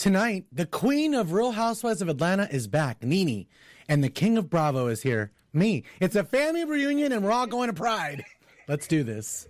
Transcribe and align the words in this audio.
Tonight, 0.00 0.46
the 0.50 0.64
queen 0.64 1.12
of 1.12 1.32
Real 1.32 1.50
Housewives 1.50 2.00
of 2.00 2.08
Atlanta 2.08 2.48
is 2.50 2.66
back, 2.66 3.04
Nene, 3.04 3.44
and 3.86 4.02
the 4.02 4.08
king 4.08 4.38
of 4.38 4.48
Bravo 4.48 4.86
is 4.86 5.02
here, 5.02 5.30
me. 5.52 5.84
It's 6.00 6.16
a 6.16 6.24
family 6.24 6.64
reunion 6.64 7.12
and 7.12 7.22
we're 7.22 7.32
all 7.32 7.46
going 7.46 7.68
to 7.68 7.74
Pride. 7.74 8.24
Let's 8.66 8.86
do 8.86 9.04
this. 9.04 9.46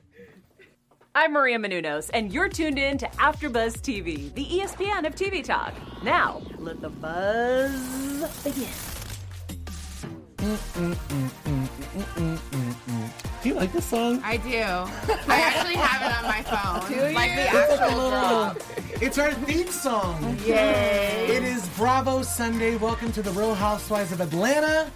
I'm 1.14 1.34
Maria 1.34 1.56
Menounos, 1.56 2.10
and 2.12 2.32
you're 2.32 2.48
tuned 2.48 2.80
in 2.80 2.98
to 2.98 3.06
AfterBuzz 3.06 3.76
TV, 3.76 4.34
the 4.34 4.44
ESPN 4.44 5.06
of 5.06 5.14
TV 5.14 5.44
talk. 5.44 5.72
Now, 6.02 6.42
let 6.58 6.80
the 6.80 6.90
buzz 6.90 8.42
begin. 8.42 8.66
Do 10.40 10.48
you 13.48 13.54
like 13.54 13.72
this 13.74 13.84
song? 13.84 14.22
I 14.24 14.38
do. 14.38 14.48
I 15.28 15.38
actually 15.38 15.74
have 15.74 16.00
it 16.00 16.16
on 16.16 16.24
my 16.24 16.42
phone. 16.42 16.88
Do 16.90 17.14
Like 17.14 17.34
the 17.34 17.42
you? 17.42 17.48
It's 17.60 17.72
a 17.72 17.82
actual 17.82 17.96
little. 17.96 18.10
drop. 18.10 18.56
It's 19.02 19.18
our 19.18 19.32
theme 19.34 19.68
song. 19.68 20.38
Yay. 20.46 21.26
It 21.28 21.42
is 21.44 21.68
Bravo 21.76 22.22
Sunday. 22.22 22.76
Welcome 22.76 23.12
to 23.12 23.20
the 23.22 23.30
Real 23.32 23.54
Housewives 23.54 24.12
of 24.12 24.22
Atlanta. 24.22 24.90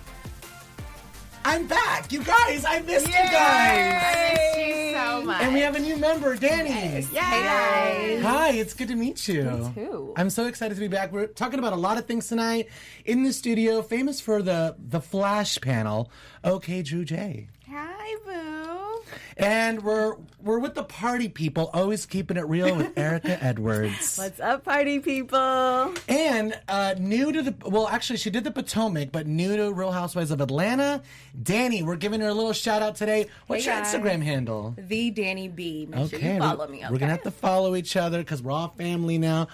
I'm 1.46 1.66
back, 1.66 2.10
you 2.10 2.22
guys. 2.24 2.64
I 2.64 2.80
missed 2.80 3.06
you 3.06 3.12
guys. 3.12 3.34
I 3.36 4.32
missed 4.32 4.58
you 4.66 4.92
so 4.94 5.22
much. 5.24 5.42
And 5.42 5.52
we 5.52 5.60
have 5.60 5.74
a 5.76 5.78
new 5.78 5.96
member, 5.96 6.36
Danny. 6.36 6.70
Hey 6.70 7.02
guys. 7.12 8.22
Hi, 8.22 8.52
it's 8.52 8.72
good 8.72 8.88
to 8.88 8.94
meet 8.96 9.28
you. 9.28 9.44
Me 9.44 9.72
too. 9.74 10.14
I'm 10.16 10.30
so 10.30 10.46
excited 10.46 10.74
to 10.74 10.80
be 10.80 10.88
back. 10.88 11.12
We're 11.12 11.26
talking 11.26 11.58
about 11.58 11.74
a 11.74 11.76
lot 11.76 11.98
of 11.98 12.06
things 12.06 12.28
tonight 12.28 12.68
in 13.04 13.24
the 13.24 13.32
studio. 13.32 13.82
Famous 13.82 14.20
for 14.20 14.40
the 14.42 14.76
the 14.78 15.00
Flash 15.00 15.60
panel. 15.60 16.10
Okay, 16.44 16.82
Drew 16.82 17.04
J. 17.04 17.48
Hi, 17.70 18.16
boo. 18.24 19.02
And 19.36 19.82
we're 19.82 20.14
we're 20.40 20.58
with 20.60 20.74
the 20.74 20.84
party 20.84 21.28
people, 21.28 21.68
always 21.72 22.06
keeping 22.06 22.36
it 22.36 22.46
real 22.46 22.76
with 22.76 22.96
Erica 22.96 23.36
Edwards. 23.44 24.16
What's 24.16 24.38
up, 24.38 24.64
party 24.64 25.00
people? 25.00 25.92
And 26.08 26.56
uh, 26.68 26.94
new 26.98 27.32
to 27.32 27.42
the 27.42 27.54
well, 27.68 27.88
actually, 27.88 28.18
she 28.18 28.30
did 28.30 28.44
the 28.44 28.52
Potomac, 28.52 29.10
but 29.10 29.26
new 29.26 29.56
to 29.56 29.72
Real 29.72 29.90
Housewives 29.90 30.30
of 30.30 30.40
Atlanta. 30.40 31.02
Danny, 31.42 31.82
we're 31.82 31.96
giving 31.96 32.20
her 32.20 32.28
a 32.28 32.34
little 32.34 32.52
shout 32.52 32.80
out 32.82 32.94
today. 32.94 33.26
What's 33.48 33.64
Hey, 33.64 33.72
your 33.72 33.82
guys. 33.82 33.92
Instagram 33.94 34.22
handle? 34.22 34.74
The 34.78 35.10
Danny 35.10 35.48
B. 35.48 35.86
Make 35.90 36.10
sure 36.10 36.18
Okay, 36.18 36.34
you 36.34 36.38
follow 36.40 36.66
we're, 36.66 36.72
me. 36.72 36.84
we're 36.90 36.98
gonna 36.98 37.12
have 37.12 37.22
to 37.24 37.30
follow 37.32 37.74
each 37.74 37.96
other 37.96 38.18
because 38.18 38.40
we're 38.40 38.52
all 38.52 38.68
family 38.78 39.18
now. 39.18 39.48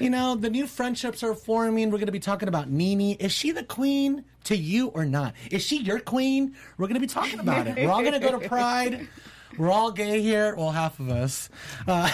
You 0.00 0.08
know, 0.10 0.34
the 0.36 0.48
new 0.48 0.66
friendships 0.66 1.22
are 1.22 1.34
forming. 1.34 1.90
We're 1.90 1.98
gonna 1.98 2.10
be 2.12 2.20
talking 2.20 2.48
about 2.48 2.70
Nene. 2.70 3.16
Is 3.20 3.32
she 3.32 3.50
the 3.50 3.64
queen 3.64 4.24
to 4.44 4.56
you 4.56 4.88
or 4.88 5.04
not? 5.04 5.34
Is 5.50 5.62
she 5.62 5.78
your 5.82 5.98
queen? 5.98 6.54
We're 6.78 6.86
gonna 6.86 7.00
be 7.00 7.06
talking 7.06 7.40
about 7.40 7.66
it. 7.66 7.76
We're 7.76 7.90
all 7.90 8.02
gonna 8.02 8.20
go 8.20 8.38
to 8.38 8.48
Pride. 8.48 9.08
We're 9.58 9.70
all 9.70 9.90
gay 9.90 10.20
here. 10.20 10.54
Well, 10.56 10.70
half 10.70 11.00
of 11.00 11.08
us. 11.08 11.48
Uh, 11.86 12.10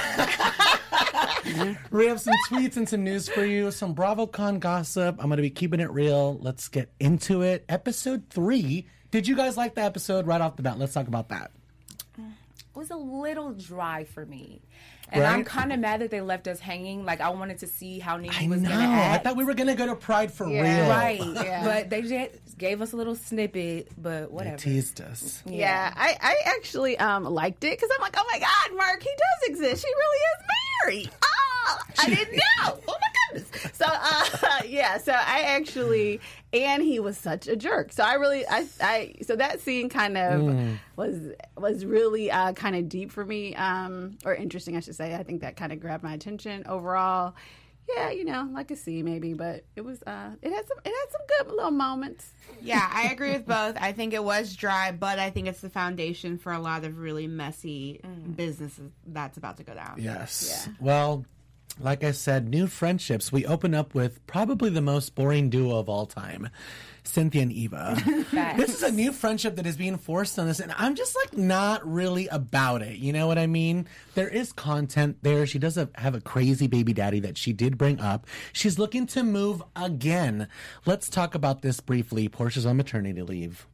we 1.90 2.06
have 2.06 2.20
some 2.20 2.34
tweets 2.48 2.76
and 2.76 2.88
some 2.88 3.04
news 3.04 3.28
for 3.28 3.44
you. 3.44 3.70
Some 3.70 3.94
BravoCon 3.94 4.60
gossip. 4.60 5.16
I'm 5.18 5.28
gonna 5.28 5.42
be 5.42 5.50
keeping 5.50 5.80
it 5.80 5.90
real. 5.90 6.38
Let's 6.38 6.68
get 6.68 6.92
into 7.00 7.42
it. 7.42 7.64
Episode 7.68 8.24
three. 8.30 8.86
Did 9.10 9.28
you 9.28 9.36
guys 9.36 9.56
like 9.56 9.74
the 9.74 9.82
episode 9.82 10.26
right 10.26 10.40
off 10.40 10.56
the 10.56 10.62
bat? 10.62 10.78
Let's 10.78 10.94
talk 10.94 11.08
about 11.08 11.28
that. 11.30 11.50
It 12.74 12.78
was 12.78 12.90
a 12.90 12.96
little 12.96 13.52
dry 13.52 14.04
for 14.04 14.24
me. 14.24 14.62
And 15.14 15.24
I'm 15.24 15.44
kind 15.44 15.74
of 15.74 15.78
mad 15.78 16.00
that 16.00 16.10
they 16.10 16.22
left 16.22 16.48
us 16.48 16.58
hanging. 16.58 17.04
Like, 17.04 17.20
I 17.20 17.28
wanted 17.28 17.58
to 17.58 17.66
see 17.66 17.98
how 17.98 18.16
Nene 18.16 18.32
I 18.32 18.48
was 18.48 18.62
know. 18.62 18.70
going 18.70 18.80
to 18.80 18.86
I 19.10 19.18
thought 19.18 19.36
we 19.36 19.44
were 19.44 19.52
gonna 19.52 19.74
go 19.74 19.84
to 19.86 19.94
Pride 19.94 20.32
for 20.32 20.48
Yeah. 20.48 20.62
real. 20.80 20.88
Right. 20.88 21.20
Yeah. 21.44 21.64
But 21.64 21.90
they 21.90 22.00
just 22.00 22.56
gave 22.56 22.80
us 22.80 22.92
a 22.94 22.96
little 22.96 23.14
snippet, 23.14 23.88
but 24.00 24.20
They 24.22 24.26
whatever. 24.28 24.56
teased 24.56 25.02
us. 25.02 25.42
Yeah, 25.44 25.92
I, 25.94 26.16
I 26.18 26.36
actually 26.56 26.96
um 26.98 27.24
liked 27.24 27.62
it 27.64 27.76
because 27.78 27.90
I'm 27.94 28.00
like, 28.00 28.14
oh 28.16 28.24
my 28.32 28.38
god, 28.38 28.74
Mark, 28.76 29.02
he 29.02 29.10
does 29.10 29.50
exist. 29.50 29.84
She 29.84 29.92
really 29.92 30.18
is 30.32 30.46
married. 31.04 31.10
Oh, 31.22 31.78
I 31.98 32.08
didn't 32.08 32.32
know. 32.36 32.78
Oh 32.88 32.96
my 33.00 33.38
goodness. 33.38 33.72
So 33.76 33.84
uh, 33.86 34.62
yeah, 34.66 34.96
so 34.96 35.12
I 35.12 35.42
actually, 35.42 36.20
and 36.52 36.82
he 36.82 37.00
was 37.00 37.16
such 37.16 37.48
a 37.48 37.56
jerk. 37.56 37.92
So 37.92 38.02
I 38.02 38.14
really, 38.14 38.46
I, 38.46 38.66
I 38.80 39.14
so 39.22 39.36
that 39.36 39.60
scene 39.60 39.88
kind 39.88 40.18
of 40.18 40.78
was 40.96 41.18
was 41.56 41.84
really 41.84 42.30
uh, 42.30 42.52
kind 42.52 42.76
of 42.76 42.88
deep 42.88 43.10
for 43.10 43.24
me, 43.24 43.54
um, 43.56 44.18
or 44.24 44.34
interesting, 44.34 44.76
I 44.76 44.80
should 44.80 44.96
say. 44.96 45.14
I 45.14 45.22
think 45.22 45.40
that 45.40 45.56
kind 45.56 45.72
of 45.72 45.80
grabbed 45.80 46.04
my 46.04 46.14
attention 46.14 46.64
overall. 46.66 47.34
Yeah, 47.96 48.10
you 48.10 48.24
know, 48.24 48.48
like 48.52 48.70
a 48.70 48.76
C 48.76 49.02
maybe, 49.02 49.34
but 49.34 49.64
it 49.74 49.80
was 49.80 50.02
uh 50.04 50.30
it 50.40 50.52
had 50.52 50.68
some 50.68 50.78
it 50.84 50.88
had 50.88 51.10
some 51.10 51.20
good 51.38 51.56
little 51.56 51.72
moments. 51.72 52.30
Yeah, 52.60 52.88
I 52.90 53.08
agree 53.12 53.32
with 53.32 53.44
both. 53.44 53.76
I 53.78 53.92
think 53.92 54.14
it 54.14 54.22
was 54.22 54.54
dry, 54.54 54.92
but 54.92 55.18
I 55.18 55.30
think 55.30 55.48
it's 55.48 55.60
the 55.60 55.68
foundation 55.68 56.38
for 56.38 56.52
a 56.52 56.60
lot 56.60 56.84
of 56.84 56.98
really 56.98 57.26
messy 57.26 58.00
business 58.36 58.78
that's 59.06 59.36
about 59.36 59.56
to 59.56 59.64
go 59.64 59.74
down. 59.74 59.96
Yes. 59.98 60.68
Well, 60.80 61.26
like 61.80 62.04
I 62.04 62.12
said, 62.12 62.48
new 62.48 62.66
friendships. 62.66 63.32
We 63.32 63.46
open 63.46 63.74
up 63.74 63.94
with 63.94 64.24
probably 64.26 64.70
the 64.70 64.80
most 64.80 65.14
boring 65.14 65.50
duo 65.50 65.78
of 65.78 65.88
all 65.88 66.06
time. 66.06 66.48
Cynthia 67.04 67.42
and 67.42 67.52
Eva. 67.52 67.96
this 68.56 68.74
is 68.74 68.82
a 68.82 68.92
new 68.92 69.12
friendship 69.12 69.56
that 69.56 69.66
is 69.66 69.76
being 69.76 69.96
forced 69.96 70.38
on 70.38 70.48
us, 70.48 70.60
and 70.60 70.72
I'm 70.76 70.94
just 70.94 71.16
like 71.16 71.36
not 71.36 71.86
really 71.86 72.28
about 72.28 72.82
it. 72.82 72.98
You 72.98 73.12
know 73.12 73.26
what 73.26 73.38
I 73.38 73.46
mean? 73.46 73.88
There 74.14 74.28
is 74.28 74.52
content 74.52 75.18
there. 75.22 75.46
She 75.46 75.58
does 75.58 75.74
have, 75.74 76.14
a 76.14 76.20
crazy 76.20 76.66
baby 76.66 76.92
daddy 76.92 77.20
that 77.20 77.36
she 77.36 77.52
did 77.52 77.78
bring 77.78 78.00
up. 78.00 78.26
She's 78.52 78.78
looking 78.78 79.06
to 79.08 79.22
move 79.22 79.62
again. 79.74 80.48
Let's 80.86 81.08
talk 81.08 81.34
about 81.34 81.62
this 81.62 81.80
briefly. 81.80 82.28
Porsha's 82.28 82.66
on 82.66 82.76
maternity 82.76 83.22
leave. 83.22 83.66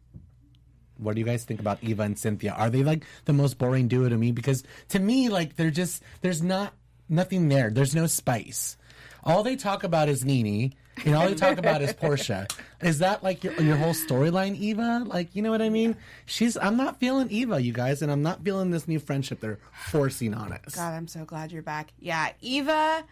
What 0.97 1.15
do 1.15 1.21
you 1.21 1.27
guys 1.27 1.45
think 1.45 1.61
about 1.61 1.79
Eva 1.83 2.03
and 2.03 2.19
Cynthia? 2.19 2.53
Are 2.53 2.71
they 2.71 2.83
like 2.83 3.05
the 3.25 3.33
most 3.33 3.59
boring 3.59 3.89
duo 3.89 4.09
to 4.09 4.17
me? 4.17 4.33
Because 4.33 4.65
to 4.89 4.99
me, 4.99 5.29
like 5.29 5.57
they're 5.57 5.71
just 5.71 6.03
there's 6.23 6.43
not 6.43 6.73
nothing 7.09 7.49
there. 7.49 7.71
There's 7.71 7.95
no 7.95 8.07
spice. 8.07 8.77
All 9.25 9.43
they 9.43 9.57
talk 9.57 9.85
about 9.85 10.09
is 10.09 10.25
Nene, 10.25 10.75
and 11.05 11.15
all 11.15 11.29
they 11.29 11.35
talk 11.35 11.59
about 11.59 11.83
is 11.83 11.93
Porsha. 11.93 12.51
Is 12.81 13.01
that 13.01 13.23
like 13.23 13.45
your, 13.45 13.53
your 13.61 13.77
whole 13.77 13.93
storyline, 13.93 14.57
Eva? 14.57 15.05
Like 15.05 15.35
you 15.35 15.43
know 15.43 15.51
what 15.51 15.61
I 15.61 15.69
mean? 15.69 15.97
She's 16.27 16.57
I'm 16.57 16.77
not 16.77 16.99
feeling 17.01 17.29
Eva, 17.31 17.61
you 17.61 17.73
guys, 17.73 18.01
and 18.01 18.11
I'm 18.11 18.23
not 18.23 18.43
feeling 18.43 18.71
this 18.71 18.89
new 18.89 18.99
friendship 18.99 19.41
they're 19.41 19.59
forcing 19.91 20.35
on 20.35 20.53
us. 20.53 20.77
God, 20.77 20.95
I'm 20.95 21.09
so 21.09 21.25
glad 21.25 21.53
you're 21.53 21.63
back. 21.63 21.93
Yeah, 21.99 22.31
Eva 22.41 23.05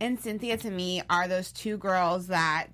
and 0.00 0.18
Cynthia 0.18 0.56
to 0.56 0.70
me 0.70 1.02
are 1.08 1.28
those 1.28 1.52
two 1.52 1.76
girls 1.76 2.26
that, 2.26 2.68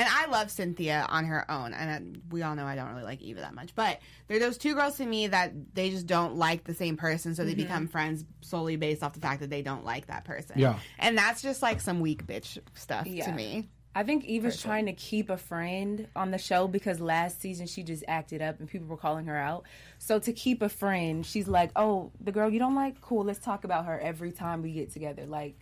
and 0.00 0.08
I 0.10 0.26
love 0.26 0.50
Cynthia 0.50 1.06
on 1.08 1.26
her 1.26 1.50
own, 1.50 1.74
and 1.74 2.16
uh, 2.16 2.20
we 2.30 2.42
all 2.42 2.54
know 2.54 2.64
I 2.64 2.74
don't 2.74 2.88
really 2.88 3.02
like 3.02 3.20
Eva 3.20 3.40
that 3.40 3.54
much, 3.54 3.74
but 3.74 4.00
they're 4.28 4.38
those 4.38 4.56
two 4.56 4.74
girls 4.74 4.96
to 4.96 5.04
me 5.04 5.26
that 5.26 5.52
they 5.74 5.90
just 5.90 6.06
don't 6.06 6.36
like 6.36 6.64
the 6.64 6.74
same 6.74 6.96
person, 6.96 7.34
so 7.34 7.44
they 7.44 7.54
become 7.54 7.86
friends 7.86 8.24
solely 8.40 8.76
based 8.76 9.02
off 9.02 9.12
the 9.12 9.20
fact 9.20 9.40
that 9.40 9.50
they 9.50 9.60
don't 9.60 9.84
like 9.84 10.06
that 10.06 10.24
person. 10.24 10.58
Yeah. 10.58 10.78
and 10.98 11.18
that's 11.18 11.42
just 11.42 11.60
like 11.60 11.80
some 11.80 12.00
weak 12.00 12.26
bitch 12.26 12.58
stuff 12.74 13.04
to 13.04 13.32
me. 13.32 13.68
I 13.94 14.04
think 14.04 14.24
Eva's 14.24 14.62
trying 14.62 14.86
to 14.86 14.92
keep 14.92 15.30
a 15.30 15.36
friend 15.36 16.06
on 16.14 16.30
the 16.30 16.38
show 16.38 16.68
because 16.68 17.00
last 17.00 17.40
season 17.40 17.66
she 17.66 17.82
just 17.82 18.04
acted 18.06 18.40
up 18.40 18.60
and 18.60 18.68
people 18.68 18.86
were 18.86 18.96
calling 18.96 19.26
her 19.26 19.36
out. 19.36 19.64
So 19.98 20.20
to 20.20 20.32
keep 20.32 20.62
a 20.62 20.68
friend, 20.68 21.26
she's 21.26 21.48
like, 21.48 21.72
"Oh, 21.74 22.12
the 22.20 22.30
girl 22.30 22.48
you 22.48 22.60
don't 22.60 22.76
like, 22.76 23.00
cool. 23.00 23.24
Let's 23.24 23.40
talk 23.40 23.64
about 23.64 23.86
her 23.86 23.98
every 23.98 24.30
time 24.30 24.62
we 24.62 24.72
get 24.72 24.92
together." 24.92 25.26
Like, 25.26 25.56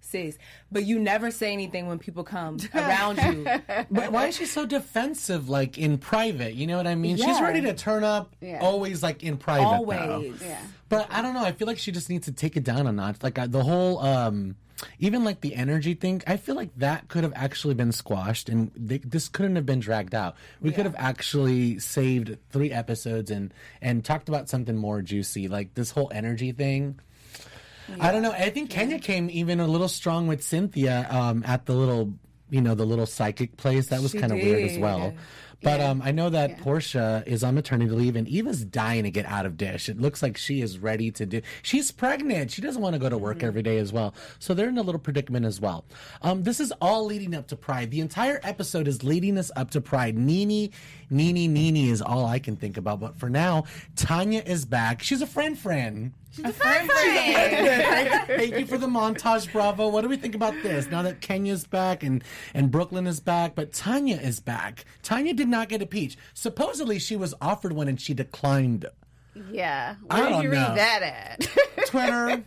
sis, 0.00 0.38
but 0.72 0.84
you 0.84 0.98
never 0.98 1.30
say 1.30 1.52
anything 1.52 1.86
when 1.86 1.98
people 1.98 2.24
come 2.24 2.58
around 2.74 3.18
you. 3.18 3.44
But 3.90 4.12
why 4.12 4.26
is 4.28 4.36
she 4.36 4.46
so 4.46 4.64
defensive, 4.66 5.48
like 5.48 5.78
in 5.78 5.98
private? 5.98 6.54
You 6.54 6.66
know 6.66 6.76
what 6.76 6.86
I 6.86 6.94
mean? 6.94 7.16
She's 7.16 7.40
ready 7.40 7.60
to 7.62 7.74
turn 7.74 8.04
up, 8.04 8.34
Yeah. 8.40 8.58
always 8.60 9.02
like 9.02 9.22
in 9.22 9.36
private. 9.36 9.64
though. 9.64 10.12
Always. 10.14 10.40
Yeah. 10.42 10.60
But 10.88 11.06
I 11.10 11.20
don't 11.22 11.34
know. 11.34 11.44
I 11.44 11.52
feel 11.52 11.66
like 11.66 11.78
she 11.78 11.92
just 11.92 12.08
needs 12.08 12.26
to 12.26 12.32
take 12.32 12.56
it 12.56 12.64
down 12.64 12.86
a 12.86 12.92
notch. 12.92 13.16
Like 13.22 13.34
the 13.50 13.62
whole, 13.62 13.98
um, 13.98 14.56
even 15.00 15.24
like 15.24 15.40
the 15.42 15.54
energy 15.56 15.92
thing. 15.94 16.22
I 16.26 16.36
feel 16.36 16.54
like 16.54 16.70
that 16.76 17.08
could 17.08 17.24
have 17.24 17.32
actually 17.34 17.74
been 17.74 17.90
squashed, 17.92 18.48
and 18.48 18.70
they, 18.76 18.98
this 18.98 19.28
couldn't 19.28 19.56
have 19.56 19.66
been 19.66 19.80
dragged 19.80 20.14
out. 20.14 20.36
We 20.62 20.70
could 20.70 20.86
have 20.86 20.94
actually 20.96 21.78
saved 21.80 22.36
three 22.50 22.70
episodes 22.70 23.30
and 23.30 23.52
and 23.82 24.04
talked 24.04 24.28
about 24.28 24.48
something 24.48 24.76
more 24.76 25.02
juicy, 25.02 25.48
like 25.48 25.74
this 25.74 25.90
whole 25.90 26.10
energy 26.14 26.52
thing. 26.52 27.00
I 28.00 28.12
don't 28.12 28.22
know. 28.22 28.32
I 28.32 28.50
think 28.50 28.70
Kenya 28.70 28.98
came 28.98 29.30
even 29.30 29.60
a 29.60 29.66
little 29.66 29.88
strong 29.88 30.26
with 30.26 30.42
Cynthia 30.42 31.06
um, 31.10 31.42
at 31.46 31.66
the 31.66 31.72
little, 31.74 32.12
you 32.50 32.60
know, 32.60 32.74
the 32.74 32.84
little 32.84 33.06
psychic 33.06 33.56
place. 33.56 33.88
That 33.88 34.00
was 34.00 34.12
kind 34.12 34.32
of 34.32 34.38
weird 34.38 34.70
as 34.70 34.78
well. 34.78 35.14
But 35.62 35.80
um, 35.80 36.02
I 36.02 36.12
know 36.12 36.30
that 36.30 36.58
Porsha 36.58 37.26
is 37.26 37.42
on 37.42 37.56
maternity 37.56 37.90
leave, 37.90 38.14
and 38.14 38.28
Eva's 38.28 38.64
dying 38.64 39.02
to 39.04 39.10
get 39.10 39.26
out 39.26 39.44
of 39.44 39.56
Dish. 39.56 39.88
It 39.88 40.00
looks 40.00 40.22
like 40.22 40.36
she 40.36 40.60
is 40.60 40.78
ready 40.78 41.10
to 41.12 41.26
do. 41.26 41.42
She's 41.62 41.90
pregnant. 41.90 42.52
She 42.52 42.62
doesn't 42.62 42.80
want 42.80 42.94
to 42.94 42.98
go 43.00 43.08
to 43.08 43.18
work 43.18 43.42
every 43.42 43.62
day 43.62 43.78
as 43.78 43.92
well. 43.92 44.14
So 44.38 44.54
they're 44.54 44.68
in 44.68 44.78
a 44.78 44.82
little 44.82 45.00
predicament 45.00 45.46
as 45.46 45.60
well. 45.60 45.84
Um, 46.22 46.44
this 46.44 46.60
is 46.60 46.72
all 46.80 47.04
leading 47.06 47.34
up 47.34 47.48
to 47.48 47.56
Pride. 47.56 47.90
The 47.90 48.00
entire 48.00 48.38
episode 48.44 48.86
is 48.86 49.02
leading 49.02 49.36
us 49.36 49.50
up 49.56 49.70
to 49.72 49.80
Pride. 49.80 50.16
Nene, 50.16 50.70
Nene, 51.10 51.52
Nene 51.52 51.88
is 51.90 52.02
all 52.02 52.24
I 52.24 52.38
can 52.38 52.56
think 52.56 52.76
about. 52.76 53.00
But 53.00 53.18
for 53.18 53.28
now, 53.28 53.64
Tanya 53.96 54.42
is 54.46 54.64
back. 54.64 55.02
She's 55.02 55.22
a 55.22 55.26
friend, 55.26 55.58
friend. 55.58 56.12
She's 56.30 56.44
a 56.44 56.52
friend, 56.52 56.90
friend. 56.90 58.26
Thank 58.26 58.58
you 58.58 58.66
for 58.66 58.78
the 58.78 58.86
montage, 58.86 59.50
Bravo. 59.50 59.88
What 59.88 60.02
do 60.02 60.08
we 60.08 60.16
think 60.16 60.34
about 60.34 60.54
this? 60.62 60.86
Now 60.86 61.02
that 61.02 61.20
Kenya's 61.20 61.66
back 61.66 62.02
and, 62.02 62.22
and 62.54 62.70
Brooklyn 62.70 63.06
is 63.06 63.18
back, 63.18 63.54
but 63.54 63.72
Tanya 63.72 64.16
is 64.16 64.38
back. 64.38 64.84
Tanya 65.02 65.32
did 65.34 65.47
not 65.48 65.68
get 65.68 65.82
a 65.82 65.86
peach. 65.86 66.16
Supposedly 66.34 66.98
she 66.98 67.16
was 67.16 67.34
offered 67.40 67.72
one 67.72 67.88
and 67.88 68.00
she 68.00 68.14
declined 68.14 68.86
Yeah. 69.50 69.96
I 70.10 70.14
Where 70.20 70.24
did 70.28 70.32
don't 70.34 70.42
you 70.44 70.48
know. 70.50 70.68
read 70.68 70.78
that 70.78 71.02
at? 71.02 71.48
Twitter. 71.86 72.44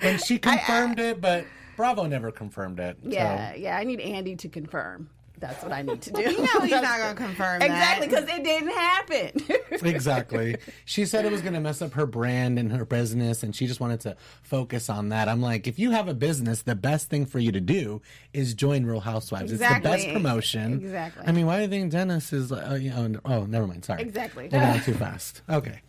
and 0.00 0.20
she 0.20 0.38
confirmed 0.38 0.98
it, 0.98 1.20
but 1.20 1.44
Bravo 1.76 2.06
never 2.06 2.30
confirmed 2.30 2.78
it. 2.80 2.96
so- 3.02 3.08
Yeah, 3.10 3.54
yeah. 3.54 3.76
I 3.76 3.84
need 3.84 4.00
Andy 4.00 4.36
to 4.36 4.48
confirm. 4.48 5.10
That's 5.38 5.62
what 5.62 5.72
I 5.72 5.82
need 5.82 6.00
to 6.02 6.12
do. 6.12 6.22
You 6.22 6.42
know 6.42 6.60
he's 6.60 6.70
not 6.70 6.98
going 6.98 7.16
to 7.16 7.22
confirm 7.22 7.62
exactly 7.62 8.06
because 8.06 8.28
it 8.28 8.44
didn't 8.44 8.70
happen. 8.70 9.42
exactly. 9.86 10.56
She 10.84 11.04
said 11.06 11.24
it 11.24 11.32
was 11.32 11.42
going 11.42 11.54
to 11.54 11.60
mess 11.60 11.82
up 11.82 11.94
her 11.94 12.06
brand 12.06 12.58
and 12.58 12.70
her 12.72 12.84
business, 12.84 13.42
and 13.42 13.54
she 13.54 13.66
just 13.66 13.80
wanted 13.80 14.00
to 14.00 14.16
focus 14.42 14.88
on 14.88 15.08
that. 15.08 15.28
I'm 15.28 15.42
like, 15.42 15.66
if 15.66 15.78
you 15.78 15.90
have 15.90 16.08
a 16.08 16.14
business, 16.14 16.62
the 16.62 16.76
best 16.76 17.10
thing 17.10 17.26
for 17.26 17.38
you 17.40 17.50
to 17.52 17.60
do 17.60 18.00
is 18.32 18.54
join 18.54 18.86
Real 18.86 19.00
Housewives. 19.00 19.52
It's 19.52 19.60
the 19.60 19.80
best 19.82 20.08
promotion. 20.08 20.74
Exactly. 20.74 21.24
I 21.26 21.32
mean, 21.32 21.46
why 21.46 21.56
do 21.56 21.62
you 21.62 21.68
think 21.68 21.90
Dennis 21.90 22.32
is? 22.32 22.52
Uh, 22.52 22.78
you 22.80 22.90
know, 22.90 23.20
oh, 23.24 23.44
never 23.44 23.66
mind. 23.66 23.84
Sorry. 23.84 24.02
Exactly. 24.02 24.48
We're 24.52 24.60
going 24.60 24.80
too 24.84 24.94
fast. 24.94 25.42
Okay. 25.48 25.80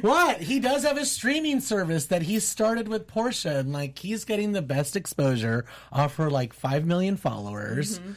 What? 0.00 0.40
He 0.40 0.60
does 0.60 0.84
have 0.84 0.96
a 0.96 1.04
streaming 1.04 1.60
service 1.60 2.06
that 2.06 2.22
he 2.22 2.40
started 2.40 2.88
with 2.88 3.06
Porsha, 3.06 3.58
and 3.58 3.72
like 3.72 3.98
he's 3.98 4.24
getting 4.24 4.52
the 4.52 4.62
best 4.62 4.96
exposure 4.96 5.64
off 5.90 6.16
her 6.16 6.30
like 6.30 6.52
five 6.52 6.86
million 6.86 7.16
followers. 7.16 7.98
Mm-hmm. 7.98 8.12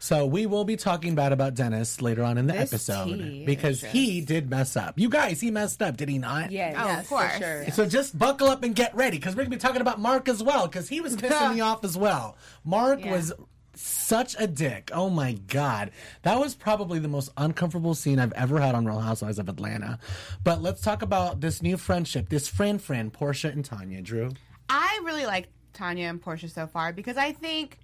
So 0.00 0.26
we 0.26 0.46
will 0.46 0.64
be 0.64 0.76
talking 0.76 1.14
bad 1.14 1.32
about 1.32 1.54
Dennis 1.54 2.00
later 2.00 2.22
on 2.22 2.38
in 2.38 2.46
the 2.46 2.52
This 2.52 2.72
episode 2.72 3.44
because 3.44 3.82
is 3.82 3.90
he 3.90 4.20
did 4.20 4.48
mess 4.48 4.76
up. 4.76 4.98
You 4.98 5.08
guys, 5.08 5.40
he 5.40 5.50
messed 5.50 5.82
up, 5.82 5.96
did 5.96 6.08
he 6.08 6.18
not? 6.18 6.52
Yes, 6.52 6.74
Oh, 6.78 6.82
of 6.82 6.86
yes, 6.88 7.02
for 7.08 7.08
course. 7.18 7.38
sure. 7.38 7.70
So 7.72 7.86
just 7.86 8.16
buckle 8.18 8.48
up 8.48 8.62
and 8.62 8.74
get 8.74 8.94
ready 8.94 9.18
because 9.18 9.34
we're 9.34 9.42
gonna 9.42 9.56
be 9.56 9.60
talking 9.60 9.80
about 9.80 9.98
Mark 10.00 10.28
as 10.28 10.42
well 10.42 10.66
because 10.68 10.88
he 10.88 11.00
was 11.00 11.16
pissing 11.16 11.54
me 11.54 11.60
off 11.62 11.84
as 11.84 11.96
well. 11.98 12.36
Mark 12.64 13.04
Yeah. 13.04 13.12
was 13.12 13.32
such 13.74 14.34
a 14.38 14.46
dick. 14.46 14.90
Oh 14.94 15.08
my 15.10 15.32
god, 15.32 15.90
that 16.22 16.38
was 16.38 16.54
probably 16.54 16.98
the 17.00 17.08
most 17.08 17.30
uncomfortable 17.36 17.94
scene 17.94 18.18
I've 18.18 18.32
ever 18.32 18.60
had 18.60 18.74
on 18.74 18.84
Real 18.86 19.00
Housewives 19.00 19.38
of 19.38 19.48
Atlanta. 19.48 19.98
But 20.44 20.62
let's 20.62 20.80
talk 20.80 21.02
about 21.02 21.40
this 21.40 21.60
new 21.62 21.76
friendship, 21.76 22.28
this 22.28 22.46
friend 22.48 22.80
friend, 22.82 23.12
Porsha 23.12 23.52
and 23.52 23.64
Tanya. 23.64 24.00
Drew. 24.02 24.30
I 24.68 25.00
really 25.04 25.26
like 25.26 25.48
Tanya 25.74 26.06
and 26.08 26.20
Portia 26.20 26.48
so 26.48 26.66
far 26.66 26.92
because 26.92 27.16
I 27.16 27.32
think 27.32 27.78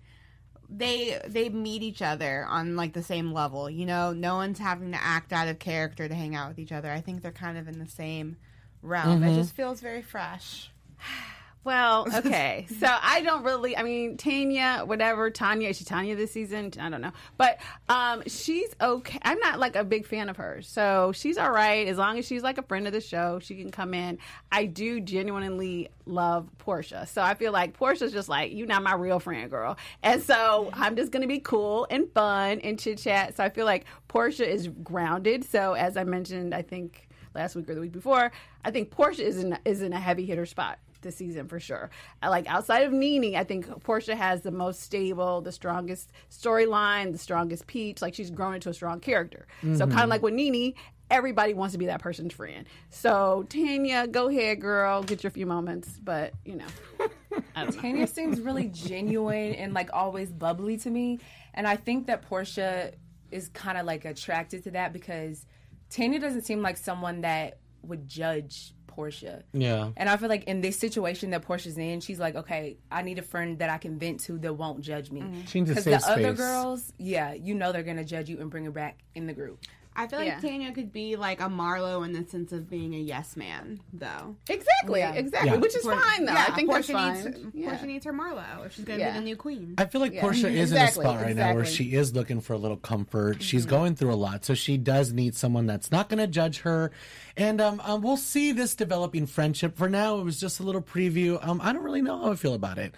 they 0.69 1.21
they 1.27 1.49
meet 1.49 1.83
each 1.83 2.03
other 2.03 2.47
on 2.49 2.77
like 2.77 2.93
the 2.93 3.03
same 3.03 3.33
level. 3.33 3.69
You 3.69 3.87
know, 3.87 4.13
no 4.13 4.37
one's 4.37 4.59
having 4.59 4.93
to 4.93 5.03
act 5.03 5.33
out 5.33 5.49
of 5.49 5.59
character 5.59 6.09
to 6.09 6.15
hang 6.15 6.35
out 6.35 6.49
with 6.49 6.59
each 6.59 6.73
other. 6.73 6.91
I 6.91 7.01
think 7.01 7.23
they're 7.23 7.33
kind 7.33 7.59
of 7.59 7.69
in 7.69 7.79
the 7.79 7.89
same 7.89 8.37
realm. 8.83 9.23
It 9.23 9.29
mm-hmm. 9.29 9.37
just 9.37 9.55
feels 9.55 9.81
very 9.81 10.03
fresh. 10.03 10.71
Well, 11.65 12.07
okay. 12.15 12.67
so 12.79 12.87
I 12.87 13.23
don't 13.23 13.43
really. 13.43 13.77
I 13.77 13.83
mean, 13.83 14.17
Tanya, 14.19 14.83
whatever. 14.85 15.31
Tanya, 15.31 15.71
is 15.71 15.79
she 15.79 15.85
Tanya 15.85 16.15
this 16.15 16.31
season? 16.31 16.73
I 16.79 16.91
don't 16.91 17.01
know, 17.01 17.13
but 17.39 17.59
um, 17.89 18.23
she's 18.27 18.75
okay. 18.81 19.19
I'm 19.23 19.39
not 19.41 19.59
like 19.59 19.75
a 19.75 19.83
big 19.83 20.07
fan 20.07 20.29
of 20.29 20.37
hers, 20.37 20.69
so 20.69 21.13
she's 21.15 21.39
all 21.39 21.51
right 21.51 21.89
as 21.89 21.97
long 21.97 22.19
as 22.19 22.27
she's 22.27 22.43
like 22.43 22.59
a 22.59 22.63
friend 22.63 22.87
of 22.87 22.93
the 22.93 23.01
show. 23.01 23.39
She 23.41 23.57
can 23.57 23.71
come 23.71 23.95
in. 23.95 24.19
I 24.53 24.67
do 24.67 25.01
genuinely 25.01 25.89
love 26.05 26.51
Porsha, 26.59 27.09
so 27.09 27.23
I 27.23 27.35
feel 27.35 27.53
like 27.53 27.77
Porsha's 27.79 28.13
just 28.13 28.29
like 28.29 28.53
you're 28.53 28.67
not 28.67 28.83
my 28.83 28.95
real 28.95 29.19
friend, 29.19 29.51
girl. 29.51 29.79
And 30.03 30.23
so 30.23 30.71
I'm 30.75 30.97
just 30.97 31.13
gonna 31.13 31.27
be 31.27 31.41
cool 31.41 31.87
and 31.91 32.13
fun 32.13 32.61
and 32.61 32.79
chit 32.79 32.99
chat. 32.99 33.37
So 33.37 33.45
I 33.45 33.49
feel 33.49 33.65
like 33.65 33.87
Porsha 34.09 34.47
is 34.47 34.69
grounded. 34.69 35.45
So 35.45 35.73
as 35.73 35.97
I 35.97 36.05
mentioned, 36.05 36.55
I 36.55 36.61
think 36.61 37.09
last 37.35 37.57
week 37.57 37.69
or 37.71 37.75
the 37.75 37.81
week 37.81 37.93
before, 37.93 38.31
I 38.65 38.71
think 38.71 38.91
Porsha 38.91 39.21
is 39.21 39.43
in 39.43 39.59
is 39.65 39.81
in 39.81 39.95
a 39.95 40.01
heavy 40.01 40.27
hitter 40.27 40.45
spot 40.45 40.79
this 41.05 41.17
season 41.17 41.47
for 41.47 41.61
sure. 41.61 41.91
Uh, 42.23 42.31
like 42.31 42.49
outside 42.49 42.83
of 42.83 42.93
Nene, 42.93 43.37
I 43.37 43.45
think 43.45 43.67
Porsha 43.85 44.17
has 44.17 44.43
the 44.43 44.51
most 44.51 44.81
stable, 44.81 45.41
the 45.41 45.53
strongest 45.53 46.11
storyline, 46.31 47.13
the 47.13 47.19
strongest 47.19 47.69
peach. 47.69 48.03
Like 48.03 48.15
she's 48.15 48.31
grown 48.31 48.55
into 48.55 48.71
a 48.71 48.75
strong 48.75 48.99
character. 48.99 49.47
So 49.63 49.69
mm-hmm. 49.69 49.91
kind 49.91 50.03
of 50.03 50.09
like 50.09 50.23
with 50.23 50.35
Nene, 50.35 50.75
everybody 51.11 51.55
wants 51.55 51.73
to 51.73 51.79
be 51.79 51.87
that 51.87 52.01
person's 52.01 52.33
friend. 52.33 52.67
So 52.91 53.47
Tanya, 53.49 54.07
go 54.07 54.29
ahead, 54.29 54.61
girl, 54.61 55.03
get 55.03 55.23
your 55.23 55.31
few 55.31 55.47
moments. 55.47 56.01
But 56.03 56.35
you 56.45 56.57
know, 56.57 56.67
I 57.55 57.65
don't 57.65 57.77
know. 57.77 57.81
Tanya 57.83 58.07
seems 58.07 58.41
really 58.41 58.67
genuine 58.67 59.55
and 59.55 59.73
like 59.75 59.91
always 59.93 60.33
bubbly 60.33 60.77
to 60.79 60.91
me. 60.91 61.21
And 61.55 61.69
I 61.69 61.77
think 61.77 62.07
that 62.09 62.29
Porsha 62.29 62.95
is 63.31 63.49
kind 63.49 63.79
of 63.79 63.87
like 63.87 64.05
attracted 64.05 64.65
to 64.65 64.71
that 64.73 64.93
because 64.93 65.47
Tanya 65.91 66.19
doesn't 66.19 66.43
seem 66.43 66.63
like 66.63 66.77
someone 66.77 67.21
that 67.23 67.59
would 67.83 68.09
judge 68.09 68.75
Porsha. 68.97 69.43
Yeah. 69.53 69.91
And 69.97 70.09
I 70.09 70.17
feel 70.17 70.29
like 70.29 70.45
in 70.45 70.61
this 70.61 70.79
situation 70.79 71.31
that 71.31 71.47
Porsha's 71.47 71.79
in, 71.79 72.01
she's 72.01 72.19
like, 72.19 72.35
okay, 72.35 72.79
I 72.91 73.03
need 73.03 73.19
a 73.19 73.23
friend 73.23 73.59
that 73.59 73.71
I 73.71 73.79
can 73.79 73.99
vent 73.99 74.21
to 74.21 74.39
that 74.39 74.55
won't 74.55 74.81
judge 74.81 75.11
me. 75.11 75.21
Mm-hmm. 75.21 75.45
She 75.47 75.61
needs 75.61 75.71
a 75.71 75.75
Because 75.75 75.85
safe 75.85 76.03
the 76.03 76.13
other 76.13 76.33
girls, 76.33 76.93
yeah, 76.99 77.33
you 77.33 77.55
know 77.55 77.73
they're 77.73 77.83
gonna 77.83 78.05
judge 78.05 78.29
you 78.29 78.41
and 78.41 78.51
bring 78.51 78.65
her 78.65 78.71
back 78.71 78.99
in 79.15 79.27
the 79.27 79.33
group. 79.33 79.61
I 79.97 80.09
feel 80.09 80.19
like 80.19 80.27
Yeah. 80.27 80.41
Tanya 80.41 80.73
could 80.73 80.93
be 80.93 81.15
like 81.17 81.41
a 81.41 81.45
Marlo 81.45 82.05
in 82.05 82.13
the 82.13 82.29
sense 82.29 82.51
of 82.53 82.69
being 82.69 82.95
a 82.95 82.99
yes 82.99 83.37
man, 83.37 83.81
though. 83.93 84.35
Exactly, 84.49 84.99
Yeah. 85.01 85.13
exactly. 85.15 85.51
Yeah. 85.51 85.57
Which 85.59 85.77
is 85.77 85.83
Por- 85.85 85.97
fine 86.01 86.25
though. 86.25 86.33
yeah, 86.33 86.47
I 86.49 86.55
think 86.57 86.69
Porsha 86.69 86.75
that's 86.75 86.91
fine. 86.91 87.25
needs 87.25 87.39
Yeah. 87.55 87.71
Porsha 87.79 87.85
needs 87.87 88.05
her 88.05 88.13
Marlo 88.13 88.67
if 88.67 88.75
she's 88.75 88.85
gonna 88.85 88.99
Yeah. 88.99 89.13
be 89.13 89.19
the 89.21 89.25
new 89.25 89.37
queen. 89.37 89.75
I 89.79 89.85
feel 89.85 90.01
like 90.01 90.13
Yeah. 90.15 90.23
Porsha 90.23 90.51
is 90.51 90.73
in 90.73 90.79
a 90.83 90.91
spot 90.91 91.21
right 91.23 91.37
now 91.37 91.55
where 91.55 91.65
she 91.65 91.95
is 91.95 92.13
looking 92.15 92.41
for 92.41 92.55
a 92.55 92.59
little 92.59 92.77
comfort. 92.77 93.41
She's 93.43 93.67
going 93.67 93.95
through 93.95 94.13
a 94.13 94.17
lot, 94.17 94.45
so 94.45 94.55
she 94.55 94.77
does 94.77 95.13
need 95.13 95.37
someone 95.37 95.67
that's 95.67 95.93
not 95.93 96.09
going 96.09 96.19
to 96.19 96.27
judge 96.27 96.61
her. 96.63 96.91
And 97.37 97.61
um, 97.61 97.81
um, 97.85 98.03
we'll 98.03 98.17
see 98.17 98.51
this 98.53 98.75
developing 98.75 99.27
friendship. 99.27 99.77
For 99.77 99.89
now, 99.89 100.19
it 100.19 100.25
was 100.25 100.41
just 100.41 100.59
a 100.61 100.63
little 100.65 100.83
preview. 100.83 101.39
Um, 101.47 101.61
I 101.63 101.73
don't 101.73 101.83
really 101.85 102.03
know 102.03 102.19
how 102.21 102.33
I 102.33 102.37
feel 102.37 102.55
about 102.55 102.79
it. 102.79 102.95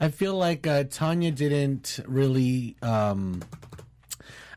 I 0.00 0.08
feel 0.08 0.34
like 0.34 0.66
uh, 0.66 0.84
Tanya 0.84 1.30
didn't 1.30 2.00
really. 2.06 2.74
Um, 2.82 3.42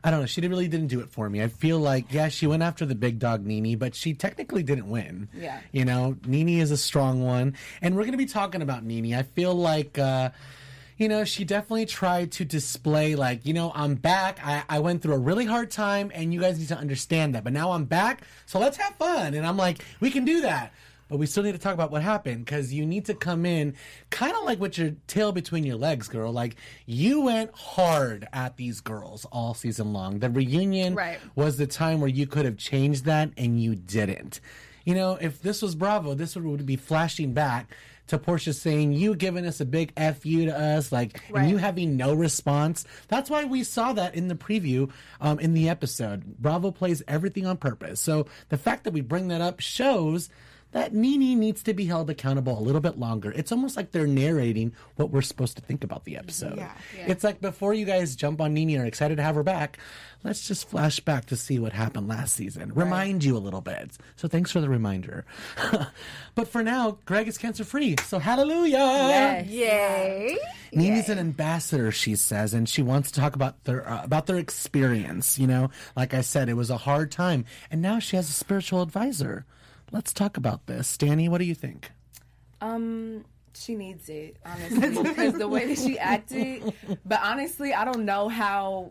I 0.04 0.10
don't 0.10 0.20
know. 0.20 0.26
She 0.26 0.42
really 0.42 0.68
didn't 0.68 0.88
do 0.88 1.00
it 1.00 1.10
for 1.10 1.30
me. 1.30 1.42
I 1.42 1.48
feel 1.48 1.78
like, 1.78 2.12
yeah, 2.12 2.28
she 2.28 2.46
went 2.46 2.62
after 2.62 2.84
the 2.84 2.94
big 2.94 3.18
dog 3.18 3.46
Nene, 3.46 3.78
but 3.78 3.94
she 3.94 4.12
technically 4.12 4.62
didn't 4.62 4.90
win. 4.90 5.30
Yeah. 5.34 5.58
You 5.72 5.86
know, 5.86 6.16
Nene 6.26 6.60
is 6.60 6.70
a 6.70 6.76
strong 6.76 7.22
one. 7.22 7.56
And 7.80 7.96
we're 7.96 8.02
going 8.02 8.12
to 8.12 8.18
be 8.18 8.26
talking 8.26 8.60
about 8.60 8.84
Nene. 8.84 9.14
I 9.14 9.22
feel 9.22 9.54
like, 9.54 9.98
uh, 9.98 10.28
you 10.98 11.08
know, 11.08 11.24
she 11.24 11.44
definitely 11.44 11.86
tried 11.86 12.32
to 12.32 12.44
display, 12.44 13.16
like, 13.16 13.46
you 13.46 13.54
know, 13.54 13.72
I'm 13.74 13.94
back. 13.94 14.38
I, 14.44 14.62
I 14.68 14.78
went 14.80 15.00
through 15.00 15.14
a 15.14 15.18
really 15.18 15.46
hard 15.46 15.70
time, 15.70 16.12
and 16.14 16.34
you 16.34 16.40
guys 16.40 16.58
need 16.58 16.68
to 16.68 16.76
understand 16.76 17.34
that. 17.34 17.42
But 17.42 17.54
now 17.54 17.72
I'm 17.72 17.86
back, 17.86 18.22
so 18.44 18.58
let's 18.58 18.76
have 18.76 18.94
fun. 18.96 19.32
And 19.32 19.46
I'm 19.46 19.56
like, 19.56 19.82
we 20.00 20.10
can 20.10 20.26
do 20.26 20.42
that. 20.42 20.72
But 21.14 21.20
we 21.20 21.26
still 21.26 21.44
need 21.44 21.52
to 21.52 21.58
talk 21.58 21.74
about 21.74 21.92
what 21.92 22.02
happened 22.02 22.44
because 22.44 22.74
you 22.74 22.84
need 22.84 23.04
to 23.04 23.14
come 23.14 23.46
in 23.46 23.76
kind 24.10 24.34
of 24.34 24.42
like 24.42 24.58
with 24.58 24.76
your 24.76 24.96
tail 25.06 25.30
between 25.30 25.62
your 25.62 25.76
legs, 25.76 26.08
girl. 26.08 26.32
Like, 26.32 26.56
you 26.86 27.20
went 27.20 27.52
hard 27.54 28.26
at 28.32 28.56
these 28.56 28.80
girls 28.80 29.24
all 29.26 29.54
season 29.54 29.92
long. 29.92 30.18
The 30.18 30.28
reunion 30.28 30.96
Right. 30.96 31.20
was 31.36 31.56
the 31.56 31.68
time 31.68 32.00
where 32.00 32.10
you 32.10 32.26
could 32.26 32.44
have 32.46 32.56
changed 32.56 33.04
that, 33.04 33.30
and 33.36 33.62
you 33.62 33.76
didn't. 33.76 34.40
You 34.84 34.96
know, 34.96 35.16
if 35.20 35.40
this 35.40 35.62
was 35.62 35.76
Bravo, 35.76 36.14
this 36.14 36.34
would, 36.34 36.66
be 36.66 36.74
flashing 36.74 37.32
back 37.32 37.70
to 38.08 38.18
Porsha 38.18 38.52
saying, 38.52 38.94
You 38.94 39.14
giving 39.14 39.46
us 39.46 39.60
a 39.60 39.64
big 39.64 39.92
F 39.96 40.26
you 40.26 40.46
to 40.46 40.58
us, 40.58 40.90
like, 40.90 41.20
and 41.32 41.48
you 41.48 41.58
having 41.58 41.96
no 41.96 42.12
response. 42.12 42.84
That's 43.06 43.30
why 43.30 43.44
we 43.44 43.62
saw 43.62 43.92
that 43.92 44.16
in 44.16 44.26
the 44.26 44.34
preview 44.34 44.90
um, 45.20 45.38
in 45.38 45.54
the 45.54 45.68
episode. 45.68 46.24
Bravo 46.40 46.72
plays 46.72 47.04
everything 47.06 47.46
on 47.46 47.56
purpose. 47.56 48.00
So 48.00 48.26
the 48.48 48.58
fact 48.58 48.82
that 48.82 48.92
we 48.92 49.00
bring 49.00 49.28
that 49.28 49.40
up 49.40 49.60
shows 49.60 50.28
that 50.74 50.92
Nene 50.92 51.38
needs 51.38 51.62
to 51.62 51.72
be 51.72 51.84
held 51.84 52.10
accountable 52.10 52.58
a 52.58 52.60
little 52.60 52.80
bit 52.80 52.98
longer. 52.98 53.30
It's 53.30 53.52
almost 53.52 53.76
like 53.76 53.92
they're 53.92 54.08
narrating 54.08 54.72
what 54.96 55.10
we're 55.10 55.22
supposed 55.22 55.56
to 55.56 55.62
think 55.62 55.84
about 55.84 56.04
the 56.04 56.16
episode. 56.16 56.56
Yeah. 56.56 56.74
It's 56.96 57.22
like 57.22 57.40
before 57.40 57.74
you 57.74 57.86
guys 57.86 58.16
jump 58.16 58.40
on 58.40 58.54
Nene 58.54 58.70
and 58.70 58.82
are 58.82 58.86
excited 58.86 59.18
to 59.18 59.22
have 59.22 59.36
her 59.36 59.44
back, 59.44 59.78
let's 60.24 60.48
just 60.48 60.68
flash 60.68 60.98
back 60.98 61.26
to 61.26 61.36
see 61.36 61.60
what 61.60 61.72
happened 61.72 62.08
last 62.08 62.34
season. 62.34 62.74
Remind 62.74 63.22
you 63.22 63.36
a 63.36 63.38
little 63.38 63.60
bit. 63.60 63.92
So 64.16 64.26
thanks 64.26 64.50
for 64.50 64.60
the 64.60 64.68
reminder. 64.68 65.24
but 66.34 66.48
for 66.48 66.64
now, 66.64 66.98
Greg 67.04 67.28
is 67.28 67.38
cancer 67.38 67.62
free. 67.62 67.94
So 68.02 68.18
hallelujah. 68.18 68.72
Yes. 68.72 69.46
Yay. 69.46 70.38
Nene's 70.72 71.08
an 71.08 71.20
ambassador, 71.20 71.92
she 71.92 72.16
says, 72.16 72.52
and 72.52 72.68
she 72.68 72.82
wants 72.82 73.12
to 73.12 73.20
talk 73.20 73.36
about 73.36 73.62
their 73.62 73.88
uh, 73.88 74.02
about 74.02 74.26
their 74.26 74.38
experience. 74.38 75.38
You 75.38 75.46
know, 75.46 75.70
like 75.94 76.14
I 76.14 76.22
said, 76.22 76.48
it 76.48 76.54
was 76.54 76.70
a 76.70 76.78
hard 76.78 77.12
time, 77.12 77.44
and 77.70 77.80
now 77.80 78.00
she 78.00 78.16
has 78.16 78.28
a 78.28 78.32
spiritual 78.32 78.82
advisor. 78.82 79.46
Let's 79.94 80.12
talk 80.12 80.36
about 80.36 80.66
this, 80.66 80.98
Danny. 80.98 81.28
What 81.28 81.38
do 81.38 81.44
you 81.44 81.54
think? 81.54 81.92
Um, 82.60 83.24
she 83.54 83.76
needs 83.76 84.08
it 84.08 84.36
honestly 84.44 85.02
because 85.04 85.34
the 85.34 85.46
way 85.46 85.68
that 85.68 85.78
she 85.78 86.00
acted. 86.00 86.72
But 87.06 87.20
honestly, 87.22 87.72
I 87.72 87.84
don't 87.84 88.04
know 88.04 88.28
how, 88.28 88.90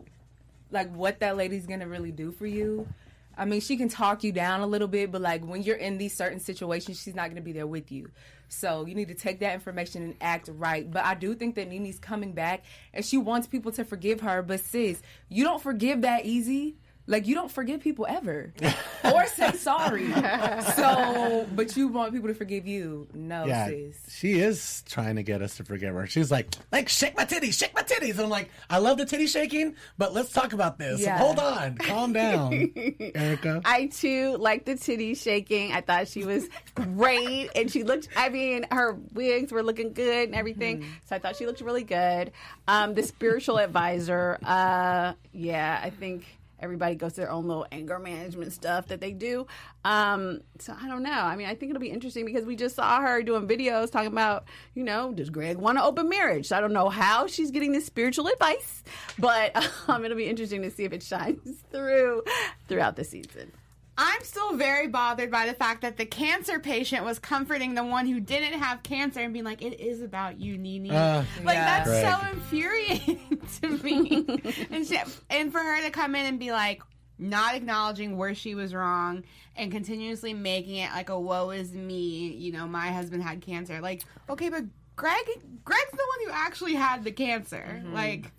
like, 0.70 0.90
what 0.96 1.20
that 1.20 1.36
lady's 1.36 1.66
gonna 1.66 1.86
really 1.86 2.10
do 2.10 2.32
for 2.32 2.46
you. 2.46 2.88
I 3.36 3.44
mean, 3.44 3.60
she 3.60 3.76
can 3.76 3.90
talk 3.90 4.24
you 4.24 4.32
down 4.32 4.62
a 4.62 4.66
little 4.66 4.88
bit, 4.88 5.12
but 5.12 5.20
like 5.20 5.44
when 5.44 5.62
you're 5.62 5.76
in 5.76 5.98
these 5.98 6.16
certain 6.16 6.40
situations, 6.40 7.02
she's 7.02 7.14
not 7.14 7.28
gonna 7.28 7.42
be 7.42 7.52
there 7.52 7.66
with 7.66 7.92
you. 7.92 8.10
So 8.48 8.86
you 8.86 8.94
need 8.94 9.08
to 9.08 9.14
take 9.14 9.40
that 9.40 9.52
information 9.52 10.04
and 10.04 10.14
act 10.22 10.48
right. 10.54 10.90
But 10.90 11.04
I 11.04 11.16
do 11.16 11.34
think 11.34 11.56
that 11.56 11.68
Nene's 11.68 11.98
coming 11.98 12.32
back 12.32 12.64
and 12.94 13.04
she 13.04 13.18
wants 13.18 13.46
people 13.46 13.72
to 13.72 13.84
forgive 13.84 14.22
her. 14.22 14.40
But 14.40 14.60
sis, 14.60 15.02
you 15.28 15.44
don't 15.44 15.60
forgive 15.60 16.00
that 16.00 16.24
easy. 16.24 16.76
Like 17.06 17.26
you 17.26 17.34
don't 17.34 17.50
forgive 17.50 17.80
people 17.80 18.06
ever, 18.08 18.52
or 19.04 19.26
say 19.26 19.52
sorry. 19.52 20.10
So, 20.74 21.46
but 21.54 21.76
you 21.76 21.88
want 21.88 22.12
people 22.14 22.28
to 22.28 22.34
forgive 22.34 22.66
you? 22.66 23.06
No, 23.12 23.44
Yeah, 23.44 23.66
sis. 23.68 23.96
she 24.08 24.32
is 24.40 24.82
trying 24.88 25.16
to 25.16 25.22
get 25.22 25.42
us 25.42 25.56
to 25.58 25.64
forgive 25.64 25.94
her. 25.94 26.06
She's 26.06 26.30
like, 26.30 26.48
like 26.72 26.88
shake 26.88 27.16
my 27.16 27.24
titties, 27.24 27.58
shake 27.58 27.74
my 27.74 27.82
titties. 27.82 28.12
And 28.12 28.20
I'm 28.20 28.28
like, 28.30 28.50
I 28.70 28.78
love 28.78 28.96
the 28.98 29.04
titty 29.04 29.26
shaking, 29.26 29.74
but 29.98 30.14
let's 30.14 30.32
talk 30.32 30.52
about 30.54 30.78
this. 30.78 31.00
Yeah. 31.00 31.18
Hold 31.18 31.38
on, 31.38 31.76
calm 31.76 32.12
down, 32.14 32.72
Erica. 33.14 33.60
I 33.64 33.86
too 33.86 34.36
like 34.38 34.64
the 34.64 34.76
titty 34.76 35.14
shaking. 35.14 35.72
I 35.72 35.80
thought 35.82 36.08
she 36.08 36.24
was 36.24 36.48
great, 36.74 37.50
and 37.54 37.70
she 37.70 37.82
looked. 37.84 38.08
I 38.16 38.28
mean, 38.30 38.64
her 38.70 38.96
wigs 39.12 39.52
were 39.52 39.62
looking 39.62 39.92
good 39.92 40.28
and 40.28 40.34
everything. 40.34 40.86
So 41.04 41.16
I 41.16 41.18
thought 41.18 41.36
she 41.36 41.46
looked 41.46 41.60
really 41.60 41.84
good. 41.84 42.32
Um, 42.66 42.94
the 42.94 43.02
spiritual 43.02 43.58
advisor. 43.58 44.38
Uh, 44.42 45.12
yeah, 45.32 45.80
I 45.82 45.90
think 45.90 46.24
everybody 46.64 46.94
goes 46.94 47.12
to 47.12 47.20
their 47.20 47.30
own 47.30 47.46
little 47.46 47.66
anger 47.70 47.98
management 47.98 48.52
stuff 48.52 48.88
that 48.88 49.00
they 49.00 49.12
do. 49.12 49.46
Um, 49.84 50.40
so 50.58 50.74
I 50.80 50.88
don't 50.88 51.02
know. 51.02 51.10
I 51.10 51.36
mean, 51.36 51.46
I 51.46 51.54
think 51.54 51.70
it'll 51.70 51.80
be 51.80 51.90
interesting 51.90 52.24
because 52.24 52.44
we 52.44 52.56
just 52.56 52.74
saw 52.74 53.00
her 53.00 53.22
doing 53.22 53.46
videos 53.46 53.90
talking 53.92 54.10
about, 54.10 54.44
you 54.74 54.82
know, 54.82 55.12
does 55.12 55.30
Greg 55.30 55.58
want 55.58 55.78
an 55.78 55.84
open 55.84 56.08
marriage? 56.08 56.48
So 56.48 56.56
I 56.56 56.60
don't 56.60 56.72
know 56.72 56.88
how 56.88 57.26
she's 57.26 57.50
getting 57.50 57.72
this 57.72 57.86
spiritual 57.86 58.26
advice, 58.28 58.82
but 59.18 59.54
um, 59.88 60.04
it'll 60.04 60.16
be 60.16 60.26
interesting 60.26 60.62
to 60.62 60.70
see 60.70 60.84
if 60.84 60.92
it 60.92 61.02
shines 61.02 61.62
through 61.70 62.22
throughout 62.66 62.96
the 62.96 63.04
season. 63.04 63.52
I'm 63.96 64.22
still 64.24 64.56
very 64.56 64.88
bothered 64.88 65.30
by 65.30 65.46
the 65.46 65.54
fact 65.54 65.82
that 65.82 65.96
the 65.96 66.04
cancer 66.06 66.58
patient 66.58 67.04
was 67.04 67.18
comforting 67.18 67.74
the 67.74 67.84
one 67.84 68.06
who 68.06 68.18
didn't 68.18 68.58
have 68.58 68.82
cancer 68.82 69.20
and 69.20 69.32
being 69.32 69.44
like, 69.44 69.62
"It 69.62 69.80
is 69.80 70.02
about 70.02 70.40
you, 70.40 70.58
Nene." 70.58 70.90
Uh, 70.90 71.24
like 71.44 71.54
Yeah. 71.56 71.84
that's 71.84 72.22
so 72.22 72.28
infuriating 72.32 73.40
to 73.62 73.68
me. 73.84 74.26
and 74.70 74.86
she, 74.86 74.98
and 75.30 75.52
for 75.52 75.60
her 75.60 75.82
to 75.82 75.90
come 75.90 76.14
in 76.16 76.26
and 76.26 76.38
be 76.40 76.50
like, 76.50 76.82
not 77.18 77.54
acknowledging 77.54 78.16
where 78.16 78.34
she 78.34 78.56
was 78.56 78.74
wrong 78.74 79.22
and 79.56 79.70
continuously 79.70 80.34
making 80.34 80.76
it 80.76 80.90
like 80.92 81.08
a 81.10 81.18
"woe 81.18 81.50
is 81.50 81.72
me," 81.72 82.32
you 82.32 82.50
know, 82.52 82.66
my 82.66 82.88
husband 82.90 83.22
had 83.22 83.40
cancer. 83.42 83.80
Like, 83.80 84.02
okay, 84.28 84.48
but 84.48 84.64
Greg, 84.96 85.24
Greg's 85.64 85.90
the 85.92 85.96
one 85.96 86.26
who 86.26 86.32
actually 86.32 86.74
had 86.74 87.04
the 87.04 87.12
cancer. 87.12 87.82
Like, 87.92 88.30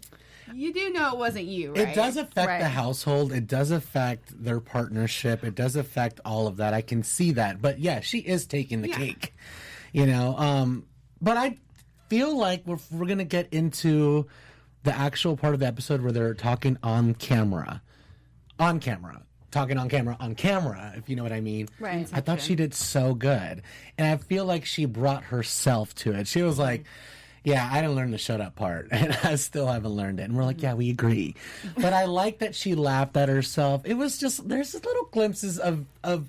you 0.54 0.74
do 0.74 0.92
know 0.92 1.12
it 1.14 1.18
wasn't 1.18 1.46
you, 1.46 1.72
right? 1.74 1.90
It 1.90 1.96
does 1.96 2.18
affect 2.18 2.48
Right. 2.48 2.60
the 2.60 2.68
household. 2.70 3.32
It 3.34 3.48
does 3.48 3.72
affect 3.72 4.44
their 4.44 4.60
partnership. 4.60 5.44
It 5.44 5.56
does 5.56 5.76
affect 5.76 6.20
all 6.26 6.48
of 6.48 6.58
that. 6.58 6.74
I 6.74 6.82
can 6.82 7.04
see 7.04 7.32
that. 7.34 7.62
But 7.62 7.80
yeah, 7.80 8.00
she 8.02 8.20
is 8.20 8.46
taking 8.46 8.82
the 8.82 8.90
Yeah. 8.90 8.98
cake. 8.98 9.34
You 9.94 10.06
know, 10.06 10.38
um, 10.38 10.86
but 11.22 11.38
I 11.38 11.58
feel 12.10 12.38
like 12.38 12.64
we're, 12.66 12.78
we're 12.92 13.06
going 13.08 13.18
to 13.20 13.24
get 13.24 13.48
into 13.54 14.28
the 14.84 14.96
actual 14.96 15.36
part 15.38 15.54
of 15.54 15.60
the 15.62 15.66
episode 15.68 16.02
where 16.02 16.12
they're 16.12 16.34
talking 16.34 16.78
on 16.84 17.14
camera. 17.16 17.82
On 18.60 18.80
camera. 18.80 19.22
Talking 19.52 19.78
on 19.78 19.88
camera, 19.88 20.18
on 20.20 20.36
camera, 20.36 20.94
if 20.98 21.08
you 21.10 21.16
know 21.16 21.24
what 21.24 21.32
I 21.32 21.40
mean. 21.40 21.70
Right. 21.80 22.08
I 22.12 22.20
thought 22.20 22.42
she 22.42 22.56
did 22.56 22.74
so 22.74 23.14
good. 23.14 23.62
And 23.98 24.06
I 24.08 24.18
feel 24.18 24.44
like 24.44 24.66
she 24.66 24.84
brought 24.86 25.24
herself 25.24 25.96
to 25.96 26.12
it. 26.12 26.28
She 26.28 26.42
was 26.42 26.60
like, 26.60 26.84
yeah, 27.46 27.70
I 27.72 27.80
didn't 27.80 27.96
learn 27.96 28.12
the 28.12 28.18
shut 28.18 28.42
up 28.42 28.56
part, 28.56 28.88
and 28.92 29.18
I 29.24 29.36
still 29.36 29.68
haven't 29.68 29.92
learned 29.92 30.20
it. 30.20 30.24
And 30.24 30.36
we're 30.36 30.44
like, 30.44 30.62
yeah, 30.62 30.74
we 30.74 30.90
agree. 30.90 31.36
But 31.76 31.94
I 31.94 32.06
like 32.06 32.40
that 32.40 32.56
she 32.56 32.76
laughed 32.76 33.16
at 33.16 33.30
herself. 33.30 33.84
It 33.86 33.94
was 33.94 34.18
just 34.18 34.50
there's 34.50 34.74
little 34.74 35.06
glimpses 35.12 35.60
of 35.60 35.86
of 36.04 36.28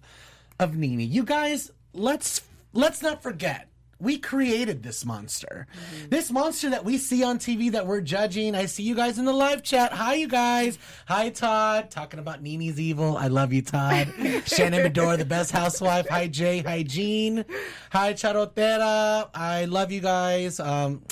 of 0.60 0.76
Nene. 0.76 1.00
You 1.00 1.24
guys, 1.24 1.72
let's 1.92 2.42
let's 2.72 3.02
not 3.02 3.22
forget. 3.22 3.68
We 3.98 4.18
created 4.18 4.82
this 4.82 5.06
monster. 5.06 5.66
This 6.10 6.30
monster 6.30 6.68
that 6.68 6.84
we 6.84 6.98
see 6.98 7.24
on 7.24 7.38
TV 7.38 7.72
that 7.72 7.86
we're 7.86 8.02
judging. 8.02 8.54
I 8.54 8.66
see 8.66 8.82
you 8.82 8.94
guys 8.94 9.18
in 9.18 9.24
the 9.24 9.32
live 9.32 9.62
chat. 9.62 9.92
Hi, 9.92 10.14
you 10.14 10.28
guys. 10.28 10.78
Hi, 11.08 11.30
Todd. 11.30 11.90
Talking 11.90 12.20
about 12.20 12.42
Nene's 12.42 12.78
evil. 12.78 13.16
I 13.16 13.28
love 13.28 13.54
you, 13.54 13.62
Todd. 13.62 14.12
Shannon 14.46 14.92
Beador, 14.92 15.16
the 15.16 15.24
best 15.24 15.50
housewife. 15.50 16.06
Hi, 16.10 16.26
Jay. 16.26 16.58
Hi, 16.58 16.82
Jean. 16.82 17.46
Hi, 17.90 18.12
Charotera. 18.12 19.30
I 19.34 19.64
love 19.64 19.90
you 19.90 20.00
guys. 20.00 20.60
Um, 20.60 21.02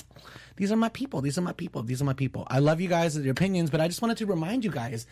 these 0.57 0.71
are 0.71 0.77
my 0.77 0.91
people. 0.91 1.23
These 1.23 1.39
are 1.39 1.43
my 1.43 1.53
people. 1.53 1.83
These 1.83 2.03
are 2.03 2.05
my 2.05 2.13
people. 2.13 2.47
I 2.49 2.59
love 2.59 2.83
you 2.83 2.89
guys 2.89 3.17
and 3.17 3.25
your 3.25 3.33
opinions, 3.33 3.71
but 3.71 3.81
I 3.81 3.89
just 3.89 4.03
wanted 4.03 4.19
to 4.19 4.27
remind 4.27 4.63
you 4.63 4.71
guys 4.71 5.07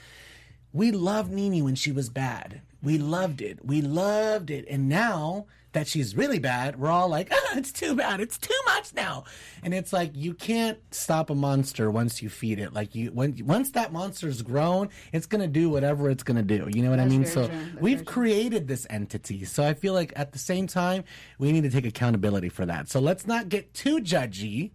we 0.75 0.91
loved 0.91 1.33
Nene 1.33 1.65
when 1.65 1.75
she 1.75 1.91
was 1.91 2.11
bad. 2.11 2.61
We 2.83 2.99
loved 2.99 3.41
it. 3.41 3.65
We 3.65 3.81
loved 3.81 4.51
it. 4.51 4.67
And 4.69 4.89
now 4.89 5.47
that 5.73 5.87
she's 5.87 6.17
really 6.17 6.39
bad, 6.39 6.79
we're 6.79 6.91
all 6.91 7.09
like, 7.09 7.29
ah, 7.33 7.57
it's 7.57 7.73
too 7.73 7.95
bad. 7.95 8.21
It's 8.21 8.39
too 8.39 8.61
much 8.67 8.95
now. 8.95 9.25
And 9.63 9.73
it's 9.73 9.93
like 9.93 10.13
you 10.15 10.35
can't 10.35 10.79
stop 10.91 11.31
a 11.31 11.35
monster 11.35 11.91
once 11.91 12.23
you 12.23 12.29
feed 12.29 12.59
it. 12.59 12.73
Like 12.73 12.95
you 12.95 13.11
when 13.13 13.37
once 13.45 13.71
that 13.73 13.93
monster's 13.93 14.43
grown, 14.43 14.89
it's 15.13 15.27
gonna 15.27 15.49
do 15.49 15.71
whatever 15.71 16.11
it's 16.11 16.23
gonna 16.23 16.43
do. 16.43 16.69
You 16.73 16.83
know 16.83 16.91
what 16.91 17.01
I 17.01 17.07
mean? 17.07 17.25
So. 17.27 17.51
We've 17.81 18.05
created 18.05 18.69
this 18.69 18.87
entity. 18.91 19.45
So 19.45 19.65
I 19.65 19.75
feel 19.75 19.93
like 19.95 20.13
at 20.17 20.33
the 20.33 20.39
same 20.39 20.67
time, 20.67 21.05
we 21.39 21.53
need 21.53 21.63
to 21.65 21.71
take 21.71 21.87
accountability 21.87 22.49
for 22.49 22.67
that. 22.67 22.89
So 22.89 23.01
let's 23.01 23.27
not 23.27 23.49
get 23.49 23.75
too 23.75 23.99
judgy. 24.01 24.71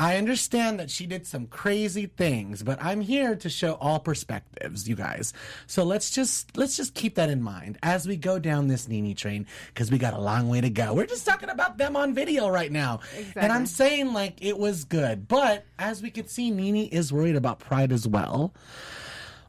I 0.00 0.16
understand 0.16 0.80
that 0.80 0.90
she 0.90 1.04
did 1.04 1.26
some 1.26 1.46
crazy 1.46 2.06
things, 2.06 2.62
but 2.62 2.82
I'm 2.82 3.02
here 3.02 3.36
to 3.36 3.50
show 3.50 3.74
all 3.74 4.00
perspectives, 4.00 4.88
you 4.88 4.96
guys. 4.96 5.34
So 5.66 5.84
let's 5.84 6.10
just 6.10 6.56
let's 6.56 6.74
just 6.74 6.94
keep 6.94 7.16
that 7.16 7.28
in 7.28 7.42
mind 7.42 7.76
as 7.82 8.08
we 8.08 8.16
go 8.16 8.38
down 8.38 8.68
this 8.68 8.88
Nene 8.88 9.14
train 9.14 9.46
because 9.66 9.90
we 9.90 9.98
got 9.98 10.14
a 10.14 10.18
long 10.18 10.48
way 10.48 10.62
to 10.62 10.70
go. 10.70 10.94
We're 10.94 11.04
just 11.04 11.26
talking 11.26 11.50
about 11.50 11.76
them 11.76 11.96
on 11.96 12.14
video 12.14 12.48
right 12.48 12.72
now, 12.72 13.00
and 13.36 13.52
I'm 13.52 13.66
saying 13.66 14.14
like 14.14 14.42
it 14.42 14.58
was 14.58 14.84
good, 14.84 15.28
but 15.28 15.66
as 15.78 16.02
we 16.02 16.10
could 16.10 16.30
see, 16.30 16.50
Nene 16.50 16.88
is 16.88 17.12
worried 17.12 17.36
about 17.36 17.58
pride 17.58 17.92
as 17.92 18.08
well. 18.08 18.54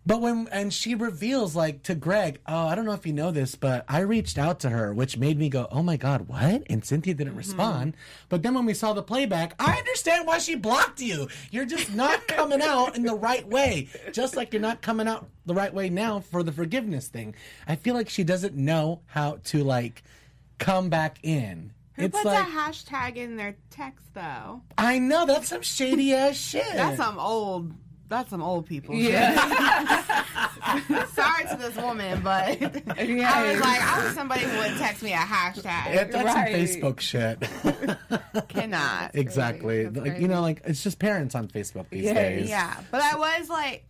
But 0.05 0.19
when 0.19 0.47
and 0.51 0.73
she 0.73 0.95
reveals 0.95 1.55
like 1.55 1.83
to 1.83 1.95
Greg, 1.95 2.39
oh, 2.47 2.67
I 2.67 2.75
don't 2.75 2.85
know 2.85 2.93
if 2.93 3.05
you 3.05 3.13
know 3.13 3.31
this, 3.31 3.55
but 3.55 3.85
I 3.87 3.99
reached 3.99 4.37
out 4.37 4.59
to 4.61 4.69
her, 4.69 4.93
which 4.93 5.17
made 5.17 5.37
me 5.37 5.47
go, 5.47 5.67
oh 5.71 5.83
my 5.83 5.95
god, 5.95 6.27
what? 6.27 6.63
And 6.69 6.83
Cynthia 6.83 7.13
didn't 7.13 7.31
mm-hmm. 7.31 7.37
respond. 7.37 7.95
But 8.27 8.41
then 8.41 8.55
when 8.55 8.65
we 8.65 8.73
saw 8.73 8.93
the 8.93 9.03
playback, 9.03 9.53
I 9.59 9.77
understand 9.77 10.25
why 10.25 10.39
she 10.39 10.55
blocked 10.55 11.01
you. 11.01 11.27
You're 11.51 11.65
just 11.65 11.93
not 11.93 12.27
coming 12.27 12.61
out 12.61 12.95
in 12.95 13.03
the 13.03 13.13
right 13.13 13.47
way, 13.47 13.89
just 14.11 14.35
like 14.35 14.53
you're 14.53 14.61
not 14.61 14.81
coming 14.81 15.07
out 15.07 15.27
the 15.45 15.53
right 15.53 15.73
way 15.73 15.89
now 15.89 16.19
for 16.19 16.41
the 16.41 16.51
forgiveness 16.51 17.07
thing. 17.07 17.35
I 17.67 17.75
feel 17.75 17.93
like 17.93 18.09
she 18.09 18.23
doesn't 18.23 18.55
know 18.55 19.01
how 19.05 19.39
to 19.45 19.63
like 19.63 20.03
come 20.57 20.89
back 20.89 21.19
in. 21.21 21.73
Who 21.93 22.05
it's 22.05 22.13
puts 22.13 22.25
like 22.25 22.47
a 22.47 22.49
hashtag 22.49 23.17
in 23.17 23.35
their 23.35 23.55
text 23.69 24.13
though? 24.13 24.61
I 24.77 24.97
know 24.97 25.25
that's 25.25 25.49
some 25.49 25.61
shady 25.61 26.13
ass 26.15 26.37
shit. 26.37 26.65
That's 26.73 26.97
some 26.97 27.19
old. 27.19 27.73
That's 28.11 28.29
some 28.29 28.43
old 28.43 28.65
people. 28.65 28.93
Yeah. 28.93 29.33
Sorry 31.13 31.45
to 31.49 31.55
this 31.57 31.75
woman, 31.77 32.21
but 32.21 32.61
I 32.61 33.51
was 33.51 33.61
like, 33.61 33.81
I 33.81 34.03
wish 34.03 34.13
somebody 34.13 34.41
who 34.43 34.57
would 34.57 34.77
text 34.77 35.01
me 35.01 35.13
a 35.13 35.15
hashtag. 35.15 35.87
It- 35.95 36.11
that's 36.11 36.25
Right. 36.25 36.69
some 36.69 36.91
Facebook 36.91 36.99
shit. 36.99 37.41
Cannot. 38.49 39.11
exactly. 39.15 39.85
That's 39.85 40.05
Like, 40.07 40.19
you 40.19 40.27
know, 40.27 40.41
like 40.41 40.61
it's 40.65 40.83
just 40.83 40.99
parents 40.99 41.35
on 41.35 41.47
Facebook 41.47 41.85
these 41.89 42.03
Yes. 42.03 42.15
days. 42.15 42.49
Yeah, 42.49 42.75
but 42.91 43.01
I 43.01 43.15
was 43.17 43.47
like, 43.49 43.85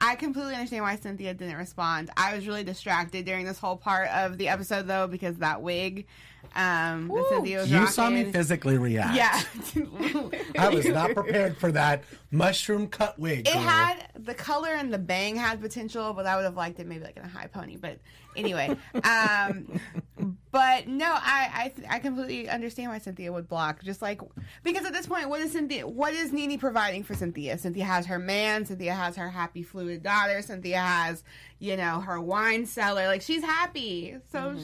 I 0.00 0.14
completely 0.14 0.54
understand 0.54 0.82
why 0.82 0.96
Cynthia 0.96 1.34
didn't 1.34 1.56
respond. 1.56 2.10
I 2.16 2.34
was 2.34 2.46
really 2.46 2.64
distracted 2.64 3.26
during 3.26 3.44
this 3.44 3.58
whole 3.58 3.76
part 3.76 4.08
of 4.10 4.38
the 4.38 4.48
episode, 4.48 4.86
though, 4.86 5.06
because 5.06 5.36
that 5.38 5.60
wig 5.60 6.06
um, 6.56 7.08
that 7.08 7.26
Cynthia 7.28 7.58
was 7.58 7.70
You 7.70 7.86
saw 7.86 8.10
me 8.10 8.24
physically 8.32 8.78
react. 8.78 9.14
Yeah. 9.14 9.42
I 10.58 10.68
was 10.70 10.86
not 10.86 11.14
prepared 11.14 11.56
for 11.58 11.70
that 11.72 12.04
mushroom 12.30 12.88
cut 12.88 13.18
wig. 13.18 13.46
It 13.46 13.52
girl. 13.52 13.62
had 13.62 14.08
the 14.18 14.34
color 14.34 14.70
and 14.70 14.92
the 14.92 14.98
bang 14.98 15.36
had 15.36 15.60
potential, 15.60 16.12
but 16.12 16.26
I 16.26 16.36
would 16.36 16.44
have 16.44 16.56
liked 16.56 16.80
it 16.80 16.86
maybe 16.86 17.04
like 17.04 17.16
in 17.16 17.22
a 17.22 17.28
high 17.28 17.46
pony. 17.46 17.76
But 17.76 17.98
anyway, 18.36 18.76
um, 19.04 19.80
but 20.50 20.88
no, 20.88 21.06
I 21.06 21.72
I, 21.88 21.96
I 21.96 21.98
completely 21.98 22.48
understand 22.48 22.90
why 22.90 22.98
Cynthia 22.98 23.32
would 23.32 23.48
block. 23.48 23.82
Just 23.82 24.02
like 24.02 24.20
because 24.62 24.84
at 24.84 24.92
this 24.92 25.06
point, 25.06 25.28
what 25.28 25.40
is 25.40 25.52
Cynthia? 25.52 25.86
What 25.86 26.12
is 26.12 26.32
Nene 26.32 26.58
providing 26.58 27.02
for 27.04 27.14
Cynthia? 27.14 27.58
Cynthia 27.58 27.84
has 27.84 28.06
her 28.06 28.18
man. 28.18 28.64
Cynthia 28.66 28.94
has 28.94 29.16
her 29.16 29.30
happy 29.30 29.62
fluid 29.62 30.02
daughter. 30.02 30.42
Cynthia 30.42 30.80
has 30.80 31.24
you 31.58 31.76
know 31.76 32.00
her 32.00 32.20
wine 32.20 32.66
cellar. 32.66 33.06
Like 33.06 33.22
she's 33.22 33.42
happy. 33.42 34.16
So 34.32 34.56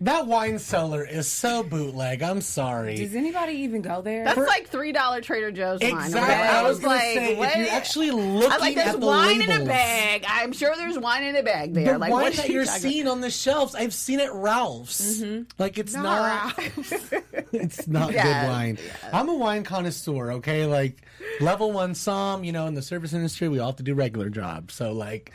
that 0.00 0.26
wine 0.26 0.58
cellar 0.58 1.04
is 1.04 1.28
so 1.28 1.62
bootleg. 1.62 2.22
I'm 2.22 2.40
sorry. 2.40 2.96
Does 2.96 3.14
anybody 3.14 3.54
even 3.54 3.82
go 3.82 4.00
there? 4.00 4.24
That's 4.24 4.38
like 4.38 4.68
three 4.68 4.92
dollar 4.92 5.20
Trader 5.20 5.50
Joe's 5.50 5.80
wine. 5.80 5.92
Exactly. 6.06 6.20
okay? 6.20 6.48
I 6.48 6.62
was 6.62 6.78
gonna 6.78 6.94
like, 6.94 7.02
say 7.14 7.36
what? 7.36 7.50
if 7.50 7.56
you're 7.56 7.68
actually 7.68 8.10
looking 8.10 8.52
I 8.52 8.56
like 8.58 8.74
there's 8.76 8.94
at 8.94 9.00
the 9.00 9.06
wine 9.06 9.42
in 9.42 9.50
a 9.50 9.64
bag. 9.64 10.24
I'm 10.28 10.52
sure 10.52 10.74
there's 10.76 10.98
wine 10.98 11.24
in 11.24 11.36
a 11.36 11.42
bag 11.42 11.74
there. 11.74 11.94
The 11.94 11.98
like 11.98 12.12
wine 12.12 12.22
what 12.22 12.34
that 12.34 12.48
you 12.48 12.54
you're 12.54 12.64
talking- 12.64 12.80
seeing 12.80 13.08
on 13.08 13.20
the 13.20 13.30
shelves, 13.30 13.74
I've 13.74 13.94
seen 13.94 14.20
it 14.20 14.32
Ralph's. 14.32 15.20
Mm-hmm. 15.20 15.42
Like 15.58 15.78
it's 15.78 15.94
not 15.94 16.54
not. 16.56 16.58
It's 17.52 17.88
not 17.88 18.12
Yes, 18.12 18.24
good 18.24 18.52
wine. 18.52 18.78
I'm 19.12 19.28
a 19.30 19.34
wine 19.34 19.64
connoisseur, 19.64 20.32
okay? 20.32 20.66
Like 20.66 21.00
level 21.40 21.72
one 21.72 21.94
some, 21.94 22.44
you 22.44 22.52
know, 22.52 22.66
in 22.66 22.74
the 22.74 22.82
service 22.82 23.14
industry, 23.14 23.48
we 23.48 23.58
all 23.58 23.68
have 23.68 23.76
to 23.76 23.82
do 23.82 23.94
regular 23.94 24.28
jobs. 24.28 24.74
So 24.74 24.92
like 24.92 25.32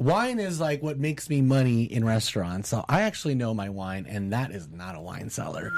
wine 0.00 0.40
is 0.40 0.58
like 0.58 0.82
what 0.82 0.98
makes 0.98 1.28
me 1.28 1.42
money 1.42 1.84
in 1.84 2.04
restaurants. 2.04 2.70
So 2.70 2.84
I 2.88 3.02
actually 3.02 3.34
know 3.34 3.54
my 3.54 3.68
wine, 3.68 4.06
and 4.08 4.32
that 4.32 4.50
is 4.50 4.68
not 4.68 4.96
a 4.96 5.00
wine 5.00 5.30
cellar. 5.30 5.70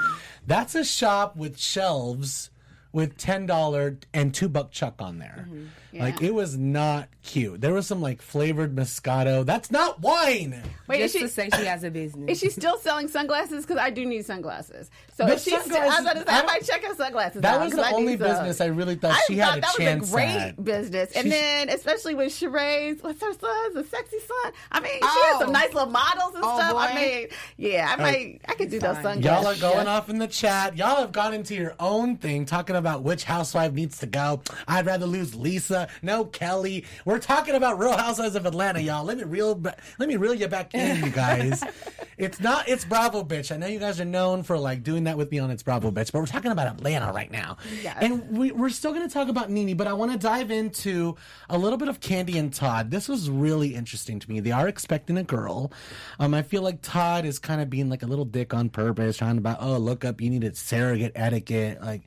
That's 0.47 0.75
a 0.75 0.85
shop 0.85 1.35
with 1.35 1.59
shelves 1.59 2.49
with 2.93 3.17
ten 3.17 3.45
dollar 3.45 3.97
and 4.13 4.33
two 4.33 4.47
buck 4.47 4.71
chuck 4.71 4.95
on 4.99 5.17
there. 5.19 5.45
Mm-hmm. 5.49 5.65
Like 5.99 6.21
Yeah. 6.21 6.27
it 6.29 6.33
was 6.33 6.57
not 6.57 7.07
cute. 7.21 7.61
There 7.61 7.71
was 7.73 7.85
some 7.85 8.01
like 8.01 8.19
flavored 8.21 8.75
Moscato. 8.75 9.45
That's 9.45 9.69
not 9.69 9.99
wine. 10.01 10.59
Wait, 10.87 11.01
is 11.01 11.11
Just 11.13 11.13
she, 11.13 11.19
to 11.21 11.29
say 11.29 11.49
she 11.59 11.65
has 11.65 11.83
a 11.83 11.91
business. 11.91 12.29
is 12.31 12.39
she 12.39 12.49
still 12.49 12.77
selling 12.79 13.07
sunglasses? 13.07 13.63
Because 13.65 13.77
I 13.77 13.91
do 13.91 14.03
need 14.05 14.25
sunglasses. 14.25 14.89
So 15.15 15.25
The 15.27 15.33
if 15.33 15.41
she's 15.43 15.61
still, 15.61 15.77
I 15.77 15.85
was 15.85 15.99
about 15.99 16.13
to 16.13 16.19
say, 16.19 16.25
sunglasses- 16.25 16.43
I 16.43 16.45
might 16.45 16.65
check 16.65 16.83
her 16.83 16.95
sunglasses 16.95 17.41
That 17.43 17.55
out, 17.55 17.61
was 17.65 17.73
'cause 17.75 17.83
the 17.83 17.87
I 17.87 17.91
only 17.91 18.13
need 18.13 18.19
some. 18.19 18.27
business 18.29 18.61
I 18.61 18.65
really 18.65 18.95
thought 18.95 19.11
I 19.11 19.21
she 19.27 19.35
thought 19.37 19.49
had 19.49 19.57
a 19.59 19.61
that 19.61 19.75
chance 19.77 20.01
was 20.01 20.09
a 20.09 20.15
great 20.15 20.27
at. 20.29 20.63
business, 20.63 21.11
and 21.15 21.25
She's- 21.27 21.35
then 21.39 21.69
especially 21.69 22.15
with 22.15 22.29
Sheree's, 22.33 23.03
what's 23.03 23.21
her 23.21 23.33
son, 23.33 23.73
the 23.75 23.83
sexy 23.83 24.17
son. 24.19 24.53
I 24.71 24.79
mean, 24.79 24.91
she 24.93 24.99
Oh. 25.03 25.27
has 25.31 25.39
some 25.41 25.49
oh. 25.49 25.53
nice 25.53 25.73
little 25.73 25.89
models 25.91 26.33
and 26.35 26.43
Oh, 26.43 26.57
stuff. 26.57 26.75
I 26.75 26.93
boy. 26.95 26.99
mean, 27.01 27.27
yeah, 27.57 27.95
I 27.95 28.01
might, 28.01 28.41
I 28.47 28.53
could 28.55 28.71
do 28.71 28.79
those 28.79 28.95
sunglasses. 28.95 29.23
Y'all 29.23 29.45
are 29.45 29.55
going 29.57 29.85
Yeah. 29.85 29.93
off 29.95 30.09
in 30.09 30.17
the 30.17 30.27
chat. 30.27 30.75
Y'all 30.75 30.95
have 30.97 31.11
gone 31.11 31.35
into 31.35 31.53
your 31.53 31.75
own 31.79 32.17
thing, 32.17 32.45
talking 32.45 32.75
about 32.75 32.82
which 32.91 33.23
housewife 33.23 33.73
needs 33.73 33.97
to 33.99 34.05
go. 34.05 34.41
I'd 34.67 34.85
rather 34.85 35.05
lose 35.05 35.33
Lisa. 35.35 35.87
No, 36.01 36.25
Kelly. 36.25 36.85
We're 37.05 37.19
talking 37.19 37.55
about 37.55 37.79
Real 37.79 37.97
Housewives 37.97 38.35
of 38.35 38.45
Atlanta, 38.45 38.79
y'all. 38.81 39.03
Let 39.03 39.17
me 39.17 39.23
reel, 39.23 39.59
let 39.97 40.07
me 40.09 40.15
reel 40.17 40.33
you 40.33 40.47
back 40.47 40.73
in, 40.75 41.03
you 41.03 41.09
guys. 41.11 41.63
it's 42.17 42.39
not. 42.39 42.67
It's 42.67 42.85
Bravo, 42.85 43.23
bitch. 43.23 43.51
I 43.51 43.57
know 43.57 43.67
you 43.67 43.79
guys 43.79 43.99
are 43.99 44.05
known 44.05 44.43
for 44.43 44.57
like 44.57 44.83
doing 44.83 45.05
that 45.05 45.17
with 45.17 45.31
me 45.31 45.39
on 45.39 45.49
It's 45.51 45.63
Bravo, 45.63 45.91
bitch, 45.91 46.11
but 46.11 46.19
we're 46.19 46.25
talking 46.25 46.51
about 46.51 46.67
Atlanta 46.67 47.11
right 47.11 47.31
now, 47.31 47.57
Yes. 47.81 47.97
and 48.01 48.37
we, 48.37 48.51
we're 48.51 48.69
still 48.69 48.93
going 48.93 49.07
to 49.07 49.13
talk 49.13 49.29
about 49.29 49.49
Nene, 49.49 49.75
but 49.77 49.87
I 49.87 49.93
want 49.93 50.11
to 50.11 50.17
dive 50.17 50.51
into 50.51 51.15
a 51.49 51.57
little 51.57 51.77
bit 51.77 51.87
of 51.87 51.99
Kandi 51.99 52.35
and 52.35 52.53
Todd. 52.53 52.91
This 52.91 53.07
was 53.07 53.29
really 53.29 53.75
interesting 53.75 54.19
to 54.19 54.29
me. 54.29 54.39
They 54.39 54.51
are 54.51 54.67
expecting 54.67 55.17
a 55.17 55.23
girl. 55.23 55.71
Um, 56.19 56.33
I 56.33 56.41
feel 56.41 56.61
like 56.61 56.81
Todd 56.81 57.25
is 57.25 57.39
kind 57.39 57.61
of 57.61 57.69
being 57.69 57.89
like 57.89 58.03
a 58.03 58.07
little 58.07 58.25
dick 58.25 58.53
on 58.53 58.69
purpose, 58.69 59.17
trying 59.17 59.35
to 59.35 59.39
about 59.39 59.57
oh 59.61 59.77
look 59.77 60.05
up, 60.05 60.21
you 60.21 60.29
need 60.29 60.43
a 60.43 60.53
surrogate 60.55 61.11
etiquette, 61.15 61.81
like. 61.81 62.01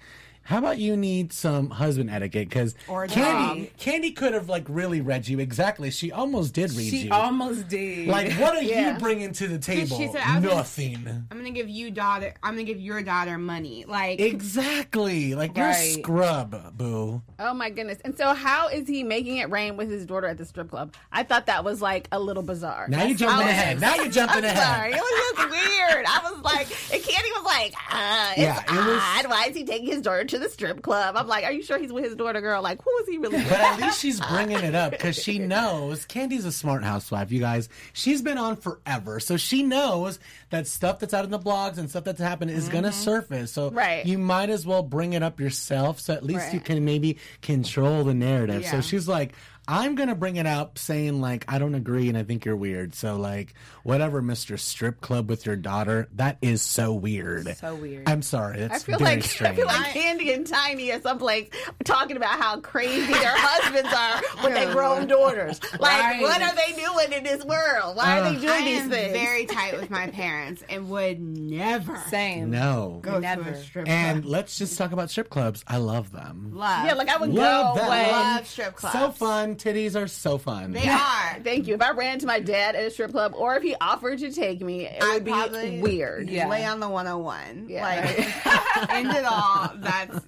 How 0.46 0.58
about 0.58 0.78
you 0.78 0.96
need 0.96 1.32
some 1.32 1.70
husband 1.70 2.08
etiquette? 2.10 2.48
Because 2.48 2.74
Or 2.88 3.06
Kandi, 3.06 3.14
dog. 3.14 3.58
Kandi 3.78 4.14
could 4.16 4.32
have 4.32 4.48
like 4.48 4.64
really 4.68 5.00
read 5.00 5.26
you 5.28 5.38
exactly. 5.40 5.90
She 5.90 6.12
almost 6.12 6.54
did 6.54 6.70
read 6.72 6.88
she 6.90 6.96
you. 6.98 7.02
She 7.04 7.10
almost 7.10 7.68
did. 7.68 8.08
like, 8.08 8.32
what 8.34 8.56
are 8.56 8.62
Yeah. 8.66 8.94
you 8.94 8.98
bringing 9.00 9.32
to 9.32 9.48
the 9.48 9.58
table? 9.58 9.96
She 9.98 10.06
said, 10.08 10.22
I 10.24 10.38
was- 10.40 10.44
Nothing. 10.50 11.26
I'm 11.30 11.36
gonna 11.36 11.50
give 11.50 11.68
you 11.68 11.90
daughter. 11.90 12.34
I'm 12.42 12.54
gonna 12.54 12.64
give 12.64 12.80
your 12.80 13.02
daughter 13.02 13.36
money. 13.38 13.84
Like 13.86 14.20
Exactly. 14.20 15.34
Like 15.34 15.56
you're 15.56 15.66
a 15.68 15.74
scrub, 15.74 16.76
boo. 16.76 17.22
Oh 17.38 17.52
my 17.54 17.68
goodness! 17.70 17.98
And 18.04 18.16
so, 18.16 18.32
how 18.34 18.68
is 18.68 18.88
he 18.88 19.02
making 19.02 19.36
it 19.38 19.50
rain 19.50 19.76
with 19.76 19.90
his 19.90 20.06
daughter 20.06 20.26
at 20.26 20.38
the 20.38 20.44
strip 20.46 20.70
club? 20.70 20.94
I 21.12 21.22
thought 21.22 21.46
that 21.46 21.64
was 21.64 21.82
like 21.82 22.08
a 22.12 22.18
little 22.18 22.42
bizarre. 22.42 22.86
Now 22.88 23.04
you're 23.04 23.16
jumping 23.16 23.44
was- 23.46 23.52
ahead. 23.52 23.80
Now 23.80 23.94
you're 23.96 24.08
jumping 24.08 24.38
I'm 24.38 24.44
ahead. 24.44 24.64
sorry, 24.64 24.92
it 24.92 24.96
was 24.96 25.36
just 25.36 25.50
weird. 25.50 26.06
I 26.08 26.30
was 26.30 26.40
like, 26.42 26.66
and 26.92 27.02
Kandi 27.02 27.30
was 27.36 27.44
like, 27.44 27.74
uh, 27.92 28.30
it's 28.32 28.40
Yeah, 28.40 28.62
it 28.62 28.86
was- 28.86 29.02
odd. 29.02 29.30
Why 29.30 29.46
is 29.50 29.56
he 29.56 29.64
taking 29.64 29.86
his 29.88 30.00
daughter 30.02 30.24
to 30.24 30.35
the 30.38 30.48
strip 30.48 30.82
club? 30.82 31.16
I'm 31.16 31.26
like, 31.26 31.44
are 31.44 31.52
you 31.52 31.62
sure 31.62 31.78
he's 31.78 31.92
with 31.92 32.04
his 32.04 32.14
daughter, 32.14 32.40
girl? 32.40 32.62
Like, 32.62 32.82
who 32.82 32.90
is 32.98 33.08
he 33.08 33.18
really? 33.18 33.36
with? 33.38 33.48
But 33.48 33.60
at 33.60 33.80
least 33.80 34.00
she's 34.00 34.20
bringing 34.20 34.58
it 34.58 34.74
up 34.74 34.92
because 34.92 35.16
she 35.16 35.38
knows 35.38 36.06
Kandi's 36.06 36.44
a 36.44 36.52
smart 36.52 36.84
housewife, 36.84 37.30
you 37.32 37.40
guys. 37.40 37.68
She's 37.92 38.22
been 38.22 38.38
on 38.38 38.56
forever. 38.56 39.20
So 39.20 39.36
she 39.36 39.62
knows 39.62 40.18
that 40.50 40.66
stuff 40.66 40.98
that's 40.98 41.14
out 41.14 41.24
in 41.24 41.30
the 41.30 41.38
blogs 41.38 41.78
and 41.78 41.90
stuff 41.90 42.04
that's 42.04 42.20
happened 42.20 42.50
is 42.50 42.68
going 42.68 42.84
to 42.84 42.90
mm-hmm. 42.90 42.98
surface. 42.98 43.52
So 43.52 43.70
Right. 43.70 44.06
you 44.06 44.18
might 44.18 44.50
as 44.50 44.66
well 44.66 44.82
bring 44.82 45.12
it 45.12 45.22
up 45.22 45.40
yourself 45.40 46.00
so 46.00 46.14
at 46.14 46.24
least 46.24 46.52
you 46.52 46.60
can 46.60 46.84
maybe 46.84 47.18
control 47.42 48.04
the 48.04 48.14
narrative. 48.14 48.66
So 48.66 48.80
she's 48.80 49.08
like, 49.08 49.32
I'm 49.68 49.94
going 49.96 50.08
to 50.08 50.14
bring 50.14 50.36
it 50.36 50.46
up 50.46 50.78
saying, 50.78 51.20
like, 51.20 51.44
I 51.48 51.58
don't 51.58 51.74
agree 51.74 52.08
and 52.08 52.16
I 52.16 52.22
think 52.22 52.44
you're 52.44 52.56
weird. 52.56 52.94
So, 52.94 53.16
like, 53.16 53.54
whatever, 53.82 54.22
Mr. 54.22 54.58
Strip 54.58 55.00
Club 55.00 55.28
with 55.28 55.44
your 55.46 55.56
daughter, 55.56 56.08
that 56.14 56.38
is 56.40 56.62
so 56.62 56.94
weird. 56.94 57.56
So 57.56 57.74
weird. 57.74 58.08
I'm 58.08 58.22
sorry. 58.22 58.58
It's 58.60 58.74
I 58.74 58.78
feel 58.78 58.98
very 58.98 59.16
like 59.16 59.24
strange. 59.24 59.52
I 59.52 59.56
feel 59.56 59.66
like 59.66 59.86
Kandi 59.94 60.34
and 60.34 60.46
Tiny 60.46 60.92
at 60.92 61.02
some 61.02 61.18
place 61.18 61.48
talking 61.84 62.16
about 62.16 62.38
how 62.40 62.60
crazy 62.60 63.12
their 63.12 63.22
husbands 63.36 63.92
are 63.92 64.44
with 64.44 64.54
their 64.54 64.72
grown 64.72 65.06
daughters. 65.06 65.60
Like, 65.80 66.00
Right. 66.00 66.20
what 66.22 66.40
are 66.42 66.54
they 66.54 66.72
doing 66.80 67.12
in 67.12 67.24
this 67.24 67.44
world? 67.44 67.96
Why 67.96 68.20
are 68.20 68.22
they 68.30 68.36
Uh, 68.36 68.40
doing 68.40 68.52
I 68.52 68.64
these 68.64 68.82
am 68.82 68.90
things? 68.90 69.12
very 69.12 69.46
tight 69.46 69.76
with 69.80 69.90
my 69.90 70.06
parents 70.08 70.62
and 70.68 70.88
would 70.90 71.20
never 71.20 71.96
Same. 72.08 72.50
no. 72.50 73.00
go 73.02 73.18
Never. 73.18 73.44
to 73.44 73.50
a 73.50 73.62
strip 73.62 73.86
club. 73.86 73.96
And 73.96 74.24
let's 74.24 74.58
just 74.58 74.78
talk 74.78 74.92
about 74.92 75.10
strip 75.10 75.28
clubs. 75.30 75.64
I 75.66 75.78
love 75.78 76.12
them. 76.12 76.50
Love. 76.54 76.86
yeah, 76.86 76.94
like 76.94 77.08
I 77.08 77.16
would 77.16 77.30
Love 77.30 77.76
go 77.76 77.80
that. 77.82 78.10
love 78.36 78.46
strip 78.46 78.76
clubs. 78.76 78.92
So 78.92 79.10
fun. 79.10 79.55
Titties 79.56 79.94
are 80.00 80.06
so 80.06 80.38
fun. 80.38 80.72
They 80.72 80.88
are. 80.88 81.38
Thank 81.42 81.66
you. 81.66 81.74
If 81.74 81.82
I 81.82 81.90
ran 81.92 82.18
to 82.20 82.26
my 82.26 82.40
dad 82.40 82.74
at 82.76 82.84
a 82.84 82.90
strip 82.90 83.10
club, 83.12 83.32
or 83.36 83.56
if 83.56 83.62
he 83.62 83.74
offered 83.80 84.18
to 84.20 84.32
take 84.32 84.60
me, 84.60 84.86
it 84.86 85.02
I'd 85.02 85.14
would 85.14 85.24
be 85.24 85.30
probably- 85.32 85.80
weird. 85.80 86.28
Yeah. 86.30 86.48
Lay 86.48 86.64
on 86.64 86.80
the 86.80 86.88
101. 86.88 87.66
Yeah. 87.68 87.82
Like, 87.82 88.90
end 88.90 89.10
it 89.10 89.24
all. 89.24 89.70
That's 89.76 90.20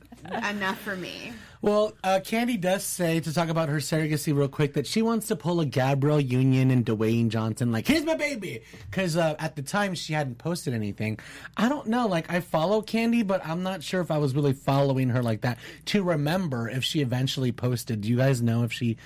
enough 0.50 0.78
for 0.80 0.96
me. 0.96 1.32
Well, 1.60 1.92
uh, 2.04 2.20
Kandi 2.22 2.60
does 2.60 2.84
say 2.84 3.18
to 3.18 3.34
talk 3.34 3.48
about 3.48 3.68
her 3.68 3.78
surrogacy 3.78 4.36
real 4.36 4.46
quick 4.48 4.74
that 4.74 4.86
she 4.86 5.02
wants 5.02 5.26
to 5.26 5.36
pull 5.36 5.60
a 5.60 5.66
Gabrielle 5.66 6.20
Union 6.20 6.70
and 6.70 6.86
Dwayne 6.86 7.28
Johnson. 7.30 7.72
Like, 7.72 7.86
here's 7.88 8.04
my 8.04 8.14
baby, 8.14 8.62
because 8.88 9.16
uh, 9.16 9.34
at 9.40 9.56
the 9.56 9.62
time 9.62 9.94
she 9.96 10.12
hadn't 10.12 10.38
posted 10.38 10.72
anything. 10.72 11.18
I 11.56 11.68
don't 11.68 11.88
know. 11.88 12.06
Like, 12.06 12.30
I 12.32 12.40
follow 12.40 12.80
Kandi, 12.80 13.26
but 13.26 13.44
I'm 13.44 13.64
not 13.64 13.82
sure 13.82 14.00
if 14.00 14.10
I 14.12 14.18
was 14.18 14.34
really 14.36 14.52
following 14.52 15.08
her 15.08 15.22
like 15.22 15.40
that 15.40 15.58
to 15.86 16.04
remember 16.04 16.68
if 16.68 16.84
she 16.84 17.00
eventually 17.00 17.50
posted. 17.50 18.02
Do 18.02 18.08
you 18.08 18.16
guys 18.18 18.40
know 18.40 18.62
if 18.62 18.72
she? 18.72 18.96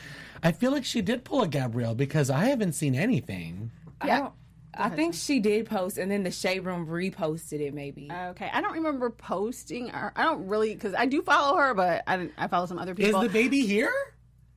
I 0.42 0.52
feel 0.52 0.72
like 0.72 0.84
she 0.84 1.00
did 1.00 1.24
pull 1.24 1.40
a 1.42 1.48
Gabrielle 1.48 1.94
because 1.94 2.28
I 2.28 2.46
haven't 2.46 2.72
seen 2.72 2.94
anything. 2.94 3.70
Don't- 4.04 4.32
I 4.74 4.88
think 4.88 5.14
she 5.14 5.38
did 5.40 5.66
post, 5.66 5.98
and 5.98 6.10
then 6.10 6.22
the 6.22 6.30
shade 6.30 6.60
room 6.64 6.86
reposted 6.86 7.60
it. 7.60 7.74
Maybe. 7.74 8.10
Okay, 8.10 8.48
I 8.52 8.60
don't 8.60 8.72
remember 8.74 9.10
posting. 9.10 9.90
Or, 9.90 10.12
I 10.16 10.22
don't 10.24 10.46
really 10.48 10.74
because 10.74 10.94
I 10.94 11.06
do 11.06 11.22
follow 11.22 11.56
her, 11.58 11.74
but 11.74 12.02
I, 12.06 12.16
didn't- 12.16 12.32
I 12.38 12.48
follow 12.48 12.66
some 12.66 12.78
other 12.78 12.94
people. 12.94 13.20
Is 13.22 13.26
the 13.28 13.32
baby 13.32 13.66
here? 13.66 13.92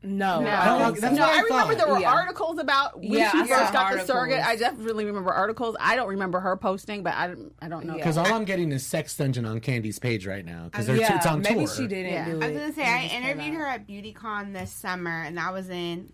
no. 0.04 0.40
No, 0.40 0.50
I 0.52 0.66
don't 0.66 1.00
that's 1.02 1.16
so. 1.16 1.20
no, 1.20 1.26
I 1.26 1.38
I 1.38 1.42
remember 1.42 1.74
there 1.76 1.88
were 1.88 2.00
Yeah. 2.00 2.14
articles 2.14 2.60
about 2.60 3.00
when 3.00 3.12
Yeah, 3.12 3.32
she 3.32 3.40
first 3.40 3.50
saw 3.50 3.72
got 3.72 3.94
the 3.94 4.06
surrogate. 4.06 4.46
I 4.46 4.56
definitely 4.56 5.04
remember 5.06 5.34
articles. 5.34 5.76
I 5.80 5.96
don't 5.96 6.10
remember 6.10 6.40
her 6.42 6.56
posting, 6.58 7.02
but 7.02 7.16
I 7.16 7.28
don't, 7.30 7.52
I 7.60 7.68
don't 7.70 7.86
know. 7.88 7.94
Yeah. 7.94 7.98
Because 7.98 8.18
all 8.20 8.32
I'm 8.32 8.46
getting 8.46 8.72
is 8.72 8.86
Sex 8.86 9.18
Dungeon 9.18 9.46
on 9.46 9.60
Kandi's 9.62 9.98
page 9.98 10.28
right 10.28 10.46
now. 10.46 10.66
Because 10.66 10.88
yeah, 10.90 11.16
it's 11.16 11.26
on 11.26 11.42
maybe 11.42 11.66
tour. 11.66 11.76
she 11.76 11.88
didn't 11.88 12.14
Yeah. 12.14 12.26
do 12.26 12.40
it. 12.40 12.44
I 12.44 12.52
was 12.52 12.58
gonna 12.62 12.74
say 12.74 12.84
I 12.86 13.06
interviewed 13.18 13.56
her 13.56 13.66
at 13.66 13.88
BeautyCon 13.88 14.54
this 14.54 14.72
summer, 14.72 15.24
and 15.24 15.38
that 15.40 15.52
was 15.52 15.70
in 15.72 16.14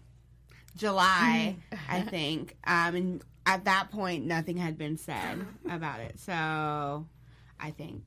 July. 0.77 1.57
I 1.89 2.01
think. 2.01 2.55
Um, 2.65 2.95
and 2.95 3.23
at 3.51 3.65
that 3.65 3.91
point, 3.91 4.25
nothing 4.25 4.57
had 4.57 4.77
been 4.77 4.97
said 4.97 5.45
about 5.69 5.99
it. 5.99 6.19
So 6.19 6.31
I 7.59 7.71
think 7.77 8.03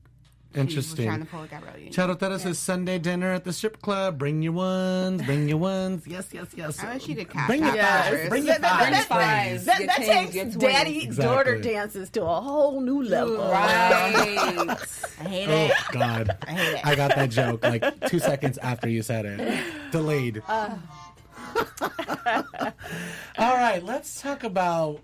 she 0.53 0.59
was 0.61 0.69
Interesting. 0.69 1.05
trying 1.07 1.19
to 1.19 1.25
pull 1.25 1.43
a 1.43 1.47
Gabrielle 1.47 1.75
Union. 1.77 1.93
Charotera 1.93 2.39
says 2.39 2.57
Sunday 2.57 2.97
dinner 2.97 3.33
at 3.33 3.43
the 3.43 3.51
strip 3.51 3.81
club. 3.81 4.17
Bring 4.17 4.41
your 4.41 4.53
ones. 4.53 5.21
Bring 5.23 5.49
your 5.49 5.57
ones. 5.57 6.07
Yes, 6.07 6.29
yes, 6.31 6.47
yes. 6.55 6.81
I 6.81 6.93
wish 6.93 7.07
you 7.09 7.15
could 7.17 7.29
cash 7.29 7.47
Bring 7.47 7.61
out 7.63 7.75
your 7.75 7.83
for 7.83 8.17
fives. 8.17 8.29
Bring 8.29 8.45
your 8.45 8.57
That- 8.59 8.61
that- 8.91 9.05
fives. 9.07 9.65
that- 9.65 9.79
That, 9.79 9.87
that 9.87 10.31
takes 10.31 10.55
daddy 10.55 11.03
Exactly. 11.03 11.25
daughter 11.35 11.59
dances 11.61 12.09
to 12.11 12.23
a 12.23 12.39
whole 12.41 12.79
new 12.79 13.03
level. 13.03 13.37
Right. 13.37 13.51
I 15.19 15.23
hate 15.29 15.49
it. 15.49 15.71
Oh. 15.75 15.85
God, 15.91 16.37
I 16.47 16.51
hate 16.51 16.73
it. 16.75 16.85
I 16.87 16.95
got 16.95 17.15
that 17.15 17.29
joke 17.31 17.61
like 17.63 18.09
two 18.09 18.19
seconds 18.19 18.57
after 18.59 18.87
you 18.89 19.01
said 19.03 19.25
it. 19.25 19.63
Delayed. 19.91 20.41
Uh. 20.47 20.75
All 23.37 23.55
right, 23.55 23.81
let's 23.83 24.21
talk 24.21 24.43
about 24.43 25.01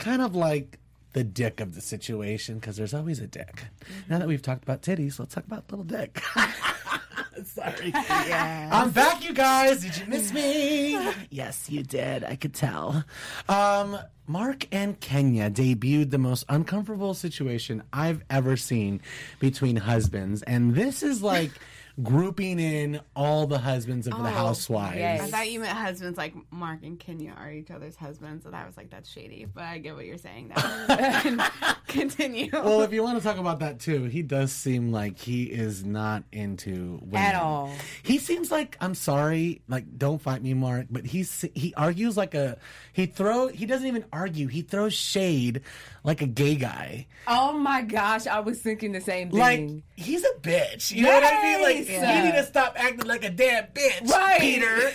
kind 0.00 0.22
of 0.22 0.34
like 0.34 0.78
the 1.12 1.22
dick 1.22 1.60
of 1.60 1.74
the 1.74 1.80
situation 1.80 2.58
because 2.58 2.76
there's 2.76 2.94
always 2.94 3.20
a 3.20 3.26
dick. 3.26 3.64
Now 4.08 4.18
that 4.18 4.26
we've 4.26 4.42
talked 4.42 4.62
about 4.64 4.82
titties, 4.82 5.18
let's 5.18 5.34
talk 5.34 5.44
about 5.44 5.70
little 5.70 5.84
dick. 5.84 6.20
Sorry. 7.44 7.92
I'm 7.94 8.90
back, 8.90 9.24
you 9.24 9.32
guys. 9.32 9.82
Did 9.82 9.96
you 9.98 10.06
miss 10.06 10.32
me? 10.32 11.12
yes, 11.30 11.70
you 11.70 11.82
did. 11.82 12.24
I 12.24 12.36
could 12.36 12.54
tell. 12.54 13.04
Um, 13.48 13.98
Mark 14.26 14.66
and 14.72 14.98
Kenya 15.00 15.50
debuted 15.50 16.10
the 16.10 16.18
most 16.18 16.44
uncomfortable 16.48 17.14
situation 17.14 17.82
I've 17.92 18.22
ever 18.30 18.56
seen 18.56 19.00
between 19.38 19.76
husbands, 19.76 20.42
and 20.42 20.74
this 20.74 21.02
is 21.02 21.22
like 21.22 21.50
grouping 22.02 22.58
in 22.58 23.00
all 23.14 23.46
the 23.46 23.58
husbands 23.58 24.06
of 24.06 24.14
the 24.14 24.28
oh, 24.28 24.32
housewives. 24.32 24.96
yes. 24.96 25.20
I 25.20 25.26
thought 25.26 25.50
you 25.50 25.60
meant 25.60 25.76
husbands 25.76 26.16
like 26.16 26.34
Mark 26.50 26.80
and 26.82 26.98
Kenya 26.98 27.34
are 27.36 27.50
each 27.50 27.70
other's 27.70 27.96
husbands, 27.96 28.46
and 28.46 28.54
I 28.54 28.66
was 28.66 28.76
like, 28.76 28.90
that's 28.90 29.10
shady. 29.10 29.46
But 29.52 29.64
I 29.64 29.78
get 29.78 29.94
what 29.94 30.06
you're 30.06 30.18
saying 30.18 30.52
now. 30.54 31.50
Continue. 31.88 32.50
Well, 32.52 32.82
if 32.82 32.92
you 32.92 33.02
want 33.02 33.18
to 33.18 33.24
talk 33.24 33.38
about 33.38 33.58
that 33.60 33.80
too, 33.80 34.04
he 34.04 34.22
does 34.22 34.52
seem 34.52 34.92
like 34.92 35.18
he 35.18 35.44
is 35.44 35.84
not 35.84 36.24
into 36.32 36.98
women 37.02 37.16
At 37.16 37.34
all. 37.34 37.72
He 38.02 38.18
seems 38.18 38.50
like 38.50 38.76
I'm 38.80 38.94
sorry, 38.94 39.62
like 39.68 39.98
don't 39.98 40.20
fight 40.20 40.42
me, 40.42 40.54
Mark, 40.54 40.86
but 40.90 41.04
he's 41.04 41.44
he 41.54 41.74
argues 41.74 42.16
like 42.16 42.34
a 42.34 42.58
he 42.92 43.06
throw 43.06 43.48
he 43.48 43.66
doesn't 43.66 43.86
even 43.86 44.04
argue. 44.12 44.46
He 44.46 44.62
throws 44.62 44.94
shade 44.94 45.62
like 46.04 46.22
a 46.22 46.26
gay 46.26 46.54
guy. 46.56 47.06
Oh 47.26 47.52
my 47.52 47.82
gosh, 47.82 48.26
I 48.26 48.40
was 48.40 48.60
thinking 48.60 48.92
the 48.92 49.00
same 49.00 49.30
thing. 49.30 49.38
Like 49.38 49.82
he's 49.96 50.24
a 50.24 50.32
bitch. 50.40 50.90
You 50.94 51.02
know 51.04 51.12
what 51.12 51.24
I 51.24 51.42
mean? 51.42 51.62
Like 51.62 51.88
Yes. 51.88 52.16
you 52.18 52.24
need 52.32 52.38
to 52.38 52.44
stop 52.46 52.74
acting 52.76 53.06
like 53.06 53.24
a 53.24 53.30
damn 53.30 53.64
bitch, 53.66 54.08
Right. 54.08 54.40
Peter. 54.40 54.90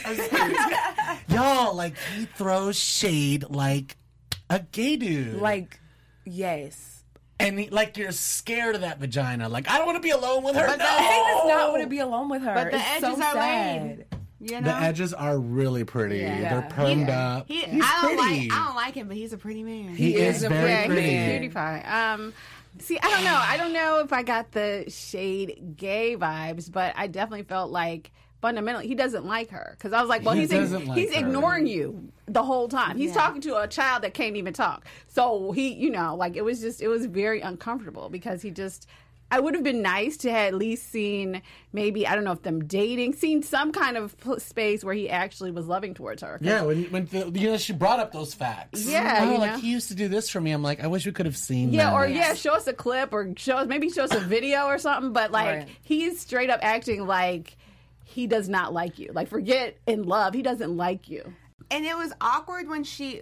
Y'all, 1.36 1.76
like 1.76 1.96
he 2.16 2.26
throws 2.26 2.78
shade 2.78 3.46
like 3.50 3.98
a 4.50 4.60
gay 4.60 4.96
dude. 4.96 5.42
like, 5.42 5.80
yes. 6.26 7.04
and 7.40 7.60
he, 7.60 7.70
like 7.70 7.98
you're 7.98 8.12
scared 8.12 8.76
of 8.76 8.82
that 8.82 9.00
vagina. 9.00 9.50
Like 9.50 9.70
I 9.70 9.78
don't 9.78 9.86
want 9.88 9.98
to 9.98 10.02
be 10.02 10.12
alone 10.12 10.44
with 10.44 10.56
her. 10.56 10.66
But 10.68 10.78
the 10.78 10.84
no! 10.84 10.98
thing 10.98 11.24
I 11.26 11.34
just 11.36 11.48
not 11.48 11.72
want 11.72 11.84
to 11.84 11.90
be 11.90 12.00
alone 12.00 12.30
with 12.30 12.42
her. 12.44 12.54
But 12.54 12.72
the 12.72 12.78
it's 12.78 13.04
edges 13.04 13.18
so 13.18 13.24
are 13.24 13.34
sad. 13.34 13.84
laid. 13.84 14.06
You 14.46 14.62
know? 14.62 14.68
The 14.70 14.76
edges 14.76 15.14
are 15.14 15.40
really 15.40 15.84
pretty. 15.84 16.18
Yeah. 16.20 16.60
They're 16.62 16.70
permed 16.70 17.10
up. 17.10 17.48
He, 17.48 17.62
He's 17.64 17.84
I 17.84 18.02
don't 18.02 18.18
pretty. 18.18 18.50
like. 18.50 18.54
I 18.60 18.66
don't 18.66 18.76
like 18.76 18.94
him, 18.94 19.08
but 19.08 19.18
he's 19.18 19.34
a 19.34 19.38
pretty 19.38 19.64
man. 19.64 19.96
He, 19.96 20.16
is, 20.16 20.44
a 20.44 20.50
very 20.50 20.70
yeah, 20.70 20.86
pretty. 20.86 21.02
he's 21.02 21.20
a 21.28 21.40
cutie 21.40 21.50
pie. 21.50 21.82
Um, 22.14 22.34
see, 22.80 23.00
I 23.02 23.10
don't 23.10 23.24
know. 23.24 23.36
I 23.42 23.58
don't 23.58 23.74
know 23.74 24.00
if 24.02 24.14
I 24.14 24.22
got 24.24 24.52
the 24.52 24.86
shade 24.90 25.74
gay 25.78 26.16
vibes, 26.16 26.72
but 26.72 26.94
I 26.96 27.08
definitely 27.08 27.44
felt 27.44 27.72
like 27.72 28.12
fundamentally 28.42 28.88
he 28.88 28.94
doesn't 28.94 29.26
like 29.26 29.50
her 29.50 29.74
because 29.78 29.94
I 29.94 30.02
was 30.02 30.10
like, 30.10 30.24
well, 30.24 30.36
He 30.36 30.42
he's 30.42 30.50
doesn't 30.52 30.86
like 30.86 30.98
he's 30.98 31.14
her. 31.16 31.22
ignoring 31.22 31.66
you 31.66 32.12
the 32.28 32.44
whole 32.44 32.68
time. 32.68 32.98
He's 32.98 33.14
talking 33.14 33.42
to 33.42 33.58
a 33.58 33.68
child 33.68 34.04
that 34.04 34.14
can't 34.14 34.36
even 34.36 34.54
talk. 34.54 34.86
So 35.08 35.52
he, 35.54 35.74
you 35.74 35.90
know, 35.90 36.16
like 36.16 36.36
it 36.36 36.44
was 36.44 36.62
just 36.62 36.82
it 36.82 36.88
was 36.88 37.08
very 37.08 37.42
uncomfortable 37.42 38.10
because 38.10 38.42
he 38.44 38.52
just. 38.52 38.88
I 39.32 39.40
would 39.40 39.56
have 39.56 39.64
been 39.64 39.82
nice 39.82 40.18
to 40.18 40.32
have 40.32 40.48
at 40.50 40.54
least 40.56 40.92
seen 40.92 41.42
maybe 41.74 42.08
I 42.08 42.14
don't 42.16 42.24
know 42.24 42.32
if 42.32 42.44
them 42.44 42.66
dating, 42.68 43.14
seen 43.14 43.42
some 43.44 43.72
kind 43.72 43.98
of 43.98 44.16
space 44.38 44.84
where 44.84 44.94
he 44.94 45.10
actually 45.10 45.52
was 45.52 45.68
loving 45.68 45.94
towards 45.96 46.22
her. 46.22 46.38
Yeah, 46.42 46.62
when 46.62 46.84
when 46.86 47.06
the, 47.08 47.32
you 47.38 47.50
know 47.52 47.58
she 47.58 47.74
brought 47.74 48.00
up 48.00 48.12
those 48.12 48.34
facts. 48.34 48.86
Yeah, 48.86 49.22
oh, 49.28 49.32
you 49.34 49.38
like 49.40 49.52
know. 49.54 49.58
he 49.58 49.72
used 49.72 49.88
to 49.90 49.96
do 49.96 50.08
this 50.08 50.30
for 50.30 50.40
me. 50.40 50.52
I'm 50.52 50.62
like, 50.64 50.84
I 50.84 50.88
wish 50.88 51.06
we 51.06 51.12
could 51.12 51.26
have 51.26 51.36
seen. 51.38 51.74
Yeah, 51.74 51.90
that. 51.90 51.94
or 51.96 52.08
yeah, 52.08 52.34
show 52.36 52.54
us 52.54 52.68
a 52.68 52.74
clip 52.74 53.12
or 53.14 53.34
show 53.36 53.56
us 53.58 53.68
maybe 53.68 53.90
show 53.90 54.04
us 54.04 54.14
a 54.14 54.20
video 54.36 54.66
or 54.66 54.78
something. 54.78 55.12
But 55.12 55.32
like 55.32 55.48
Right. 55.48 55.70
he's 55.82 56.20
straight 56.20 56.50
up 56.52 56.60
acting 56.62 57.06
like 57.08 57.58
he 58.04 58.28
does 58.28 58.48
not 58.48 58.74
like 58.74 59.00
you. 59.00 59.10
Like 59.14 59.28
forget 59.28 59.78
in 59.88 60.04
love, 60.04 60.34
he 60.36 60.44
doesn't 60.44 60.78
like 60.78 61.10
you. 61.10 61.34
and 61.72 61.84
it 61.84 61.98
was 61.98 62.14
awkward 62.22 62.68
when 62.70 62.84
she 62.84 63.22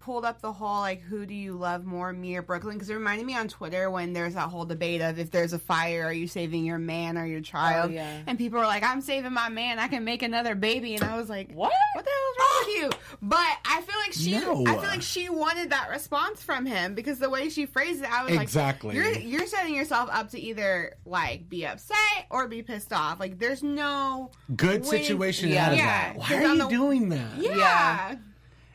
pulled 0.00 0.24
up 0.24 0.40
the 0.40 0.52
whole 0.52 0.80
like 0.80 1.02
who 1.02 1.26
do 1.26 1.34
you 1.34 1.52
love 1.52 1.84
more 1.84 2.12
me 2.12 2.34
or 2.36 2.42
brooklyn 2.42 2.74
because 2.74 2.88
it 2.88 2.94
reminded 2.94 3.26
me 3.26 3.36
on 3.36 3.46
twitter 3.48 3.90
when 3.90 4.12
there's 4.14 4.34
that 4.34 4.48
whole 4.48 4.64
debate 4.64 5.00
of 5.02 5.18
if 5.18 5.30
there's 5.30 5.52
a 5.52 5.58
fire 5.58 6.04
are 6.06 6.12
you 6.12 6.26
saving 6.26 6.64
your 6.64 6.78
man 6.78 7.18
or 7.18 7.26
your 7.26 7.40
child 7.42 7.90
Oh, 7.90 7.94
yeah. 7.94 8.20
and 8.26 8.38
people 8.38 8.58
were 8.58 8.64
like 8.66 8.82
i'm 8.82 9.00
saving 9.02 9.32
my 9.32 9.48
man 9.50 9.78
i 9.78 9.88
can 9.88 10.02
make 10.04 10.22
another 10.22 10.54
baby 10.54 10.94
and 10.94 11.04
i 11.04 11.16
was 11.16 11.28
like 11.28 11.52
What? 11.52 11.72
what 11.94 12.04
the 12.04 12.10
hell 12.10 12.30
is 12.30 12.38
wrong 12.38 12.64
with 12.66 12.76
you 12.94 12.98
but 13.20 13.58
i 13.66 13.80
feel 13.82 13.96
like 14.00 14.12
she 14.14 14.32
No. 14.32 14.64
i 14.66 14.72
feel 14.74 14.88
like 14.88 15.02
she 15.02 15.28
wanted 15.28 15.70
that 15.70 15.90
response 15.90 16.42
from 16.42 16.64
him 16.64 16.94
because 16.94 17.18
the 17.18 17.28
way 17.30 17.50
she 17.50 17.66
phrased 17.66 18.02
it 18.02 18.10
i 18.10 18.24
was 18.24 18.32
Exactly. 18.40 18.94
like 18.98 19.22
you're 19.22 19.38
you're 19.40 19.46
setting 19.46 19.74
yourself 19.74 20.08
up 20.12 20.30
to 20.30 20.40
either 20.40 20.94
like 21.04 21.48
be 21.48 21.66
upset 21.66 21.96
or 22.30 22.48
be 22.48 22.62
pissed 22.62 22.92
off 22.92 23.20
like 23.20 23.38
there's 23.38 23.62
no 23.62 24.30
good 24.56 24.82
winning- 24.86 25.02
situation 25.02 25.50
Yeah. 25.50 25.66
out 25.66 25.72
of 25.72 25.78
Yeah, 25.78 25.84
that. 25.84 26.16
why 26.16 26.34
are 26.36 26.42
you 26.54 26.58
the- 26.58 26.68
doing 26.68 27.08
that? 27.10 27.36
yeah. 27.38 27.56
Yeah. 27.56 28.16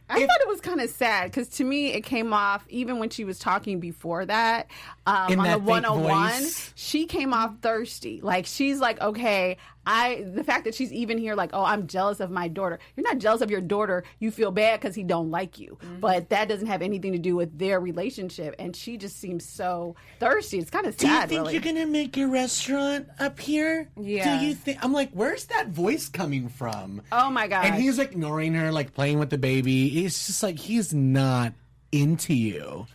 I 0.10 0.20
If- 0.20 0.28
thought 0.28 0.41
it 0.41 0.48
was 0.48 0.62
kind 0.62 0.82
of 0.82 0.89
sad 0.89 1.32
because 1.32 1.48
to 1.50 1.63
me 1.63 1.88
it 1.94 2.02
came 2.02 2.32
off 2.34 2.65
even 2.70 3.00
when 3.00 3.10
she 3.10 3.24
was 3.26 3.39
talking 3.39 3.80
before 3.80 4.26
that 4.26 4.68
um, 5.08 5.32
In 5.32 5.39
on 5.39 5.46
the 5.46 5.52
fake 5.54 5.63
one 5.68 5.86
on 5.86 6.04
one. 6.04 6.32
voice? 6.41 6.72
She 6.76 7.06
came 7.06 7.34
off 7.34 7.60
thirsty. 7.62 8.22
Like 8.22 8.46
she's 8.46 8.80
like, 8.80 9.00
okay, 9.02 9.58
I. 9.86 10.26
The 10.34 10.44
fact 10.44 10.63
that 10.65 10.74
she's 10.74 10.91
even 10.91 11.18
here, 11.20 11.36
like, 11.36 11.52
oh, 11.54 11.63
I'm 11.63 11.86
jealous 11.86 12.20
of 12.20 12.32
my 12.32 12.48
daughter. 12.48 12.80
You're 12.96 13.04
not 13.04 13.20
jealous 13.20 13.41
of 13.41 13.52
your 13.52 13.62
daughter. 13.62 14.04
You 14.20 14.32
feel 14.32 14.50
bad 14.52 14.80
because 14.80 14.96
he 14.96 15.04
don't 15.04 15.30
like 15.30 15.60
you, 15.60 15.78
Mm-hmm. 15.82 16.00
but 16.00 16.30
that 16.30 16.48
doesn't 16.48 16.65
have 16.68 16.82
anything 16.82 17.12
to 17.12 17.20
do 17.20 17.36
with 17.36 17.58
their 17.60 17.80
relationship. 17.80 18.56
And 18.58 18.76
she 18.76 18.98
just 18.98 19.20
seems 19.20 19.46
so 19.48 19.96
thirsty. 20.20 20.58
It's 20.58 20.72
kind 20.72 20.88
of 20.88 21.00
sad. 21.00 21.02
Do 21.02 21.06
you 21.08 21.20
think 21.28 21.39
really. 21.41 21.54
you're 21.54 21.62
gonna 21.62 21.86
make 21.91 22.18
your 22.18 22.30
restaurant 22.30 23.08
up 23.20 23.39
here? 23.39 23.88
Yeah. 24.00 24.39
Do 24.39 24.46
you 24.46 24.56
think? 24.56 24.84
I'm 24.84 24.91
like, 24.94 25.12
where's 25.12 25.46
that 25.46 25.68
voice 25.70 26.10
coming 26.10 26.50
from? 26.50 27.04
oh 27.12 27.30
my 27.30 27.48
god! 27.48 27.65
And 27.65 27.76
he's 27.76 28.00
ignoring 28.00 28.54
her, 28.56 28.72
like 28.72 28.94
playing 28.96 29.20
with 29.20 29.30
the 29.30 29.38
baby. 29.38 30.04
It's 30.04 30.26
just 30.28 30.41
like 30.41 30.58
he's 30.58 30.94
not 30.96 31.54
into 31.91 32.34
you. 32.34 32.88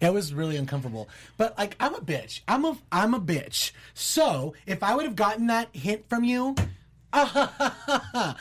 It 0.00 0.12
was 0.14 0.32
really 0.32 0.56
uncomfortable. 0.56 1.08
But 1.36 1.56
like, 1.58 1.76
I'm 1.78 1.94
a 1.94 2.00
bitch. 2.00 2.40
I'm 2.48 2.64
a 2.64 2.76
I'm 2.90 3.14
a 3.14 3.20
bitch. 3.20 3.72
So 3.94 4.54
if 4.66 4.82
I 4.82 4.94
would 4.94 5.04
have 5.04 5.16
gotten 5.16 5.48
that 5.48 5.74
hint 5.74 6.08
from 6.08 6.24
you, 6.24 6.54
I 7.12 8.34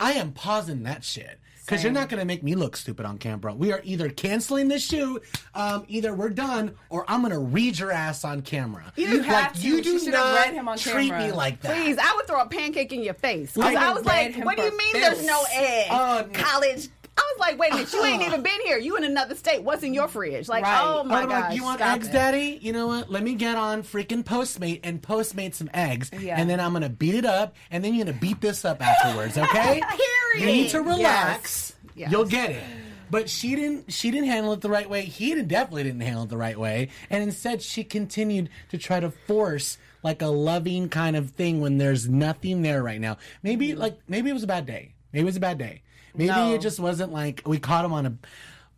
am 0.00 0.32
pausing 0.32 0.84
that 0.84 1.04
shit. 1.04 1.38
Because 1.64 1.84
you're 1.84 1.92
not 1.92 2.08
going 2.08 2.18
to 2.18 2.26
make 2.26 2.42
me 2.42 2.56
look 2.56 2.76
stupid 2.76 3.06
on 3.06 3.18
camera. 3.18 3.54
We 3.54 3.72
are 3.72 3.80
either 3.84 4.08
canceling 4.10 4.66
this 4.66 4.84
shoot, 4.84 5.22
um, 5.54 5.84
either 5.86 6.12
we're 6.12 6.28
done, 6.30 6.74
or 6.90 7.04
I'm 7.08 7.20
going 7.20 7.32
to 7.32 7.38
read 7.38 7.78
your 7.78 7.92
ass 7.92 8.24
on 8.24 8.42
camera. 8.42 8.92
You 8.96 9.22
have 9.22 9.54
to. 9.54 9.60
You 9.60 9.80
do 9.80 9.98
She 10.00 10.10
not 10.10 10.34
read 10.34 10.54
him 10.54 10.68
on 10.68 10.76
treat 10.76 11.10
camera. 11.10 11.26
me 11.26 11.32
like 11.32 11.60
that. 11.62 11.76
Please, 11.76 11.98
I 11.98 12.14
would 12.16 12.26
throw 12.26 12.40
a 12.40 12.48
pancake 12.48 12.92
in 12.92 13.02
your 13.04 13.14
face. 13.14 13.52
Because 13.54 13.76
I 13.76 13.92
was 13.92 14.04
like, 14.04 14.36
what 14.38 14.56
do 14.56 14.64
you 14.64 14.76
mean 14.76 14.92
filth. 14.92 15.14
there's 15.14 15.26
no 15.26 15.42
egg? 15.52 15.86
Oh. 15.90 16.26
College. 16.32 16.88
I 17.16 17.34
was 17.34 17.40
like, 17.40 17.58
wait 17.58 17.72
a 17.72 17.76
minute, 17.76 17.92
you 17.92 18.04
ain't 18.04 18.22
uh-huh. 18.22 18.30
even 18.30 18.42
been 18.42 18.60
here. 18.64 18.78
You 18.78 18.96
in 18.96 19.04
another 19.04 19.34
state. 19.34 19.62
What's 19.62 19.82
in 19.82 19.92
your 19.94 20.08
fridge? 20.08 20.48
Like, 20.48 20.64
Right. 20.64 20.80
oh 20.82 21.04
my 21.04 21.26
god, 21.26 21.28
like, 21.28 21.56
you 21.56 21.62
want 21.62 21.80
eggs, 21.80 22.08
it. 22.08 22.12
Daddy? 22.12 22.58
You 22.62 22.72
know 22.72 22.86
what? 22.86 23.10
Let 23.10 23.22
me 23.22 23.34
get 23.34 23.56
on 23.56 23.82
freaking 23.82 24.24
Postmate 24.24 24.80
and 24.82 25.02
Postmate 25.02 25.54
some 25.54 25.68
eggs, 25.74 26.10
Yeah. 26.18 26.40
and 26.40 26.48
then 26.48 26.60
I'm 26.60 26.72
gonna 26.72 26.88
beat 26.88 27.14
it 27.14 27.24
up, 27.24 27.54
and 27.70 27.84
then 27.84 27.94
you're 27.94 28.06
gonna 28.06 28.18
beat 28.18 28.40
this 28.40 28.64
up 28.64 28.80
afterwards, 28.84 29.36
okay? 29.36 29.82
Period. 30.34 30.40
You 30.40 30.46
need 30.46 30.70
to 30.70 30.80
relax. 30.80 31.74
Yes. 31.94 32.10
You'll 32.10 32.24
get 32.24 32.50
it. 32.50 32.62
But 33.10 33.28
she 33.28 33.54
didn't. 33.56 33.92
She 33.92 34.10
didn't 34.10 34.28
handle 34.28 34.54
it 34.54 34.62
the 34.62 34.70
right 34.70 34.88
way. 34.88 35.02
He 35.04 35.34
didn't, 35.34 35.48
definitely 35.48 35.82
didn't 35.82 36.00
handle 36.00 36.22
it 36.24 36.30
the 36.30 36.38
right 36.38 36.58
way, 36.58 36.88
and 37.10 37.22
instead 37.22 37.60
she 37.60 37.84
continued 37.84 38.48
to 38.70 38.78
try 38.78 39.00
to 39.00 39.10
force 39.10 39.76
like 40.02 40.22
a 40.22 40.26
loving 40.28 40.88
kind 40.88 41.14
of 41.14 41.30
thing 41.30 41.60
when 41.60 41.76
there's 41.76 42.08
nothing 42.08 42.62
there 42.62 42.82
right 42.82 43.00
now. 43.00 43.18
Maybe 43.42 43.74
like 43.74 43.98
maybe 44.08 44.30
it 44.30 44.32
was 44.32 44.42
a 44.44 44.46
bad 44.46 44.64
day. 44.64 44.94
Maybe 45.12 45.22
it 45.22 45.26
was 45.26 45.36
a 45.36 45.40
bad 45.40 45.58
day. 45.58 45.82
Maybe 46.14 46.28
No. 46.28 46.54
it 46.54 46.60
just 46.60 46.80
wasn't 46.80 47.12
like 47.12 47.42
we 47.46 47.58
caught 47.58 47.84
him 47.84 47.92
on 47.92 48.06
a. 48.06 48.14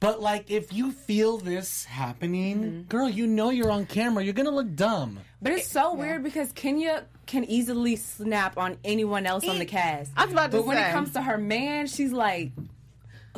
But 0.01 0.21
like, 0.21 0.51
if 0.51 0.73
you 0.73 0.93
feel 0.93 1.39
this 1.39 1.85
happening, 1.85 2.63
mm-hmm. 2.63 2.83
girl, 2.83 3.09
you 3.09 3.27
know 3.27 3.51
you're 3.51 3.71
on 3.71 3.87
camera. 3.87 4.23
You're 4.23 4.35
gonna 4.35 4.51
look 4.51 4.75
dumb. 4.75 5.21
But 5.41 5.53
it's 5.53 5.69
so 5.69 5.95
weird 5.95 6.23
because 6.23 6.53
Kenya 6.53 7.05
can 7.27 7.45
easily 7.45 7.97
snap 7.97 8.59
on 8.59 8.77
anyone 8.85 9.27
else 9.27 9.49
on 9.49 9.59
the 9.59 9.65
cast. 9.65 10.11
I 10.17 10.25
was 10.25 10.33
about 10.33 10.51
to 10.51 10.59
but 10.59 10.67
when 10.67 10.79
it 10.79 10.93
comes 10.93 11.13
to 11.13 11.23
her 11.23 11.39
man, 11.39 11.87
she's 11.87 12.13
like 12.13 12.53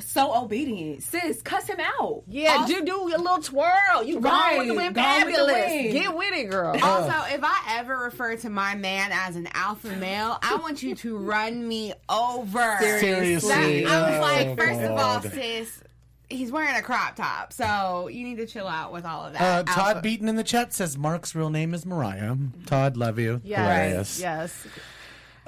so 0.01 0.35
obedient. 0.45 1.03
Sis, 1.03 1.41
cuss 1.43 1.67
him 1.67 1.79
out. 1.81 2.23
Yeah, 2.29 2.57
Also- 2.59 2.75
do 2.75 2.85
do 2.85 3.03
a 3.15 3.19
little 3.19 3.39
twirl. 3.39 4.03
You 4.05 4.21
gone 4.21 4.25
Right, 4.33 4.59
with 4.59 4.69
the 4.69 4.75
wind, 4.75 4.95
gone 4.95 5.25
with 5.25 5.35
the 5.35 5.41
fabulous. 5.47 5.71
wind. 5.71 5.93
Get 5.93 6.15
with 6.17 6.35
it, 6.35 6.51
girl. 6.51 6.77
Also, 6.83 7.35
if 7.35 7.41
I 7.43 7.79
ever 7.79 7.97
refer 7.99 8.37
to 8.37 8.51
my 8.51 8.75
man 8.75 9.11
as 9.13 9.37
an 9.37 9.49
alpha 9.55 9.89
male, 9.97 10.39
I 10.43 10.57
want 10.57 10.83
you 10.83 10.95
to 10.97 11.17
run 11.17 11.67
me 11.67 11.95
over. 12.09 12.77
Seriously. 12.81 13.85
That- 13.85 13.93
I 13.93 14.11
was 14.11 14.19
Oh, 14.19 14.21
like, 14.21 14.59
first 14.59 14.81
of 14.81 14.91
all, 14.93 15.21
sis, 15.23 15.81
he's 16.29 16.51
wearing 16.53 16.77
a 16.77 16.83
crop 16.83 17.17
top, 17.17 17.53
so 17.53 18.09
you 18.09 18.25
need 18.25 18.37
to 18.39 18.47
chill 18.47 18.67
out 18.69 18.93
with 18.93 19.05
all 19.07 19.25
of 19.27 19.33
that. 19.33 19.41
Uh, 19.41 19.63
Todd 19.73 19.89
Alpha- 19.97 20.01
Beaton 20.03 20.29
in 20.29 20.37
the 20.37 20.45
chat 20.45 20.75
says 20.75 20.99
Mark's 20.99 21.35
real 21.35 21.51
name 21.51 21.73
is 21.73 21.87
Mariah. 21.87 22.35
Todd, 22.67 22.97
love 22.97 23.19
you. 23.19 23.41
Yes, 23.45 23.59
Hilarious. 23.61 24.21
yes. 24.21 24.67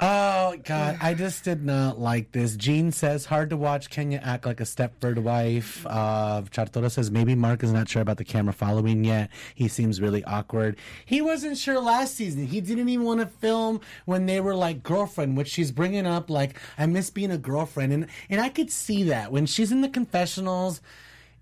Oh 0.00 0.54
God, 0.62 0.96
I 1.00 1.14
just 1.14 1.42
did 1.42 1.64
not 1.64 1.98
like 1.98 2.30
this. 2.30 2.54
Jean 2.54 2.92
says 2.92 3.24
hard 3.24 3.50
to 3.50 3.56
watch 3.56 3.90
Kenya 3.90 4.20
act 4.22 4.46
like 4.46 4.60
a 4.60 4.64
Stepford 4.64 5.18
wife. 5.18 5.84
Uh, 5.84 6.42
Chartoro 6.42 6.88
says 6.88 7.10
maybe 7.10 7.34
Mark 7.34 7.64
is 7.64 7.72
not 7.72 7.88
sure 7.88 8.00
about 8.00 8.16
the 8.16 8.24
camera 8.24 8.52
following 8.52 9.02
yet. 9.02 9.28
He 9.56 9.66
seems 9.66 10.00
really 10.00 10.22
awkward. 10.22 10.76
He 11.04 11.20
wasn't 11.20 11.58
sure 11.58 11.80
last 11.80 12.14
season. 12.14 12.46
He 12.46 12.60
didn't 12.60 12.88
even 12.88 13.06
want 13.06 13.20
to 13.20 13.26
film 13.26 13.80
when 14.04 14.26
they 14.26 14.38
were 14.38 14.54
like 14.54 14.84
girlfriend, 14.84 15.36
which 15.36 15.48
she's 15.48 15.72
bringing 15.72 16.06
up 16.06 16.30
like 16.30 16.56
I 16.78 16.86
miss 16.86 17.10
being 17.10 17.32
a 17.32 17.38
girlfriend, 17.38 17.92
and 17.92 18.06
and 18.30 18.40
I 18.40 18.50
could 18.50 18.70
see 18.70 19.02
that 19.04 19.32
when 19.32 19.46
she's 19.46 19.72
in 19.72 19.80
the 19.80 19.88
confessionals. 19.88 20.80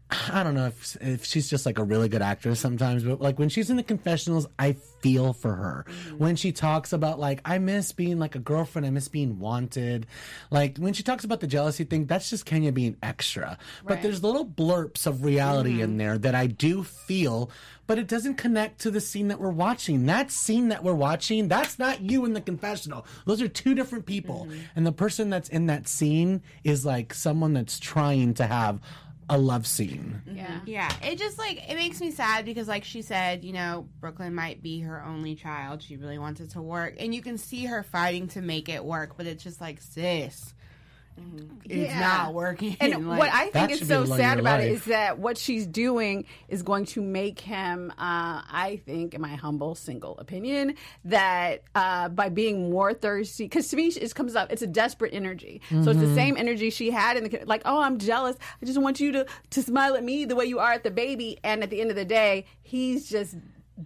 I 0.08 0.44
don't 0.44 0.54
know 0.54 0.66
if 0.66 0.96
if 1.00 1.24
she's 1.24 1.50
just 1.50 1.66
like 1.66 1.78
a 1.78 1.84
really 1.84 2.08
good 2.08 2.22
actress 2.22 2.60
sometimes, 2.60 3.02
but 3.02 3.20
like 3.20 3.40
when 3.40 3.48
she's 3.48 3.70
in 3.70 3.76
the 3.76 3.82
confessionals, 3.82 4.46
I 4.56 4.76
feel 5.00 5.32
for 5.32 5.52
her. 5.52 5.84
Mm-hmm. 5.88 6.18
When 6.18 6.36
she 6.36 6.52
talks 6.52 6.92
about 6.92 7.18
like 7.18 7.40
I 7.44 7.58
miss 7.58 7.90
being 7.90 8.20
like 8.20 8.36
a 8.36 8.38
girlfriend, 8.38 8.86
I 8.86 8.90
miss 8.90 9.08
being 9.08 9.40
wanted. 9.40 10.06
Like 10.50 10.78
when 10.78 10.92
she 10.92 11.02
talks 11.02 11.24
about 11.24 11.40
the 11.40 11.48
jealousy 11.48 11.82
thing, 11.82 12.06
that's 12.06 12.30
just 12.30 12.46
Kenya 12.46 12.70
being 12.70 12.96
extra. 13.02 13.58
But 13.84 14.02
there's 14.02 14.22
little 14.22 14.46
blurps 14.46 15.08
of 15.08 15.24
reality 15.24 15.80
in 15.82 15.90
mm-hmm. 15.90 15.98
there 15.98 16.18
that 16.18 16.36
I 16.36 16.46
do 16.46 16.84
feel, 16.84 17.50
but 17.88 17.98
it 17.98 18.06
doesn't 18.06 18.36
connect 18.36 18.80
to 18.82 18.92
the 18.92 19.00
scene 19.00 19.26
that 19.28 19.40
we're 19.40 19.50
watching. 19.50 20.06
That 20.06 20.30
scene 20.30 20.68
that 20.68 20.84
we're 20.84 20.94
watching, 20.94 21.48
that's 21.48 21.80
not 21.80 22.00
you 22.00 22.24
in 22.24 22.32
the 22.32 22.40
confessional. 22.40 23.06
Those 23.24 23.42
are 23.42 23.48
two 23.48 23.74
different 23.74 24.06
people. 24.06 24.46
Mm-hmm. 24.48 24.60
And 24.76 24.86
the 24.86 24.92
person 24.92 25.30
that's 25.30 25.48
in 25.48 25.66
that 25.66 25.88
scene 25.88 26.42
is 26.62 26.86
like 26.86 27.12
someone 27.12 27.54
that's 27.54 27.80
trying 27.80 28.34
to 28.34 28.46
have 28.46 28.80
a 29.28 29.38
love 29.38 29.66
scene. 29.66 30.22
Yeah. 30.26 30.60
Yeah, 30.66 30.92
it 31.02 31.18
just 31.18 31.38
like 31.38 31.68
it 31.68 31.74
makes 31.74 32.00
me 32.00 32.10
sad 32.10 32.44
because, 32.44 32.68
like 32.68 32.84
she 32.84 33.02
said, 33.02 33.44
you 33.44 33.52
know, 33.52 33.88
Brooklyn 34.00 34.34
might 34.34 34.62
be 34.62 34.80
her 34.80 35.04
only 35.04 35.34
child. 35.34 35.82
She 35.82 35.96
really 35.96 36.18
wants 36.18 36.40
it 36.40 36.50
to 36.50 36.62
work, 36.62 36.94
and 36.98 37.14
you 37.14 37.22
can 37.22 37.38
see 37.38 37.66
her 37.66 37.82
fighting 37.82 38.28
to 38.28 38.40
make 38.40 38.68
it 38.68 38.84
work. 38.84 39.16
But 39.16 39.26
it's 39.26 39.42
just 39.42 39.60
like, 39.60 39.80
sis, 39.80 40.54
it's 41.64 41.90
Yeah. 41.92 42.00
not 42.00 42.34
working. 42.34 42.76
And 42.80 43.08
Like, 43.08 43.18
what 43.20 43.30
I 43.32 43.48
think 43.50 43.70
is 43.72 43.80
so 43.80 43.86
the 43.86 44.00
love 44.00 44.10
of 44.10 44.16
sad 44.16 44.38
about 44.38 44.60
it 44.60 44.64
life. 44.68 44.72
is 44.72 44.84
that 44.86 45.18
what 45.18 45.38
she's 45.38 45.66
doing 45.66 46.24
is 46.48 46.62
going 46.62 46.84
to 46.86 47.02
make 47.02 47.40
him, 47.40 47.90
uh, 47.92 47.94
I 47.98 48.80
think, 48.84 49.14
in 49.14 49.20
my 49.20 49.34
humble 49.34 49.74
single 49.74 50.16
opinion, 50.18 50.74
that 51.06 51.62
uh, 51.74 52.08
by 52.10 52.28
being 52.28 52.70
more 52.70 52.92
thirsty, 52.94 53.44
because 53.44 53.68
to 53.68 53.76
me 53.76 53.86
it 53.86 54.14
comes 54.14 54.36
up, 54.36 54.52
it's 54.52 54.62
a 54.62 54.66
desperate 54.66 55.14
energy. 55.14 55.60
So 55.70 55.76
it's 55.76 55.86
Mm-hmm. 55.86 56.00
the 56.00 56.14
same 56.14 56.36
energy 56.36 56.70
she 56.70 56.90
had 56.90 57.16
in 57.16 57.24
the 57.24 57.44
like, 57.46 57.62
oh, 57.64 57.80
I'm 57.80 57.98
jealous. 57.98 58.36
I 58.62 58.66
just 58.66 58.80
want 58.80 59.00
you 59.00 59.12
to 59.12 59.26
to 59.50 59.62
smile 59.62 59.96
at 59.96 60.04
me 60.04 60.24
the 60.24 60.36
way 60.36 60.44
you 60.44 60.58
are 60.58 60.72
at 60.72 60.84
the 60.84 60.90
baby. 60.90 61.38
And 61.42 61.62
at 61.62 61.70
the 61.70 61.80
end 61.80 61.90
of 61.90 61.96
the 61.96 62.04
day, 62.04 62.44
he's 62.62 63.08
just 63.08 63.36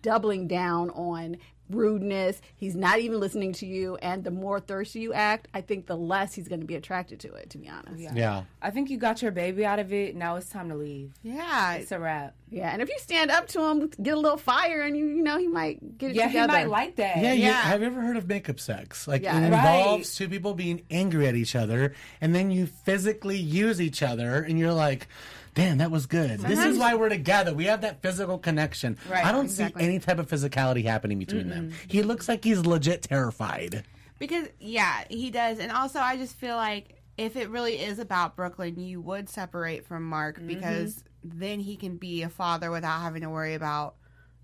doubling 0.00 0.46
down 0.46 0.90
on 0.90 1.36
rudeness. 1.70 2.40
He's 2.56 2.74
not 2.76 2.98
even 3.00 3.20
listening 3.20 3.52
to 3.54 3.66
you. 3.66 3.96
And 3.96 4.24
the 4.24 4.30
more 4.30 4.60
thirsty 4.60 5.00
you 5.00 5.12
act, 5.12 5.48
I 5.54 5.60
think 5.60 5.86
the 5.86 5.96
less 5.96 6.34
he's 6.34 6.48
going 6.48 6.60
to 6.60 6.66
be 6.66 6.74
attracted 6.74 7.20
to 7.20 7.32
it. 7.34 7.50
To 7.50 7.58
be 7.58 7.68
honest. 7.68 8.14
Yeah. 8.14 8.42
I 8.62 8.70
think 8.70 8.90
you 8.90 8.98
got 8.98 9.22
your 9.22 9.30
baby 9.32 9.64
out 9.64 9.78
of 9.78 9.92
it. 9.92 10.14
Now 10.16 10.36
it's 10.36 10.48
time 10.48 10.68
to 10.68 10.74
leave. 10.74 11.12
yeah, 11.22 11.74
It's 11.74 11.92
a 11.92 11.98
wrap. 11.98 12.34
Yeah, 12.52 12.70
and 12.72 12.82
if 12.82 12.88
you 12.88 12.96
stand 12.98 13.30
up 13.30 13.46
to 13.48 13.62
him, 13.62 13.90
get 14.02 14.14
a 14.14 14.18
little 14.18 14.36
fire, 14.36 14.82
and 14.82 14.96
you, 14.96 15.06
you 15.06 15.22
know, 15.22 15.38
he 15.38 15.46
might 15.46 15.98
get 15.98 16.10
it 16.10 16.16
Yeah, 16.16 16.26
together. 16.26 16.52
he 16.52 16.58
might 16.64 16.68
like 16.68 16.96
that. 16.96 17.18
Yeah, 17.18 17.32
you, 17.32 17.44
Yeah. 17.44 17.52
have 17.62 17.80
you 17.80 17.86
ever 17.86 18.00
heard 18.00 18.16
of 18.16 18.26
makeup 18.26 18.58
sex? 18.58 19.06
Like 19.06 19.22
Yeah. 19.22 19.36
it 19.38 19.50
Right. 19.50 19.78
involves 19.78 20.16
two 20.16 20.28
people 20.28 20.54
being 20.54 20.82
angry 20.90 21.28
at 21.28 21.36
each 21.36 21.54
other, 21.54 21.94
and 22.20 22.34
then 22.34 22.50
you 22.50 22.66
physically 22.66 23.36
use 23.38 23.80
each 23.80 24.02
other, 24.02 24.42
and 24.42 24.58
you're 24.58 24.72
like, 24.72 25.06
"Damn, 25.54 25.78
that 25.78 25.90
was 25.90 26.06
good." 26.06 26.40
This 26.40 26.58
is 26.64 26.78
why 26.78 26.94
we're 26.94 27.08
together. 27.08 27.52
We 27.54 27.64
have 27.64 27.80
that 27.82 28.02
physical 28.02 28.38
connection. 28.38 28.96
Right, 29.08 29.24
I 29.24 29.32
don't 29.32 29.46
exactly. 29.46 29.82
see 29.82 29.88
any 29.88 29.98
type 29.98 30.18
of 30.18 30.28
physicality 30.28 30.84
happening 30.84 31.18
between 31.18 31.48
them. 31.48 31.72
He 31.88 32.02
looks 32.02 32.28
like 32.28 32.44
he's 32.44 32.64
legit 32.66 33.02
terrified. 33.02 33.84
because 34.18 34.48
yeah, 34.58 35.04
he 35.08 35.30
does, 35.30 35.58
and 35.58 35.72
also 35.72 35.98
I 35.98 36.16
just 36.16 36.36
feel 36.36 36.56
like 36.56 36.96
if 37.16 37.36
it 37.36 37.50
really 37.50 37.74
is 37.80 37.98
about 37.98 38.36
Brooklyn, 38.36 38.80
you 38.80 39.00
would 39.00 39.28
separate 39.28 39.86
from 39.86 40.04
Mark 40.08 40.36
Mm-hmm. 40.38 40.46
because 40.46 41.04
then 41.22 41.60
he 41.60 41.76
can 41.76 41.96
be 41.96 42.22
a 42.22 42.28
father 42.30 42.70
without 42.70 43.00
having 43.00 43.22
to 43.22 43.28
worry 43.28 43.54
about 43.54 43.96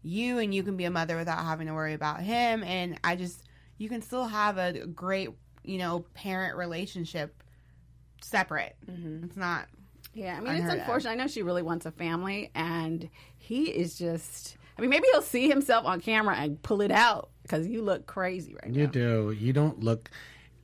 you, 0.03 0.39
and 0.39 0.55
you 0.55 0.63
can 0.63 0.77
be 0.77 0.85
a 0.85 0.91
mother 0.91 1.17
without 1.17 1.43
having 1.45 1.67
to 1.69 1.73
worry 1.75 1.95
about 1.95 2.21
him. 2.21 2.63
And 2.63 2.99
I 3.03 3.17
just 3.17 3.43
you 3.79 3.89
can 3.89 4.03
still 4.03 4.27
have 4.27 4.59
a 4.59 4.87
great 4.87 5.31
you 5.65 5.79
know 5.79 6.05
parent 6.15 6.57
relationship 6.57 7.43
separate. 8.23 8.77
It's 9.25 9.37
not. 9.37 9.69
Yeah, 10.17 10.39
I 10.39 10.41
mean, 10.41 10.55
it's 10.55 10.73
of. 10.73 10.79
unfortunate. 10.79 11.11
I 11.11 11.15
know 11.15 11.27
she 11.27 11.43
really 11.43 11.63
wants 11.63 11.85
a 11.85 11.91
family, 11.91 12.51
and 12.55 13.09
he 13.37 13.65
is 13.65 13.99
just. 13.99 14.57
I 14.79 14.81
mean, 14.81 14.91
maybe 14.91 15.07
he'll 15.13 15.23
see 15.23 15.49
himself 15.49 15.85
on 15.85 16.01
camera 16.01 16.35
and 16.37 16.63
pull 16.63 16.81
it 16.81 16.91
out 16.91 17.31
because 17.43 17.67
you 17.67 17.83
look 17.83 18.07
crazy 18.07 18.55
right 18.55 18.73
You 18.73 18.73
now. 18.73 18.81
You 18.81 18.87
do. 18.89 19.37
You 19.39 19.53
don't 19.53 19.81
look. 19.81 20.11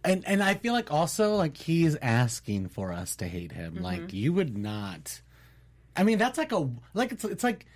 And 0.05 0.27
and 0.27 0.43
I 0.43 0.55
feel 0.55 0.73
like 0.73 0.91
also 0.91 1.37
like 1.37 1.57
he's 1.57 1.97
asking 1.97 2.69
for 2.71 2.93
us 2.93 3.17
to 3.17 3.29
hate 3.29 3.53
him. 3.53 3.75
Mm-hmm. 3.75 3.85
Like 3.85 4.13
you 4.15 4.33
would 4.33 4.57
not. 4.57 5.21
I 5.95 6.03
mean, 6.05 6.17
that's 6.17 6.39
like 6.39 6.53
a 6.53 6.71
like 6.95 7.13
it's 7.13 7.25
it's 7.25 7.45
like 7.45 7.67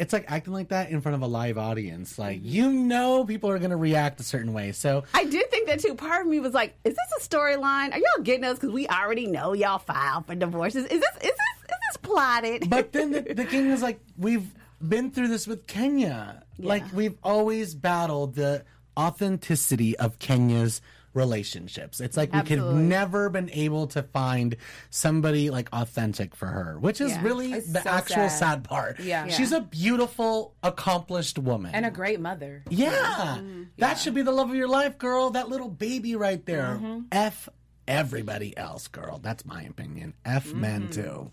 it's 0.00 0.12
like 0.12 0.24
acting 0.28 0.52
like 0.52 0.68
that 0.70 0.90
in 0.90 1.00
front 1.00 1.14
of 1.14 1.22
a 1.22 1.26
live 1.26 1.58
audience. 1.58 2.18
Like 2.18 2.38
Mm-hmm. 2.38 2.48
you 2.48 2.72
know 2.72 3.24
people 3.24 3.50
are 3.50 3.58
gonna 3.58 3.76
react 3.76 4.18
a 4.20 4.24
certain 4.24 4.52
way. 4.52 4.72
So 4.72 5.04
I 5.14 5.24
did 5.24 5.50
think 5.50 5.68
that 5.68 5.80
too. 5.80 5.94
Part 5.94 6.22
of 6.22 6.26
me 6.28 6.40
was 6.40 6.54
like, 6.54 6.74
"Is 6.84 6.94
this 6.96 7.24
a 7.24 7.28
storyline? 7.28 7.92
Are 7.94 7.98
y'all 7.98 8.22
getting 8.24 8.44
us 8.44 8.58
because 8.58 8.72
we 8.72 8.88
already 8.88 9.26
know 9.26 9.52
y'all 9.52 9.78
filed 9.78 10.26
for 10.26 10.34
divorces? 10.34 10.84
Is 10.86 11.00
this 11.00 11.14
is 11.16 11.20
this 11.22 11.30
is 11.30 11.68
this 11.68 11.96
plotted?" 12.02 12.68
But 12.70 12.92
then 12.92 13.12
the, 13.12 13.20
the 13.20 13.44
king 13.44 13.70
is 13.70 13.82
like, 13.82 14.00
we've 14.16 14.50
been 14.86 15.10
through 15.10 15.28
this 15.28 15.46
with 15.46 15.66
Kenya. 15.66 16.42
Like 16.58 16.84
we've 16.94 17.16
always 17.22 17.74
battled 17.74 18.34
the 18.34 18.64
authenticity 18.98 19.96
of 19.98 20.18
Kenya's 20.18 20.80
relationships. 21.14 22.00
It's 22.00 22.16
like 22.16 22.32
we 22.32 22.42
could 22.42 22.62
never 22.74 23.28
been 23.30 23.50
able 23.52 23.88
to 23.88 24.02
find 24.02 24.56
somebody 24.90 25.50
like 25.50 25.68
authentic 25.72 26.36
for 26.36 26.46
her, 26.46 26.78
which 26.78 27.00
is 27.00 27.10
Yeah. 27.12 27.22
really 27.22 27.52
It's 27.52 27.72
the 27.72 27.82
so 27.82 27.90
actual 27.90 28.28
sad. 28.28 28.38
sad. 28.38 28.64
part. 28.64 29.00
Yeah. 29.00 29.26
She's 29.28 29.52
a 29.52 29.60
beautiful, 29.60 30.54
accomplished 30.62 31.38
woman. 31.38 31.74
And 31.74 31.84
a 31.84 31.90
great 31.90 32.20
mother. 32.20 32.62
yeah. 32.70 33.40
That 33.78 33.94
should 33.98 34.14
be 34.14 34.22
the 34.22 34.32
love 34.32 34.50
of 34.50 34.56
your 34.56 34.68
life, 34.68 34.98
girl. 34.98 35.30
That 35.30 35.48
little 35.48 35.68
baby 35.68 36.14
right 36.16 36.44
there. 36.46 36.78
Mm-hmm. 36.80 37.00
F 37.12 37.48
everybody 37.88 38.56
else, 38.56 38.86
girl. 38.88 39.18
That's 39.22 39.44
my 39.44 39.62
opinion. 39.62 40.14
F 40.24 40.46
Mm-hmm. 40.46 40.60
men 40.60 40.88
too. 40.90 41.30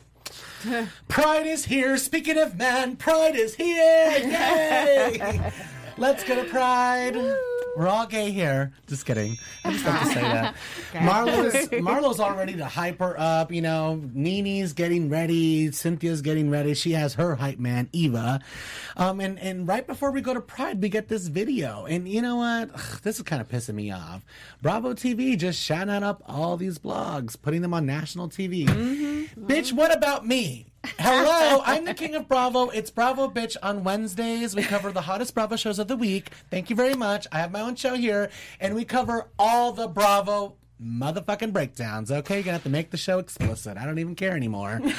Pride 1.07 1.45
is 1.47 1.65
here. 1.65 1.97
Speaking 1.97 2.37
of 2.37 2.57
men, 2.57 2.95
Pride 2.97 3.35
is 3.35 3.55
here. 3.55 4.11
Yay! 4.17 5.51
Let's 5.97 6.23
go 6.23 6.35
to 6.35 6.43
Pride. 6.49 7.15
We're 7.77 7.89
all 7.89 8.07
gay 8.07 8.31
here. 8.31 8.73
Just 8.87 9.05
kidding. 9.05 9.37
I 9.63 9.71
just 9.71 9.85
have 9.85 10.01
to 10.01 10.07
say 10.07 10.21
that. 10.21 10.55
Marlo's 11.03 11.71
Marlo's 11.79 12.19
all 12.19 12.33
ready 12.33 12.55
to 12.55 12.65
hype 12.65 12.97
her 12.97 13.13
up. 13.19 13.51
You 13.51 13.61
know, 13.61 14.01
Nene's 14.15 14.73
getting 14.73 15.09
ready. 15.09 15.71
Cynthia's 15.71 16.23
getting 16.23 16.49
ready. 16.49 16.73
She 16.73 16.93
has 16.93 17.13
her 17.13 17.35
hype 17.35 17.59
man, 17.59 17.87
Eva. 17.93 18.39
Um, 18.95 19.19
and 19.19 19.37
and 19.37 19.67
right 19.67 19.85
before 19.85 20.09
we 20.09 20.21
go 20.21 20.33
to 20.33 20.41
Pride, 20.41 20.81
we 20.81 20.89
get 20.89 21.07
this 21.07 21.27
video. 21.27 21.85
And 21.85 22.07
you 22.07 22.23
know 22.23 22.37
what? 22.37 22.71
Ugh, 22.73 23.01
this 23.03 23.17
is 23.17 23.21
kind 23.21 23.43
of 23.43 23.47
pissing 23.47 23.75
me 23.75 23.91
off. 23.91 24.25
Bravo 24.63 24.95
TV 24.95 25.37
just 25.37 25.61
shouting 25.61 26.01
up 26.01 26.23
all 26.25 26.57
these 26.57 26.79
blogs, 26.79 27.39
putting 27.39 27.61
them 27.61 27.75
on 27.75 27.85
national 27.85 28.27
TV. 28.27 28.65
Bitch, 29.37 29.71
what 29.71 29.95
about 29.95 30.25
me? 30.25 30.65
Hello, 30.85 31.61
I'm 31.65 31.85
the 31.85 31.93
king 31.93 32.15
of 32.15 32.27
Bravo. 32.27 32.69
It's 32.69 32.89
Bravo 32.91 33.29
Bitch 33.29 33.55
on 33.61 33.83
Wednesdays. 33.83 34.55
We 34.55 34.63
cover 34.63 34.91
the 34.91 35.01
hottest 35.01 35.33
Bravo 35.33 35.55
shows 35.55 35.79
of 35.79 35.87
the 35.87 35.97
week. 35.97 36.29
Thank 36.49 36.69
you 36.69 36.75
very 36.75 36.93
much. 36.93 37.27
I 37.31 37.39
have 37.39 37.51
my 37.51 37.61
own 37.61 37.75
show 37.75 37.95
here, 37.95 38.29
and 38.59 38.75
we 38.75 38.85
cover 38.85 39.27
all 39.37 39.73
the 39.73 39.87
Bravo 39.87 40.55
motherfucking 40.81 41.53
breakdowns. 41.53 42.11
Okay, 42.11 42.35
you're 42.35 42.43
gonna 42.43 42.53
have 42.53 42.63
to 42.63 42.69
make 42.69 42.91
the 42.91 42.97
show 42.97 43.19
explicit. 43.19 43.77
I 43.77 43.85
don't 43.85 43.99
even 43.99 44.15
care 44.15 44.35
anymore. 44.35 44.81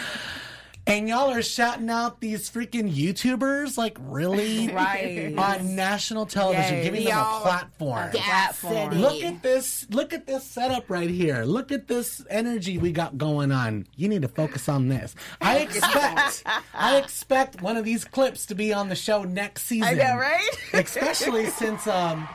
And 0.89 1.07
y'all 1.07 1.31
are 1.31 1.43
shouting 1.43 1.91
out 1.91 2.19
these 2.21 2.49
freaking 2.49 2.91
YouTubers, 2.91 3.77
like 3.77 3.99
really, 4.01 4.69
Right. 4.73 5.35
on 5.37 5.77
national 5.77 6.25
television, 6.25 6.77
Yes. 6.77 6.85
giving 6.85 7.05
them 7.05 7.19
a 7.19 7.41
platform. 7.43 8.11
platform. 8.11 8.95
Look 8.95 9.23
at 9.23 9.43
this. 9.43 9.87
Look 9.91 10.15
at 10.15 10.27
this 10.27 10.45
setup 10.45 10.89
right 10.89 11.11
here. 11.11 11.45
Look 11.45 11.71
at 11.73 11.89
this 11.89 12.25
energy 12.31 12.79
we 12.79 12.91
got 12.93 13.19
going 13.19 13.53
on. 13.53 13.87
You 13.97 14.09
need 14.09 14.23
to 14.23 14.29
focus 14.29 14.67
on 14.67 14.89
this. 14.89 15.15
I 15.43 15.59
expect 15.69 16.43
I 16.73 16.97
expect 16.97 17.61
one 17.61 17.77
of 17.77 17.85
these 17.85 18.07
clips 18.07 18.47
to 18.47 18.55
be 18.55 18.73
on 18.73 18.89
the 18.89 18.97
show 18.97 19.25
next 19.25 19.65
season. 19.65 19.89
I 19.89 19.93
know, 19.93 20.17
right? 20.17 20.49
Especially 20.73 21.51
since 21.51 21.87
um 21.87 22.27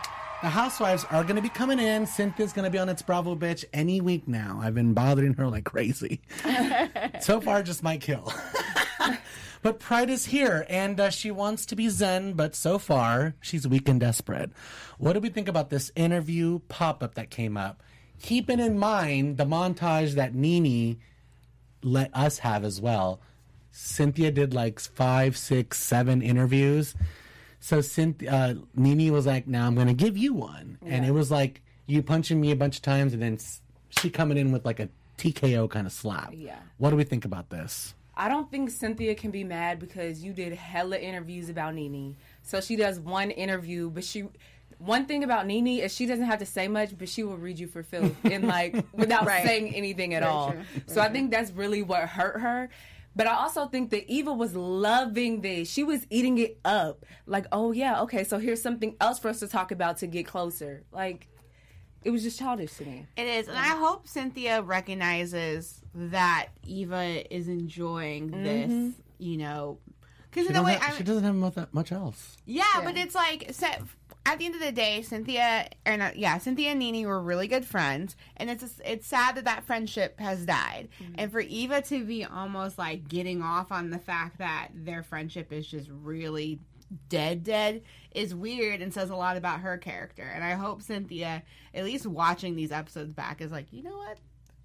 the 0.43 0.49
housewives 0.49 1.06
are 1.10 1.23
going 1.23 1.38
to 1.38 1.41
be 1.41 1.47
coming 1.47 1.79
in. 1.79 2.06
Cynthia's 2.06 2.51
going 2.51 2.65
to 2.65 2.69
be 2.69 2.77
on 2.77 2.89
It's 2.89 3.01
Bravo 3.01 3.34
Bitch 3.34 3.63
any 3.71 4.01
week 4.01 4.27
now. 4.27 4.60
I've 4.62 4.75
been 4.75 4.93
bothering 4.93 5.36
her 5.36 5.47
like 5.47 5.63
crazy. 5.63 6.19
so 7.21 7.39
far, 7.39 7.63
just 7.63 7.82
might 7.82 8.01
kill. 8.01 8.32
But 9.62 9.79
Pride 9.79 10.10
is 10.10 10.25
here, 10.25 10.65
and 10.67 10.99
uh, 10.99 11.10
she 11.10 11.32
wants 11.32 11.65
to 11.67 11.75
be 11.77 11.88
Zen, 11.88 12.34
but 12.34 12.53
so 12.53 12.77
far, 12.77 13.34
she's 13.39 13.65
weak 13.65 13.88
and 13.88 13.97
desperate. 13.97 14.51
What 14.97 15.13
do 15.13 15.21
we 15.21 15.29
think 15.29 15.47
about 15.47 15.69
this 15.69 15.89
interview 15.95 16.60
pop 16.67 17.01
up 17.01 17.15
that 17.15 17.29
came 17.29 17.56
up? 17.56 17.82
Keeping 18.21 18.60
in 18.60 18.77
mind 18.77 19.38
the 19.38 19.45
montage 19.45 20.15
that 20.15 20.36
Nene 20.36 20.99
let 21.82 22.13
us 22.13 22.39
have 22.39 22.65
as 22.65 22.82
well. 22.82 23.21
Cynthia 23.71 24.32
did 24.32 24.53
like 24.53 24.82
five, 24.82 25.38
six, 25.38 25.79
seven 25.79 26.21
interviews. 26.21 26.93
So 27.63 27.80
Cynthia, 27.80 28.30
uh, 28.30 28.54
Nene 28.76 29.13
was 29.13 29.26
like, 29.26 29.47
"Now 29.47 29.65
I'm 29.65 29.73
going 29.73 29.88
to 29.88 29.93
give 29.93 30.17
you 30.17 30.34
one," 30.34 30.78
and 30.86 31.06
it 31.06 31.12
was 31.12 31.32
like 31.32 31.62
you 31.88 32.04
punching 32.04 32.39
me 32.39 32.52
a 32.52 32.58
bunch 32.58 32.76
of 32.76 32.82
times, 32.82 33.13
and 33.13 33.21
then 33.21 33.39
she 33.88 34.10
coming 34.10 34.38
in 34.38 34.52
with 34.52 34.65
like 34.65 34.82
a 34.82 34.89
TKO 35.17 35.69
kind 35.69 35.88
of 35.88 35.93
slap. 35.93 36.34
Yeah. 36.36 36.58
What 36.78 36.89
do 36.89 36.97
we 36.97 37.06
think 37.06 37.23
about 37.23 37.52
this? 37.52 37.93
I 38.17 38.28
don't 38.28 38.52
think 38.52 38.69
Cynthia 38.69 39.15
can 39.15 39.32
be 39.32 39.45
mad 39.45 39.80
because 39.80 40.21
you 40.21 40.34
did 40.34 40.52
hella 40.52 40.97
interviews 40.97 41.47
about 41.47 41.73
Nene. 41.73 42.17
So 42.41 42.60
she 42.60 42.76
does 42.76 42.99
one 42.99 43.32
interview, 43.32 43.89
but 43.89 44.04
she 44.04 44.26
one 44.78 45.06
thing 45.06 45.23
about 45.23 45.47
Nene 45.47 45.80
is 45.80 45.95
she 45.95 46.06
doesn't 46.06 46.26
have 46.26 46.39
to 46.39 46.45
say 46.45 46.67
much, 46.67 46.97
but 46.97 47.08
she 47.08 47.23
will 47.23 47.38
read 47.38 47.60
you 47.60 47.67
for 47.67 47.82
filth 47.82 48.13
and 48.26 48.45
like 48.45 48.76
without 48.91 49.26
Right. 49.26 49.45
saying 49.45 49.73
anything 49.73 50.13
at 50.15 50.23
all. 50.23 50.54
So 50.88 50.99
I 50.99 51.08
think 51.08 51.32
that's 51.32 51.52
really 51.52 51.82
what 51.82 52.10
hurt 52.10 52.41
her. 52.41 52.69
But 53.15 53.28
I 53.28 53.36
also 53.36 53.67
think 53.67 53.91
that 53.91 54.12
Eva 54.12 54.34
was 54.34 54.56
loving 54.56 55.41
this. 55.41 55.69
She 55.69 55.84
was 55.84 56.08
eating 56.10 56.38
it 56.39 56.60
up. 56.65 57.06
Like, 57.26 57.45
oh 57.52 57.71
yeah, 57.71 58.02
okay, 58.02 58.23
so 58.23 58.39
here's 58.39 58.62
something 58.62 58.95
else 58.99 59.19
for 59.19 59.30
us 59.30 59.39
to 59.39 59.47
talk 59.47 59.71
about 59.71 59.97
to 59.97 60.08
get 60.08 60.26
closer. 60.26 60.84
Like 60.91 61.28
it 62.04 62.12
was 62.12 62.23
just 62.23 62.39
childish 62.39 62.73
to 62.76 62.86
me. 62.86 63.06
It 63.15 63.28
is, 63.28 63.47
and 63.47 63.58
I 63.58 63.76
hope 63.78 64.08
Cynthia 64.08 64.62
recognizes 64.62 65.82
that 65.93 66.47
Eva 66.65 67.34
is 67.34 67.47
enjoying 67.47 68.32
mm-hmm. 68.32 68.43
this. 68.43 68.93
You 69.19 69.38
know, 69.38 69.78
because 70.30 70.49
in 70.49 70.56
a 70.56 70.63
way, 70.63 70.73
have- 70.73 70.93
I 70.93 70.97
she 70.97 71.04
doesn't 71.04 71.23
have 71.23 71.36
much, 71.36 71.56
much 71.71 71.91
else. 71.91 72.38
yeah, 72.45 72.82
but 72.84 72.97
it's 72.97 73.15
like 73.15 73.52
so, 73.52 73.67
at 74.25 74.39
the 74.39 74.45
end 74.45 74.55
of 74.55 74.62
the 74.62 74.71
day, 74.71 75.01
Cynthia 75.01 75.67
or 75.86 75.97
not, 75.97 76.12
uh, 76.12 76.15
yeah, 76.15 76.38
Cynthia 76.38 76.69
and 76.69 76.79
Nene 76.79 77.05
were 77.05 77.21
really 77.21 77.47
good 77.47 77.65
friends, 77.65 78.15
and 78.38 78.49
it's 78.49 78.79
it's 78.86 79.07
sad 79.07 79.36
that 79.36 79.45
that 79.45 79.65
friendship 79.65 80.19
has 80.19 80.45
died, 80.45 80.89
mm-hmm. 81.01 81.15
and 81.17 81.31
for 81.31 81.41
Eva 81.41 81.81
to 81.83 82.05
be 82.05 82.23
almost 82.23 82.77
like 82.77 83.07
getting 83.07 83.41
off 83.41 83.71
on 83.71 83.89
the 83.89 83.99
fact 83.99 84.38
that 84.38 84.69
their 84.73 85.03
friendship 85.03 85.51
is 85.51 85.67
just 85.67 85.89
really 85.89 86.59
dead 87.09 87.43
dead 87.43 87.81
is 88.13 88.36
weird 88.36 88.79
and 88.79 88.93
says 88.93 89.09
a 89.09 89.15
lot 89.15 89.36
about 89.36 89.62
her 89.62 89.77
character. 89.77 90.23
And 90.23 90.43
i 90.43 90.51
hope 90.51 90.81
cynthia 90.81 91.41
at 91.73 91.83
least 91.83 92.05
watching 92.05 92.55
these 92.55 92.71
episodes 92.71 93.12
back 93.12 93.41
is 93.41 93.51
like 93.51 93.65
you 93.71 93.81
know 93.81 93.97
what 93.97 94.19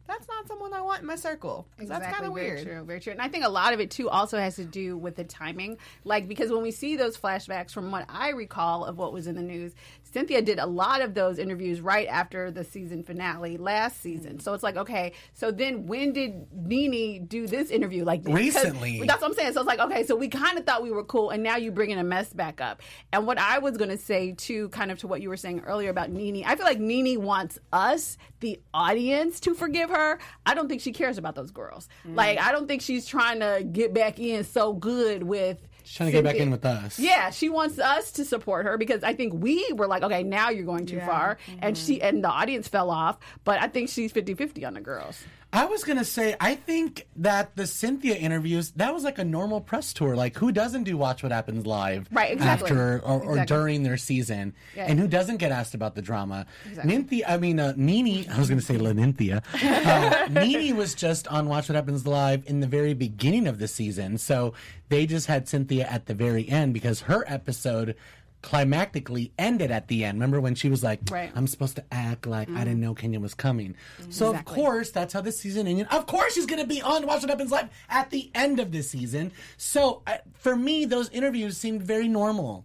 that's 0.08 0.26
not 0.26 0.48
someone 0.48 0.72
I 0.72 0.80
want 0.80 1.02
in 1.02 1.06
my 1.06 1.14
circle. 1.16 1.66
'Cause 1.78 1.88
That's 1.88 2.06
kind 2.06 2.26
of 2.26 2.34
very 2.34 2.46
weird. 2.52 2.66
true, 2.66 2.82
very 2.84 2.98
true. 2.98 3.12
And 3.12 3.20
I 3.22 3.28
think 3.28 3.44
a 3.44 3.48
lot 3.48 3.72
of 3.74 3.78
it 3.80 3.90
too 3.90 4.08
also 4.08 4.38
has 4.38 4.56
to 4.56 4.64
do 4.64 4.96
with 4.96 5.14
the 5.16 5.22
timing. 5.24 5.76
Like 6.02 6.26
because 6.26 6.50
when 6.50 6.62
we 6.62 6.70
see 6.72 6.96
those 6.96 7.16
flashbacks, 7.16 7.70
from 7.72 7.90
what 7.92 8.06
I 8.08 8.30
recall 8.30 8.84
of 8.84 8.96
what 8.98 9.12
was 9.12 9.26
in 9.26 9.36
the 9.36 9.42
news, 9.42 9.74
Cynthia 10.10 10.40
did 10.40 10.58
a 10.58 10.66
lot 10.66 11.02
of 11.02 11.14
those 11.14 11.38
interviews 11.38 11.80
right 11.80 12.08
after 12.08 12.50
the 12.50 12.64
season 12.64 13.02
finale 13.02 13.56
last 13.58 14.00
season. 14.00 14.38
Mm. 14.38 14.42
So 14.42 14.54
it's 14.54 14.62
like, 14.62 14.76
okay, 14.76 15.12
so 15.34 15.50
then 15.50 15.86
when 15.86 16.12
did 16.12 16.46
Nene 16.52 17.26
do 17.26 17.46
this 17.46 17.70
interview? 17.70 18.04
Like 18.04 18.22
Recently. 18.24 19.02
That's 19.06 19.20
what 19.20 19.30
I'm 19.30 19.36
saying. 19.36 19.52
So 19.52 19.60
it's 19.60 19.68
like, 19.68 19.80
okay, 19.80 20.04
so 20.04 20.16
we 20.16 20.28
kind 20.28 20.56
of 20.56 20.64
thought 20.64 20.82
we 20.82 20.90
were 20.90 21.04
cool, 21.04 21.30
and 21.30 21.42
now 21.42 21.56
you're 21.56 21.72
bringing 21.72 21.98
a 21.98 22.04
mess 22.04 22.32
back 22.32 22.60
up. 22.60 22.82
And 23.12 23.26
what 23.26 23.38
I 23.38 23.58
was 23.58 23.76
going 23.76 23.90
to 23.90 23.98
say 23.98 24.32
too, 24.32 24.70
kind 24.70 24.90
of 24.90 24.98
to 25.00 25.06
what 25.06 25.20
you 25.20 25.28
were 25.28 25.36
saying 25.36 25.60
earlier 25.66 25.90
about 25.90 26.10
Nene, 26.10 26.44
I 26.46 26.56
feel 26.56 26.64
like 26.64 26.80
Nene 26.80 27.20
wants 27.22 27.58
us, 27.72 28.16
the 28.40 28.60
audience, 28.72 29.40
to 29.40 29.54
forgive 29.54 29.90
her. 29.90 30.18
I 30.46 30.54
don't 30.54 30.68
think 30.68 30.80
she 30.80 30.92
cares 30.92 31.18
about 31.18 31.34
those 31.34 31.50
girls. 31.50 31.88
Mm. 32.06 32.16
Like, 32.16 32.38
I 32.38 32.52
don't 32.52 32.66
think 32.66 32.80
she's 32.82 33.06
trying 33.06 33.40
to 33.40 33.62
get 33.70 33.92
back 33.92 34.18
in 34.18 34.44
so 34.44 34.72
good 34.72 35.22
with. 35.22 35.58
She's 35.88 35.96
trying 35.96 36.08
to 36.08 36.12
get 36.12 36.22
back 36.24 36.36
in 36.36 36.50
with 36.50 36.66
us. 36.66 36.98
Yeah, 36.98 37.30
she 37.30 37.48
wants 37.48 37.78
us 37.78 38.12
to 38.12 38.24
support 38.26 38.66
her 38.66 38.76
because 38.76 39.02
I 39.02 39.14
think 39.14 39.32
we 39.32 39.72
were 39.72 39.86
like, 39.86 40.02
okay, 40.02 40.22
now 40.22 40.50
you're 40.50 40.66
going 40.66 40.84
too 40.84 41.00
far, 41.00 41.38
and 41.62 41.78
she 41.78 41.96
mm-hmm. 41.96 42.06
and 42.06 42.22
the 42.22 42.28
audience 42.28 42.68
fell 42.68 42.90
off. 42.90 43.18
But 43.44 43.62
I 43.62 43.68
think 43.68 43.88
she's 43.88 44.12
50-50 44.12 44.66
on 44.66 44.74
the 44.74 44.82
girls. 44.82 45.24
I 45.50 45.64
was 45.64 45.82
gonna 45.82 46.04
say, 46.04 46.36
I 46.38 46.54
think 46.56 47.06
that 47.16 47.56
the 47.56 47.66
Cynthia 47.66 48.14
interviews 48.16 48.70
that 48.72 48.92
was 48.92 49.02
like 49.02 49.18
a 49.18 49.24
normal 49.24 49.62
press 49.62 49.94
tour. 49.94 50.14
Like, 50.14 50.36
who 50.36 50.52
doesn't 50.52 50.84
do 50.84 50.96
Watch 50.98 51.22
What 51.22 51.32
Happens 51.32 51.66
live 51.66 52.06
Right, 52.12 52.32
exactly. 52.32 52.68
after 52.70 52.98
or, 52.98 53.20
or 53.22 53.30
Exactly. 53.32 53.46
during 53.56 53.82
their 53.82 53.96
season, 53.96 54.52
Yeah. 54.76 54.84
and 54.88 55.00
who 55.00 55.08
doesn't 55.08 55.38
get 55.38 55.50
asked 55.50 55.74
about 55.74 55.94
the 55.94 56.02
drama? 56.02 56.44
Nynthia, 56.84 57.24
I 57.26 57.38
mean, 57.38 57.58
uh, 57.60 57.72
Nene. 57.76 58.26
I 58.30 58.38
was 58.38 58.50
gonna 58.50 58.60
say 58.60 58.76
Lenynthia. 58.76 59.42
Uh, 59.88 60.28
Nene 60.28 60.76
was 60.76 60.94
just 60.94 61.26
on 61.28 61.48
Watch 61.48 61.68
What 61.70 61.76
Happens 61.76 62.06
live 62.06 62.42
in 62.46 62.60
the 62.60 62.66
very 62.66 62.92
beginning 62.92 63.46
of 63.46 63.58
the 63.58 63.68
season, 63.68 64.18
so 64.18 64.52
they 64.90 65.06
just 65.06 65.26
had 65.28 65.48
Cynthia 65.48 65.86
at 65.86 66.06
the 66.06 66.14
very 66.14 66.46
end 66.48 66.74
because 66.74 67.00
her 67.02 67.24
episode 67.26 67.96
climactically 68.42 69.30
ended 69.38 69.70
at 69.70 69.88
the 69.88 70.04
end. 70.04 70.16
Remember 70.16 70.40
when 70.40 70.54
she 70.54 70.68
was 70.68 70.82
like, 70.82 71.00
Right. 71.10 71.30
"I'm 71.34 71.46
supposed 71.46 71.76
to 71.76 71.84
act 71.90 72.26
like 72.26 72.48
I 72.48 72.52
mm. 72.52 72.58
didn't 72.58 72.80
know 72.80 72.94
Kenya 72.94 73.20
was 73.20 73.34
coming." 73.34 73.74
Mm-hmm. 74.00 74.10
So 74.10 74.30
of 74.30 74.44
course, 74.44 74.90
that's 74.90 75.12
how 75.12 75.20
the 75.20 75.32
season 75.32 75.66
ended. 75.66 75.88
Of 75.90 76.06
course, 76.06 76.34
she's 76.34 76.46
going 76.46 76.60
to 76.60 76.66
be 76.66 76.80
on 76.82 77.06
Watch 77.06 77.22
What 77.22 77.30
Happens 77.30 77.50
Live 77.50 77.68
at 77.88 78.10
the 78.10 78.30
end 78.34 78.60
of 78.60 78.72
the 78.72 78.82
season. 78.82 79.32
So 79.56 80.02
I, 80.06 80.20
for 80.34 80.56
me, 80.56 80.84
those 80.84 81.08
interviews 81.10 81.56
seemed 81.56 81.82
very 81.82 82.08
normal. 82.08 82.64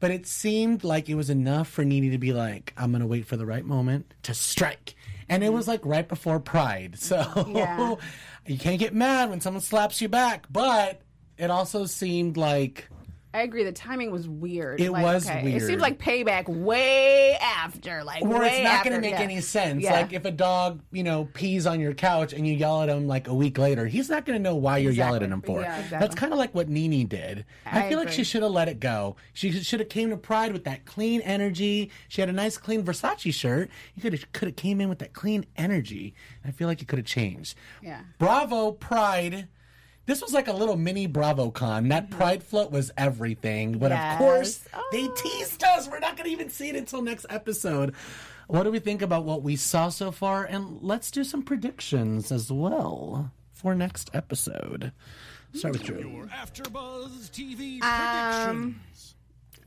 But 0.00 0.10
it 0.10 0.26
seemed 0.26 0.82
like 0.82 1.08
it 1.08 1.14
was 1.14 1.30
enough 1.30 1.68
for 1.68 1.84
Nene 1.84 2.10
to 2.10 2.18
be 2.18 2.32
like, 2.32 2.72
I'm 2.76 2.90
going 2.90 3.02
to 3.02 3.06
wait 3.06 3.24
for 3.24 3.36
the 3.36 3.46
right 3.46 3.64
moment 3.64 4.12
to 4.24 4.34
strike. 4.34 4.96
And 5.28 5.44
it 5.44 5.52
was 5.52 5.68
like 5.68 5.80
right 5.84 6.08
before 6.08 6.40
Pride. 6.40 6.98
So 6.98 7.46
Yeah. 7.48 7.94
you 8.46 8.58
can't 8.58 8.80
get 8.80 8.94
mad 8.94 9.30
when 9.30 9.40
someone 9.40 9.60
slaps 9.60 10.00
you 10.00 10.08
back. 10.08 10.46
But 10.50 11.02
it 11.38 11.50
also 11.50 11.86
seemed 11.86 12.36
like 12.36 12.88
I 13.34 13.42
agree. 13.42 13.64
The 13.64 13.72
timing 13.72 14.10
was 14.10 14.28
weird. 14.28 14.80
It 14.80 14.90
Like, 14.90 15.04
was 15.04 15.28
It 15.28 15.42
weird. 15.42 15.62
seems 15.62 15.80
like 15.80 15.98
payback 15.98 16.48
way 16.48 17.36
after, 17.40 18.04
like 18.04 18.22
Or 18.22 18.44
it's 18.44 18.62
not 18.62 18.84
going 18.84 18.94
to 18.94 19.00
make 19.00 19.12
yeah. 19.12 19.20
any 19.22 19.40
sense. 19.40 19.82
Yeah. 19.82 19.92
Like 19.92 20.12
if 20.12 20.24
a 20.26 20.30
dog, 20.30 20.82
you 20.92 21.02
know, 21.02 21.28
pees 21.32 21.66
on 21.66 21.80
your 21.80 21.94
couch 21.94 22.32
and 22.34 22.46
you 22.46 22.52
yell 22.54 22.82
at 22.82 22.88
him 22.90 23.06
like 23.06 23.28
a 23.28 23.34
week 23.34 23.56
later, 23.56 23.86
he's 23.86 24.10
not 24.10 24.26
going 24.26 24.38
to 24.38 24.42
know 24.42 24.54
why 24.56 24.78
you're 24.78 24.92
yelling 24.92 25.22
at 25.22 25.30
him 25.30 25.40
for. 25.40 25.60
Yeah, 25.62 25.76
exactly. 25.76 25.98
That's 25.98 26.14
kind 26.14 26.32
of 26.32 26.38
like 26.38 26.54
what 26.54 26.68
Nene 26.68 27.06
did. 27.06 27.46
I, 27.64 27.86
I 27.86 27.88
feel 27.88 27.98
like 27.98 28.10
she 28.10 28.22
should 28.24 28.42
have 28.42 28.52
let 28.52 28.68
it 28.68 28.80
go. 28.80 29.16
She 29.32 29.50
should 29.50 29.80
have 29.80 29.88
came 29.88 30.10
to 30.10 30.16
Pride 30.18 30.52
with 30.52 30.64
that 30.64 30.84
clean 30.84 31.20
energy. 31.22 31.90
She 32.08 32.20
had 32.20 32.28
a 32.28 32.32
nice 32.34 32.58
clean 32.58 32.82
Versace 32.84 33.32
shirt. 33.32 33.70
You 33.94 34.02
could 34.02 34.12
have 34.12 34.30
could 34.32 34.48
have 34.48 34.56
came 34.56 34.80
in 34.80 34.88
with 34.90 34.98
that 34.98 35.14
clean 35.14 35.46
energy. 35.56 36.14
I 36.44 36.50
feel 36.50 36.68
like 36.68 36.82
it 36.82 36.88
could 36.88 36.98
have 36.98 37.06
changed. 37.06 37.56
Yeah. 37.82 38.00
Bravo 38.18 38.72
Pride. 38.72 39.48
This 40.06 40.20
was 40.20 40.32
like 40.32 40.48
a 40.48 40.52
little 40.52 40.76
mini 40.76 41.06
BravoCon. 41.06 41.88
That 41.90 42.10
Pride 42.10 42.42
float 42.42 42.70
was 42.72 42.90
everything. 42.96 43.78
But 43.78 43.90
Yes. 43.92 44.12
of 44.14 44.18
course, 44.18 44.60
Oh. 44.74 44.88
they 44.90 45.08
teased 45.08 45.62
us. 45.62 45.88
We're 45.88 46.00
not 46.00 46.16
going 46.16 46.26
to 46.28 46.32
even 46.32 46.50
see 46.50 46.68
it 46.70 46.76
until 46.76 47.02
next 47.02 47.24
episode. 47.30 47.94
What 48.48 48.64
do 48.64 48.72
we 48.72 48.80
think 48.80 49.00
about 49.00 49.24
what 49.24 49.42
we 49.42 49.54
saw 49.56 49.88
so 49.88 50.10
far? 50.10 50.44
And 50.44 50.78
let's 50.82 51.10
do 51.10 51.22
some 51.24 51.42
predictions 51.42 52.32
as 52.32 52.50
well 52.50 53.30
for 53.52 53.74
next 53.74 54.10
episode. 54.12 54.92
Start 55.54 55.74
with 55.74 55.84
Drew. 55.84 55.98
Your 56.10 56.26
AfterBuzz 56.26 57.30
TV 57.30 57.80
Um, 57.82 58.76
predictions. 58.80 59.11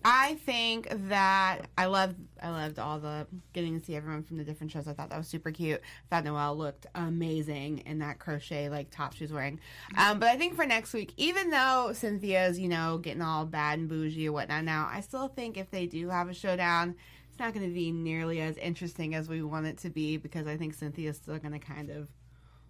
I 0.07 0.35
think 0.45 0.87
that 1.09 1.61
I 1.79 1.87
loved 1.87 2.15
I 2.39 2.51
loved 2.51 2.77
all 2.77 2.99
the 2.99 3.25
getting 3.53 3.79
to 3.79 3.83
see 3.83 3.95
everyone 3.95 4.21
from 4.21 4.37
the 4.37 4.43
different 4.43 4.71
shows. 4.71 4.87
I 4.87 4.93
thought 4.93 5.09
that 5.09 5.17
was 5.17 5.27
super 5.27 5.49
cute. 5.49 5.81
I 5.81 6.15
thought 6.15 6.25
Noelle 6.25 6.55
looked 6.55 6.85
amazing 6.93 7.79
in 7.87 7.97
that 7.99 8.19
crochet 8.19 8.69
like 8.69 8.91
top 8.91 9.15
she 9.15 9.23
was 9.23 9.33
wearing. 9.33 9.59
Um, 9.97 10.19
but 10.19 10.29
I 10.29 10.37
think 10.37 10.55
for 10.55 10.63
next 10.63 10.93
week, 10.93 11.11
even 11.17 11.49
though 11.49 11.91
Cynthia's 11.91 12.59
you 12.59 12.69
know 12.69 12.99
getting 12.99 13.23
all 13.23 13.45
bad 13.45 13.79
and 13.79 13.89
bougie 13.89 14.27
or 14.27 14.31
whatnot 14.31 14.63
now, 14.63 14.87
I 14.91 15.01
still 15.01 15.27
think 15.27 15.57
if 15.57 15.71
they 15.71 15.87
do 15.87 16.09
have 16.09 16.29
a 16.29 16.35
showdown, 16.35 16.95
it's 17.27 17.39
not 17.39 17.55
going 17.55 17.67
to 17.67 17.73
be 17.73 17.91
nearly 17.91 18.41
as 18.41 18.57
interesting 18.57 19.15
as 19.15 19.27
we 19.27 19.41
want 19.41 19.65
it 19.65 19.79
to 19.79 19.89
be 19.89 20.17
because 20.17 20.45
I 20.45 20.55
think 20.55 20.75
Cynthia's 20.75 21.17
still 21.17 21.39
going 21.39 21.53
to 21.53 21.59
kind 21.59 21.89
of 21.89 22.09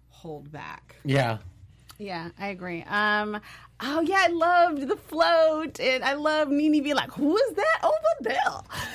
hold 0.08 0.50
back. 0.50 0.96
Yeah. 1.04 1.36
Yeah, 1.98 2.28
I 2.38 2.48
agree. 2.48 2.82
Um, 2.82 3.40
oh 3.80 4.00
yeah, 4.00 4.24
I 4.24 4.28
loved 4.28 4.86
the 4.86 4.96
float, 4.96 5.80
and 5.80 6.04
I 6.04 6.14
love 6.14 6.48
Nene 6.48 6.82
being 6.82 6.94
like, 6.94 7.10
"Who 7.12 7.36
is 7.36 7.52
that 7.54 7.80
over 7.82 8.14
there?" 8.20 8.36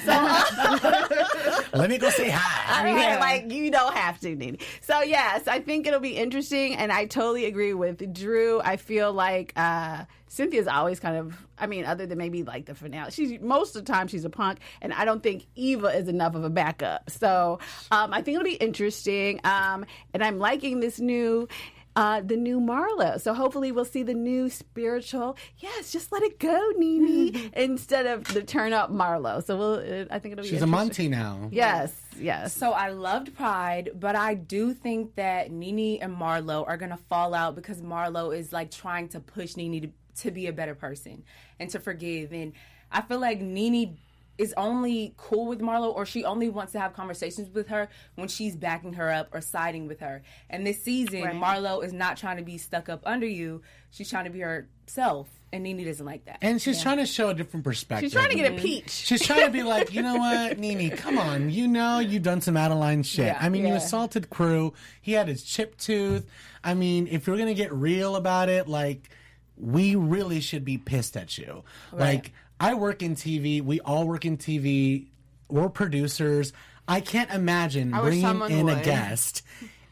So, 0.06 1.68
Let 1.78 1.90
me 1.90 1.98
go 1.98 2.10
say 2.12 2.30
hi. 2.30 2.82
I 2.82 2.94
mean, 2.94 3.20
like 3.20 3.52
you 3.52 3.72
don't 3.72 3.96
have 3.96 4.20
to, 4.22 4.36
Nene. 4.36 4.58
So 4.82 5.02
yes, 5.02 5.48
I 5.48 5.60
think 5.60 5.88
it'll 5.88 6.00
be 6.00 6.16
interesting, 6.16 6.76
and 6.76 6.92
I 6.92 7.06
totally 7.06 7.46
agree 7.46 7.74
with 7.74 8.14
Drew. 8.14 8.62
I 8.62 8.78
feel 8.78 9.12
like 9.14 9.54
uh, 9.56 10.06
Cynthia's 10.28 10.68
always 10.68 11.00
kind 11.00 11.18
of, 11.18 11.36
I 11.58 11.66
mean, 11.68 11.86
other 11.86 12.06
than 12.06 12.18
maybe 12.18 12.44
like 12.44 12.66
the 12.66 12.76
finale, 12.76 13.12
she's 13.12 13.40
most 13.42 13.76
of 13.76 13.84
the 13.84 13.92
time 13.92 14.08
she's 14.08 14.26
a 14.26 14.30
punk, 14.30 14.60
and 14.82 14.94
I 14.94 15.06
don't 15.06 15.24
think 15.24 15.48
Eva 15.56 15.88
is 15.88 16.08
enough 16.08 16.36
of 16.36 16.44
a 16.44 16.50
backup. 16.50 17.10
So 17.10 17.60
um, 17.90 18.14
I 18.14 18.22
think 18.22 18.36
it'll 18.36 18.46
be 18.46 18.54
interesting, 18.54 19.42
um, 19.44 19.86
and 20.14 20.24
I'm 20.24 20.38
liking 20.38 20.82
this 20.82 21.00
new. 21.00 21.48
Uh, 21.96 22.22
the 22.22 22.38
new 22.38 22.60
Marlo. 22.60 23.20
So 23.20 23.34
hopefully 23.34 23.72
we'll 23.72 23.84
see 23.84 24.02
the 24.04 24.14
new 24.14 24.50
spiritual. 24.50 25.36
Yes, 25.58 25.92
just 25.92 26.12
let 26.12 26.24
it 26.24 26.40
go, 26.40 26.72
Nene, 26.78 27.52
instead 27.54 28.06
of 28.06 28.24
the 28.34 28.44
turn 28.44 28.72
up 28.72 28.92
Marlo. 28.92 29.44
So 29.44 29.58
we'll. 29.58 29.74
Uh, 29.74 30.06
I 30.10 30.20
think 30.20 30.34
it'll 30.34 30.44
be. 30.44 30.50
She's 30.50 30.62
a. 30.62 30.68
Monty 30.68 31.10
now. 31.10 31.50
Yes, 31.52 31.94
yes. 32.18 32.54
So 32.56 32.72
I 32.72 32.90
loved 32.90 33.36
Pride, 33.36 33.90
but 33.96 34.16
I 34.16 34.36
do 34.36 34.74
think 34.74 35.16
that 35.16 35.52
Nene 35.52 36.02
and 36.02 36.16
Marlo 36.16 36.66
are 36.66 36.78
gonna 36.78 37.00
fall 37.10 37.34
out 37.34 37.56
because 37.56 37.82
Marlo 37.82 38.36
is 38.36 38.54
like 38.54 38.72
trying 38.72 39.10
to 39.10 39.20
push 39.20 39.58
Nene 39.58 39.82
to, 39.82 39.90
to 40.24 40.32
be 40.32 40.48
a 40.48 40.54
better 40.54 40.76
person 40.76 41.24
and 41.60 41.70
to 41.72 41.80
forgive. 41.80 42.32
And 42.32 42.54
I 42.90 43.02
feel 43.02 43.20
like 43.20 43.42
Nene 43.42 43.98
is 44.42 44.56
only 44.58 45.14
cool 45.18 45.46
with 45.46 45.62
Marlo 45.62 45.96
or 45.96 46.04
she 46.04 46.26
only 46.26 46.50
wants 46.50 46.72
to 46.72 46.80
have 46.80 46.94
conversations 46.94 47.54
with 47.54 47.68
her 47.68 47.88
when 48.16 48.28
she's 48.28 48.56
backing 48.56 48.94
her 48.94 49.12
up 49.12 49.30
or 49.34 49.40
siding 49.40 49.88
with 49.88 50.00
her. 50.00 50.24
And 50.50 50.66
this 50.66 50.82
season, 50.82 51.22
Right. 51.22 51.36
Marlo 51.36 51.84
is 51.84 51.94
not 51.94 52.18
trying 52.18 52.38
to 52.38 52.44
be 52.44 52.58
stuck 52.58 52.90
up 52.90 53.04
under 53.06 53.28
you. 53.28 53.62
She's 53.92 54.10
trying 54.10 54.26
to 54.26 54.32
be 54.32 54.40
herself. 54.40 55.30
And 55.54 55.64
Nene 55.64 55.86
doesn't 55.86 56.06
like 56.06 56.26
that. 56.26 56.40
And 56.42 56.62
she's 56.62 56.82
trying 56.82 56.98
to 56.98 57.06
show 57.06 57.30
a 57.30 57.34
different 57.36 57.66
perspective. 57.66 58.06
She's 58.06 58.14
trying 58.14 58.30
to 58.30 58.36
get 58.36 58.52
a 58.52 58.56
mm-hmm. 58.56 58.64
peach. 58.64 58.90
She's 58.90 59.22
trying 59.22 59.46
to 59.46 59.52
be 59.52 59.64
like, 59.64 59.94
you 59.94 60.02
know 60.02 60.16
what, 60.16 60.58
Nene, 60.60 60.90
come 60.92 61.20
on. 61.20 61.52
You 61.52 61.68
know 61.68 62.00
you've 62.00 62.24
done 62.24 62.42
some 62.42 62.58
Adeline 62.58 63.04
shit. 63.04 63.26
Yeah. 63.26 63.38
I 63.40 63.50
mean, 63.50 63.68
you 63.68 63.76
assaulted 63.76 64.30
crew. 64.30 64.74
He 65.02 65.12
had 65.12 65.28
his 65.28 65.44
chip 65.44 65.78
tooth. 65.78 66.26
I 66.64 66.74
mean, 66.74 67.08
if 67.08 67.28
you're 67.28 67.38
going 67.38 67.50
to 67.50 67.54
get 67.54 67.72
real 67.72 68.16
about 68.16 68.50
it, 68.50 68.68
like, 68.68 69.10
we 69.58 69.96
really 69.96 70.40
should 70.40 70.66
be 70.66 70.78
pissed 70.78 71.16
at 71.16 71.38
you. 71.38 71.64
Like, 71.92 72.32
I 72.62 72.76
work 72.76 73.02
in 73.02 73.16
TV. 73.16 73.62
We 73.62 73.80
all 73.82 74.08
work 74.08 74.24
in 74.24 74.38
TV. 74.38 75.08
We're 75.50 75.70
producers. 75.70 76.54
I 76.88 77.02
can't 77.02 77.32
imagine 77.32 77.92
wish 77.92 78.22
bringing 78.22 78.60
in 78.60 78.70
a 78.70 78.84
guest 78.84 79.42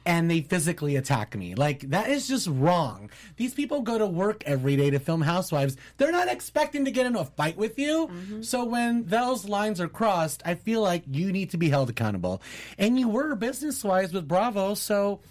and 0.06 0.30
they 0.30 0.42
physically 0.42 0.96
attack 0.96 1.36
me. 1.36 1.56
Like 1.56 1.82
that 1.90 2.10
is 2.10 2.28
just 2.28 2.48
wrong. 2.48 3.10
These 3.38 3.54
people 3.54 3.82
go 3.82 3.98
to 3.98 4.06
work 4.06 4.44
every 4.46 4.76
day 4.76 4.92
to 4.92 5.00
film 5.00 5.22
Housewives. 5.22 5.78
They're 5.98 6.12
not 6.12 6.28
expecting 6.28 6.86
to 6.86 6.92
get 6.92 7.06
into 7.06 7.20
a 7.20 7.26
fight 7.26 7.58
with 7.58 7.78
you. 7.80 8.08
Mm-hmm. 8.08 8.42
So 8.44 8.66
when 8.66 9.06
those 9.06 9.48
lines 9.48 9.82
are 9.82 9.88
crossed, 9.88 10.42
I 10.46 10.56
feel 10.56 10.82
like 10.82 11.04
you 11.08 11.32
need 11.32 11.50
to 11.52 11.58
be 11.58 11.70
held 11.70 11.90
accountable. 11.90 12.42
And 12.78 13.00
you 13.00 13.10
were 13.10 13.36
business 13.36 13.84
wise 13.84 14.14
with 14.14 14.28
Bravo, 14.28 14.74
so 14.74 15.22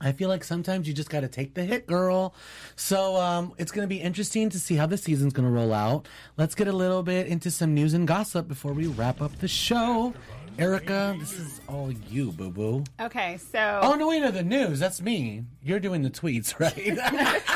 I 0.00 0.12
feel 0.12 0.28
like 0.28 0.44
sometimes 0.44 0.88
you 0.88 0.94
just 0.94 1.10
got 1.10 1.20
to 1.20 1.28
take 1.28 1.54
the 1.54 1.64
hit, 1.64 1.86
girl. 1.86 2.34
So 2.76 3.16
um, 3.16 3.52
it's 3.58 3.70
going 3.70 3.84
to 3.84 3.88
be 3.88 4.00
interesting 4.00 4.48
to 4.50 4.58
see 4.58 4.76
how 4.76 4.86
the 4.86 4.96
season's 4.96 5.32
going 5.32 5.46
to 5.46 5.52
roll 5.52 5.74
out. 5.74 6.08
Let's 6.36 6.54
get 6.54 6.68
a 6.68 6.72
little 6.72 7.02
bit 7.02 7.26
into 7.26 7.50
some 7.50 7.74
news 7.74 7.92
and 7.94 8.08
gossip 8.08 8.48
before 8.48 8.72
we 8.72 8.86
wrap 8.86 9.20
up 9.20 9.38
the 9.38 9.48
show. 9.48 10.14
Erica, 10.58 11.16
this 11.18 11.32
is 11.38 11.60
all 11.68 11.90
you, 11.90 12.32
boo 12.32 12.50
boo. 12.50 12.84
Okay, 13.00 13.38
so 13.38 13.80
Oh 13.82 13.94
no, 13.94 14.08
wait, 14.08 14.20
no, 14.20 14.30
the 14.30 14.42
news. 14.42 14.78
That's 14.78 15.00
me. 15.00 15.44
You're 15.62 15.80
doing 15.80 16.02
the 16.02 16.10
tweets, 16.10 16.58
right? 16.60 16.96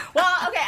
well. 0.15 0.24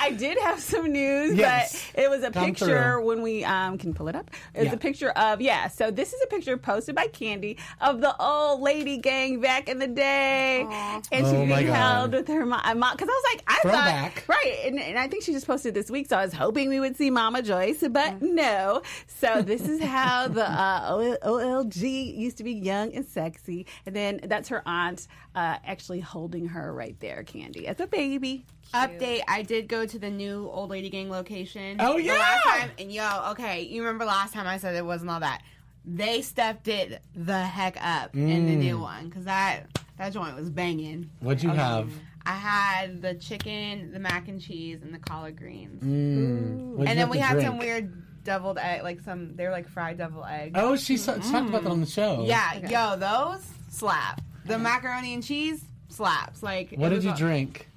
I 0.06 0.10
did 0.12 0.38
have 0.38 0.60
some 0.60 0.92
news, 0.92 1.34
Yes. 1.36 1.90
but 1.94 2.04
it 2.04 2.10
was 2.10 2.22
a 2.22 2.30
Come 2.30 2.44
picture 2.46 2.66
through. 2.94 3.06
when 3.06 3.22
we 3.22 3.44
um, 3.44 3.76
can 3.76 3.92
pull 3.92 4.06
it 4.08 4.14
up. 4.14 4.30
It 4.54 4.60
was 4.60 4.66
Yeah. 4.68 4.74
a 4.74 4.76
picture 4.76 5.10
of 5.10 5.40
yeah. 5.40 5.68
So 5.68 5.90
this 5.90 6.12
is 6.12 6.20
a 6.22 6.26
picture 6.28 6.56
posted 6.56 6.94
by 6.94 7.08
Kandi 7.08 7.58
of 7.80 8.00
the 8.00 8.14
old 8.22 8.60
lady 8.60 8.98
gang 8.98 9.40
back 9.40 9.68
in 9.68 9.78
the 9.78 9.86
day, 9.88 10.60
and 10.60 11.26
Oh 11.26 11.30
she's 11.30 11.32
being 11.32 11.66
held 11.66 12.12
with 12.12 12.28
her 12.28 12.46
mom. 12.46 12.60
Because 12.62 13.08
I 13.08 13.20
was 13.20 13.24
like, 13.34 13.42
I 13.48 13.58
Throwback. 13.62 14.14
thought 14.20 14.28
right, 14.28 14.58
and, 14.66 14.78
and 14.78 14.98
I 14.98 15.08
think 15.08 15.24
she 15.24 15.32
just 15.32 15.46
posted 15.46 15.74
this 15.74 15.90
week, 15.90 16.08
so 16.08 16.16
I 16.16 16.24
was 16.24 16.32
hoping 16.32 16.68
we 16.68 16.78
would 16.80 16.96
see 16.96 17.10
Mama 17.10 17.42
Joyce, 17.42 17.82
but 17.90 18.22
no. 18.22 18.82
So 19.08 19.42
this 19.42 19.66
is 19.68 19.80
how 19.82 20.28
the 20.28 20.48
uh, 20.48 21.16
OLG 21.24 22.16
used 22.16 22.38
to 22.38 22.44
be 22.44 22.52
young 22.52 22.94
and 22.94 23.04
sexy, 23.04 23.66
and 23.86 23.94
then 23.96 24.20
that's 24.24 24.48
her 24.50 24.62
aunt 24.66 25.08
uh, 25.34 25.56
actually 25.64 26.00
holding 26.00 26.46
her 26.48 26.72
right 26.72 26.98
there, 27.00 27.24
Kandi, 27.24 27.64
as 27.64 27.80
a 27.80 27.86
baby. 27.86 28.46
Update: 28.74 29.20
I 29.28 29.42
did 29.42 29.68
go 29.68 29.86
to 29.86 29.98
the 29.98 30.10
new 30.10 30.48
old 30.52 30.70
lady 30.70 30.90
gang 30.90 31.10
location. 31.10 31.76
Oh, 31.80 31.94
the 31.96 32.02
yeah! 32.04 32.12
last 32.14 32.42
time, 32.44 32.70
and 32.78 32.92
yo, 32.92 33.28
okay, 33.30 33.62
you 33.62 33.82
remember 33.82 34.04
last 34.04 34.34
time 34.34 34.46
I 34.46 34.58
said 34.58 34.74
it 34.74 34.84
wasn't 34.84 35.10
all 35.10 35.20
that. 35.20 35.42
They 35.84 36.20
stepped 36.22 36.68
it 36.68 37.00
the 37.14 37.42
heck 37.44 37.76
up 37.80 38.14
in 38.14 38.46
the 38.46 38.54
Mm. 38.54 38.58
new 38.58 38.78
one 38.80 39.08
because 39.08 39.24
that 39.24 39.62
that 39.98 40.12
joint 40.12 40.36
was 40.36 40.50
banging. 40.50 41.10
What'd 41.20 41.42
you 41.42 41.50
have? 41.50 41.90
I 42.26 42.32
had 42.32 43.02
the 43.02 43.14
chicken, 43.14 43.92
the 43.92 44.00
mac 44.00 44.26
and 44.26 44.40
cheese, 44.42 44.80
and 44.82 44.92
the 44.92 44.98
collard 44.98 45.36
greens, 45.36 45.80
Mm. 45.82 46.86
And 46.88 46.98
then 46.98 47.08
we 47.08 47.18
had 47.18 47.34
drink? 47.34 47.46
some 47.46 47.58
weird 47.58 48.02
deviled 48.24 48.58
egg, 48.58 48.82
like 48.82 49.00
some 49.00 49.36
they're 49.36 49.52
like 49.52 49.68
fried 49.68 49.98
deviled 49.98 50.26
eggs. 50.28 50.52
Oh, 50.56 50.74
she 50.76 50.96
sa- 50.96 51.14
talked 51.14 51.48
about 51.48 51.62
that 51.62 51.70
on 51.70 51.80
the 51.80 51.86
show. 51.86 52.24
Yeah, 52.26 52.66
yo, 52.68 52.96
those 52.96 53.44
slap. 53.70 54.20
The 54.44 54.58
macaroni 54.58 55.14
and 55.14 55.22
cheese 55.24 55.64
slaps. 55.88 56.42
Like, 56.42 56.72
What 56.76 56.88
did 56.88 57.04
you 57.04 57.12
a- 57.12 57.16
drink? 57.16 57.68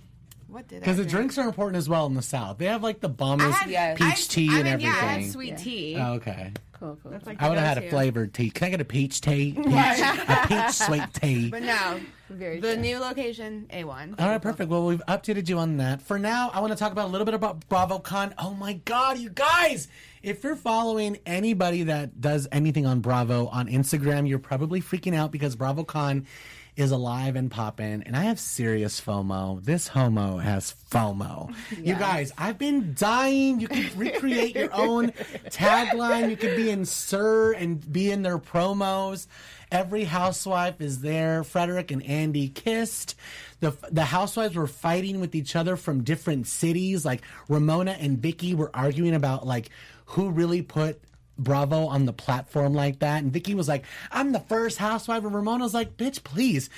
What 0.50 0.68
did 0.68 0.78
I 0.78 0.80
Because 0.80 0.98
the 0.98 1.04
drink? 1.04 1.12
drinks 1.34 1.38
are 1.38 1.46
important 1.48 1.78
as 1.78 1.88
well 1.88 2.06
in 2.08 2.16
the 2.16 2.22
South. 2.22 2.58
They 2.58 2.66
have 2.66 2.82
like 2.84 3.00
the 3.02 3.10
I 3.10 3.12
bombest 3.12 3.58
had 3.60 3.70
Yes. 3.70 3.98
peach 3.98 4.08
I- 4.08 4.34
tea 4.34 4.50
I 4.50 4.54
and 4.56 4.64
mean, 4.64 4.68
everything. 4.74 4.92
Yeah, 4.94 4.98
I 5.08 5.12
had 5.22 5.32
sweet 5.32 5.58
tea. 5.58 5.96
Oh, 6.00 6.14
okay. 6.14 6.52
Cool, 6.74 6.98
cool. 7.04 7.12
That's 7.12 7.26
like 7.26 7.42
I 7.42 7.46
the 7.46 7.50
would 7.52 7.58
have 7.60 7.68
had 7.68 7.78
a 7.78 7.82
go-to. 7.82 7.92
flavored 7.92 8.34
tea. 8.34 8.50
Can 8.52 8.68
I 8.68 8.70
get 8.72 8.80
a 8.82 8.86
peach 8.86 9.20
tea? 9.20 9.52
Peach, 9.64 9.66
a 9.66 10.46
peach 10.48 10.72
sweet 10.72 11.14
tea. 11.14 11.50
But 11.50 11.64
no, 11.64 12.00
Very 12.30 12.62
the 12.62 12.76
true. 12.76 12.82
new 12.82 13.00
location, 13.00 13.68
A1. 13.74 14.16
All 14.18 14.30
right, 14.30 14.42
perfect. 14.42 14.70
Well, 14.70 14.86
we've 14.86 15.02
updated 15.08 15.50
you 15.50 15.58
on 15.60 15.76
that. 15.78 16.02
For 16.02 16.18
now, 16.18 16.50
I 16.54 16.62
want 16.62 16.72
to 16.72 16.80
talk 16.80 16.94
about 16.94 17.10
a 17.10 17.12
little 17.12 17.26
bit 17.26 17.34
about 17.34 17.68
BravoCon. 17.68 18.32
Oh 18.38 18.54
my 18.54 18.74
God, 18.86 19.18
you 19.20 19.30
guys! 19.30 19.90
If 20.24 20.42
you're 20.44 20.56
following 20.56 21.18
anybody 21.26 21.84
that 21.84 22.22
does 22.22 22.48
anything 22.52 22.86
on 22.86 23.02
Bravo 23.02 23.48
on 23.48 23.68
Instagram, 23.68 24.28
you're 24.30 24.40
probably 24.40 24.82
freaking 24.82 25.14
out 25.16 25.32
because 25.32 25.58
BravoCon 25.58 26.26
is 26.80 26.92
alive 26.92 27.36
and 27.36 27.52
popping, 27.52 28.04
and 28.04 28.16
I 28.16 28.24
have 28.24 28.40
serious 28.40 29.02
FOMO. 29.02 29.62
This 29.66 29.90
homo 29.90 30.38
has 30.38 30.74
FOMO. 30.90 31.54
You 31.78 31.96
guys, 31.96 32.32
I've 32.38 32.58
been 32.58 32.94
dying. 32.98 33.60
You 33.60 33.68
can 33.68 33.90
recreate 33.98 34.56
your 34.56 34.74
own 34.74 35.10
tagline. 35.48 36.30
You 36.30 36.38
could 36.38 36.56
be 36.56 36.70
in 36.70 36.86
Sir 36.86 37.52
and 37.52 37.92
be 37.92 38.10
in 38.10 38.22
their 38.22 38.38
promos. 38.38 39.28
Every 39.70 40.06
housewife 40.06 40.80
is 40.80 41.02
there. 41.02 41.44
Frederick 41.44 41.92
and 41.92 42.02
Andy 42.04 42.48
kissed. 42.48 43.16
The, 43.60 43.76
the 43.92 44.06
housewives 44.06 44.56
were 44.56 44.66
fighting 44.66 45.20
with 45.20 45.36
each 45.36 45.58
other 45.58 45.76
from 45.76 46.06
different 46.06 46.48
cities. 46.48 47.04
Like 47.04 47.24
Ramona 47.50 47.92
and 48.00 48.18
Vicki 48.20 48.56
were 48.56 48.72
arguing 48.74 49.16
about 49.16 49.46
like 49.46 49.70
who 50.06 50.30
really 50.30 50.62
put 50.62 51.02
Bravo 51.40 51.88
on 51.88 52.06
the 52.06 52.14
platform 52.14 52.74
like 52.74 53.00
that. 53.00 53.24
And 53.24 53.32
Vicki 53.32 53.56
was 53.56 53.68
like, 53.68 53.86
I'm 54.12 54.32
the 54.32 54.40
first 54.40 54.78
housewife. 54.78 55.24
And 55.24 55.34
Ramona's 55.34 55.74
like, 55.74 55.98
bitch, 55.98 56.24
please. 56.24 56.70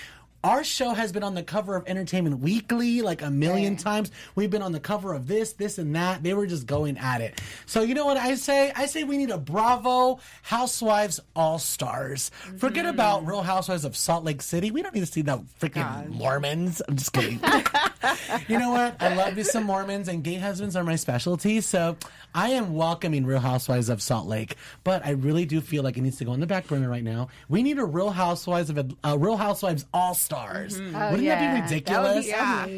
Our 0.43 0.63
show 0.63 0.93
has 0.93 1.11
been 1.11 1.21
on 1.21 1.35
the 1.35 1.43
cover 1.43 1.75
of 1.75 1.87
Entertainment 1.87 2.39
Weekly 2.39 3.03
like 3.03 3.21
a 3.21 3.29
million 3.29 3.77
times. 3.77 4.09
We've 4.33 4.49
been 4.49 4.63
on 4.63 4.71
the 4.71 4.79
cover 4.79 5.13
of 5.13 5.27
this, 5.27 5.53
this, 5.53 5.77
and 5.77 5.95
that. 5.95 6.23
They 6.23 6.33
were 6.33 6.47
just 6.47 6.65
going 6.65 6.97
at 6.97 7.21
it. 7.21 7.39
So 7.67 7.83
you 7.83 7.93
know 7.93 8.07
what 8.07 8.17
I 8.17 8.33
say? 8.33 8.71
I 8.75 8.87
say 8.87 9.03
we 9.03 9.17
need 9.17 9.29
a 9.29 9.37
Bravo 9.37 10.19
Housewives 10.41 11.19
All 11.35 11.59
Stars. 11.59 12.31
Forget 12.57 12.87
about 12.87 13.27
Real 13.27 13.43
Housewives 13.43 13.85
of 13.85 13.95
Salt 13.95 14.23
Lake 14.23 14.41
City. 14.41 14.71
We 14.71 14.81
don't 14.81 14.95
need 14.95 15.01
to 15.01 15.11
see 15.11 15.21
the 15.21 15.43
freaking 15.59 16.09
Mormons. 16.09 16.81
I'm 16.87 16.97
just 16.97 17.13
kidding. 17.13 17.33
you 18.47 18.57
know 18.57 18.71
what? 18.71 18.99
I 18.99 19.13
love 19.13 19.37
you 19.37 19.43
some 19.43 19.65
Mormons, 19.65 20.07
and 20.07 20.23
gay 20.23 20.35
husbands 20.35 20.75
are 20.75 20.83
my 20.83 20.95
specialty. 20.95 21.61
So 21.61 21.97
I 22.33 22.49
am 22.51 22.73
welcoming 22.73 23.27
Real 23.27 23.39
Housewives 23.39 23.89
of 23.89 24.01
Salt 24.01 24.25
Lake, 24.25 24.55
but 24.83 25.05
I 25.05 25.11
really 25.11 25.45
do 25.45 25.61
feel 25.61 25.83
like 25.83 25.97
it 25.97 26.01
needs 26.01 26.17
to 26.17 26.25
go 26.25 26.31
on 26.31 26.39
the 26.39 26.47
back 26.47 26.65
burner 26.65 26.89
right 26.89 27.03
now. 27.03 27.27
We 27.47 27.61
need 27.61 27.77
a 27.77 27.85
Real 27.85 28.09
Housewives 28.09 28.71
of 28.71 28.79
uh, 29.03 29.17
Real 29.19 29.37
Housewives 29.37 29.85
All 29.93 30.15
Stars. 30.15 30.30
Wouldn't 30.77 30.93
that 30.93 31.17
be 31.17 31.23
yeah. 31.23 31.35
That 31.35 31.51
would 31.51 31.67
be 31.67 31.75
ridiculous? 31.75 32.27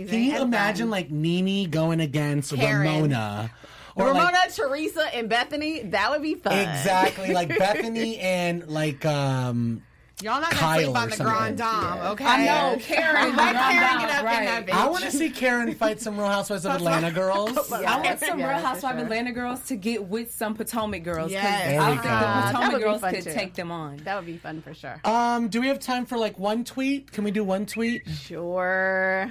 Can 0.10 0.24
you 0.24 0.34
and 0.34 0.44
imagine 0.44 0.90
like 0.90 1.12
Nene 1.12 1.70
going 1.70 2.00
against 2.00 2.54
Karen. 2.54 2.82
Ramona? 2.82 3.52
Or 3.96 4.08
Ramona, 4.08 4.32
like, 4.32 4.56
Teresa, 4.56 5.16
and 5.16 5.30
Bethany, 5.30 5.84
that 5.84 6.10
would 6.10 6.24
be 6.24 6.34
fun. 6.34 6.54
exactly 6.54 7.32
like 7.32 7.50
Bethany 7.60 8.18
and 8.18 8.68
like 8.68 9.06
um 9.06 9.84
Y'all 10.24 10.40
not 10.40 10.52
gonna 10.52 10.62
Kyle 10.62 10.84
sleep 10.84 10.96
on 10.98 11.10
the. 11.10 11.16
Grand 11.18 11.58
Dame, 11.58 12.12
okay? 12.12 12.26
I 12.26 12.46
know, 12.46 12.78
Karen. 12.80 13.36
Let 13.36 13.36
Grand 13.36 13.58
Karen 13.58 14.00
Dame, 14.00 14.00
get 14.08 14.10
up 14.20 14.24
right. 14.26 14.40
in 14.40 14.46
that 14.46 14.66
bitch. 14.68 14.74
I 14.74 14.88
want 14.88 15.04
to 15.04 15.12
see 15.12 15.30
Karen 15.30 15.76
fight 15.76 16.00
some 16.00 16.18
Real 16.18 16.28
Housewives 16.28 16.66
of 16.66 16.76
Atlanta 16.76 17.12
girls. 17.12 17.58
I 17.72 18.00
want 18.00 18.20
some 18.22 18.40
Yeah, 18.40 18.50
Real 18.50 18.58
for 18.60 18.66
Housewives 18.66 18.82
sure. 18.82 18.92
of 18.92 18.98
Atlanta 19.00 19.32
girls 19.34 19.62
to 19.64 19.76
get 19.76 20.06
with 20.06 20.32
some 20.32 20.56
Potomac 20.56 21.04
girls. 21.04 21.30
Yes. 21.32 21.68
There 21.68 21.82
I 21.82 21.90
think 21.90 22.04
go. 22.04 22.10
the 22.10 22.16
That 22.16 22.46
Potomac 22.54 22.72
would 22.72 22.78
be 22.78 22.84
girls 22.84 23.02
fun, 23.02 23.14
could 23.16 23.24
too. 23.26 23.34
take 23.34 23.54
them 23.54 23.72
on. 23.72 23.98
That 23.98 24.16
would 24.16 24.26
be 24.26 24.38
fun 24.38 24.62
for 24.62 24.74
sure. 24.74 25.02
Um, 25.04 25.50
do 25.50 25.60
we 25.60 25.68
have 25.68 25.80
time 25.80 26.06
for 26.06 26.18
like 26.18 26.40
one 26.40 26.64
tweet? 26.64 27.12
Can 27.12 27.26
we 27.26 27.32
do 27.32 27.44
one 27.44 27.66
tweet? 27.66 28.08
Sure. 28.10 29.30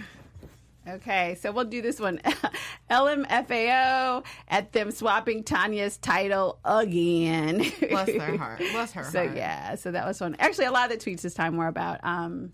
Okay, 0.89 1.37
so 1.41 1.53
we'll 1.53 1.65
do 1.65 1.81
this 1.81 2.01
one. 2.01 2.19
LMFAO 2.91 4.25
at 4.49 4.73
them 4.73 4.91
swapping 4.91 5.45
Tanya's 5.45 5.97
title 5.97 6.59
again. 6.65 7.65
Bless 7.89 8.07
their 8.07 8.37
heart. 8.39 8.59
Bless 8.59 8.93
her 8.93 9.03
heart. 9.03 9.13
So 9.13 9.25
heart. 9.25 9.37
yeah, 9.37 9.75
so 9.77 9.93
that 9.93 10.07
was 10.07 10.19
fun. 10.19 10.35
Actually, 10.41 10.67
a 10.67 10.73
lot 10.73 10.91
of 10.91 10.99
the 10.99 11.11
tweets 11.11 11.23
this 11.23 11.35
time 11.35 11.57
were 11.57 11.69
about 11.69 12.01
um 12.03 12.53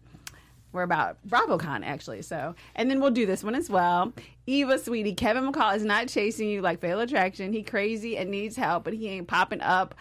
were 0.72 0.82
about 0.82 1.16
BravoCon 1.26 1.84
actually. 1.84 2.20
So 2.20 2.54
and 2.74 2.90
then 2.90 3.00
we'll 3.00 3.10
do 3.10 3.24
this 3.24 3.42
one 3.42 3.54
as 3.54 3.70
well. 3.70 4.12
Eva, 4.46 4.78
sweetie, 4.78 5.14
Kevin 5.14 5.50
McCall 5.50 5.74
is 5.74 5.84
not 5.84 6.08
chasing 6.08 6.48
you 6.50 6.60
like 6.60 6.80
Fatal 6.80 7.00
Attraction. 7.00 7.52
He 7.52 7.62
crazy 7.62 8.18
and 8.18 8.30
needs 8.30 8.56
help, 8.56 8.84
but 8.84 8.92
he 8.92 9.08
ain't 9.08 9.28
popping 9.28 9.62
up 9.62 9.94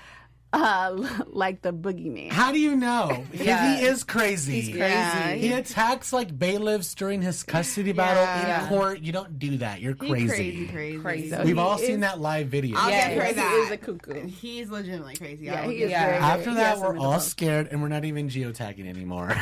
uh 0.54 1.24
like 1.28 1.62
the 1.62 1.74
boogeyman. 1.74 2.32
How 2.32 2.52
do 2.52 2.60
you 2.60 2.76
know? 2.76 3.26
Because 3.32 3.46
Yeah. 3.48 3.76
he 3.78 3.86
is 3.86 4.04
crazy. 4.04 4.62
He's 4.62 4.70
crazy. 4.70 4.80
Yeah, 4.80 5.34
He 5.34 5.52
attacks 5.54 6.14
like 6.14 6.38
bailiffs 6.38 6.96
during 6.96 7.22
his 7.22 7.44
custody 7.44 7.92
battle 7.92 8.24
in 8.24 8.48
Yeah. 8.48 8.68
court. 8.70 9.02
You 9.02 9.12
don't 9.12 9.38
do 9.38 9.58
that. 9.58 9.82
You're 9.82 9.96
He 10.00 10.10
crazy. 10.10 10.28
crazy, 10.28 10.68
crazy. 10.68 11.00
Crazy. 11.00 11.30
So 11.30 11.44
We've 11.44 11.56
he 11.56 11.62
all 11.62 11.76
is- 11.76 11.86
seen 11.86 12.00
that 12.02 12.20
live 12.22 12.48
video. 12.48 12.78
I'll 12.78 12.90
Yeah, 12.90 13.10
give 13.14 13.22
her 13.22 13.28
he 13.28 13.34
that. 13.34 13.64
is 13.66 13.72
a 13.72 13.78
cuckoo. 13.78 14.28
He's 14.42 14.70
legitimately 14.70 15.16
crazy. 15.18 15.46
Yeah, 15.46 15.68
he 15.68 15.84
is 15.84 15.92
her 15.92 15.98
very- 16.00 16.18
After 16.18 16.54
that, 16.56 16.80
we're 16.80 16.98
all 16.98 17.20
scared 17.20 17.68
and 17.72 17.82
we're 17.82 17.90
not 17.90 18.06
even 18.06 18.30
geotagging 18.30 18.88
anymore. 18.88 19.36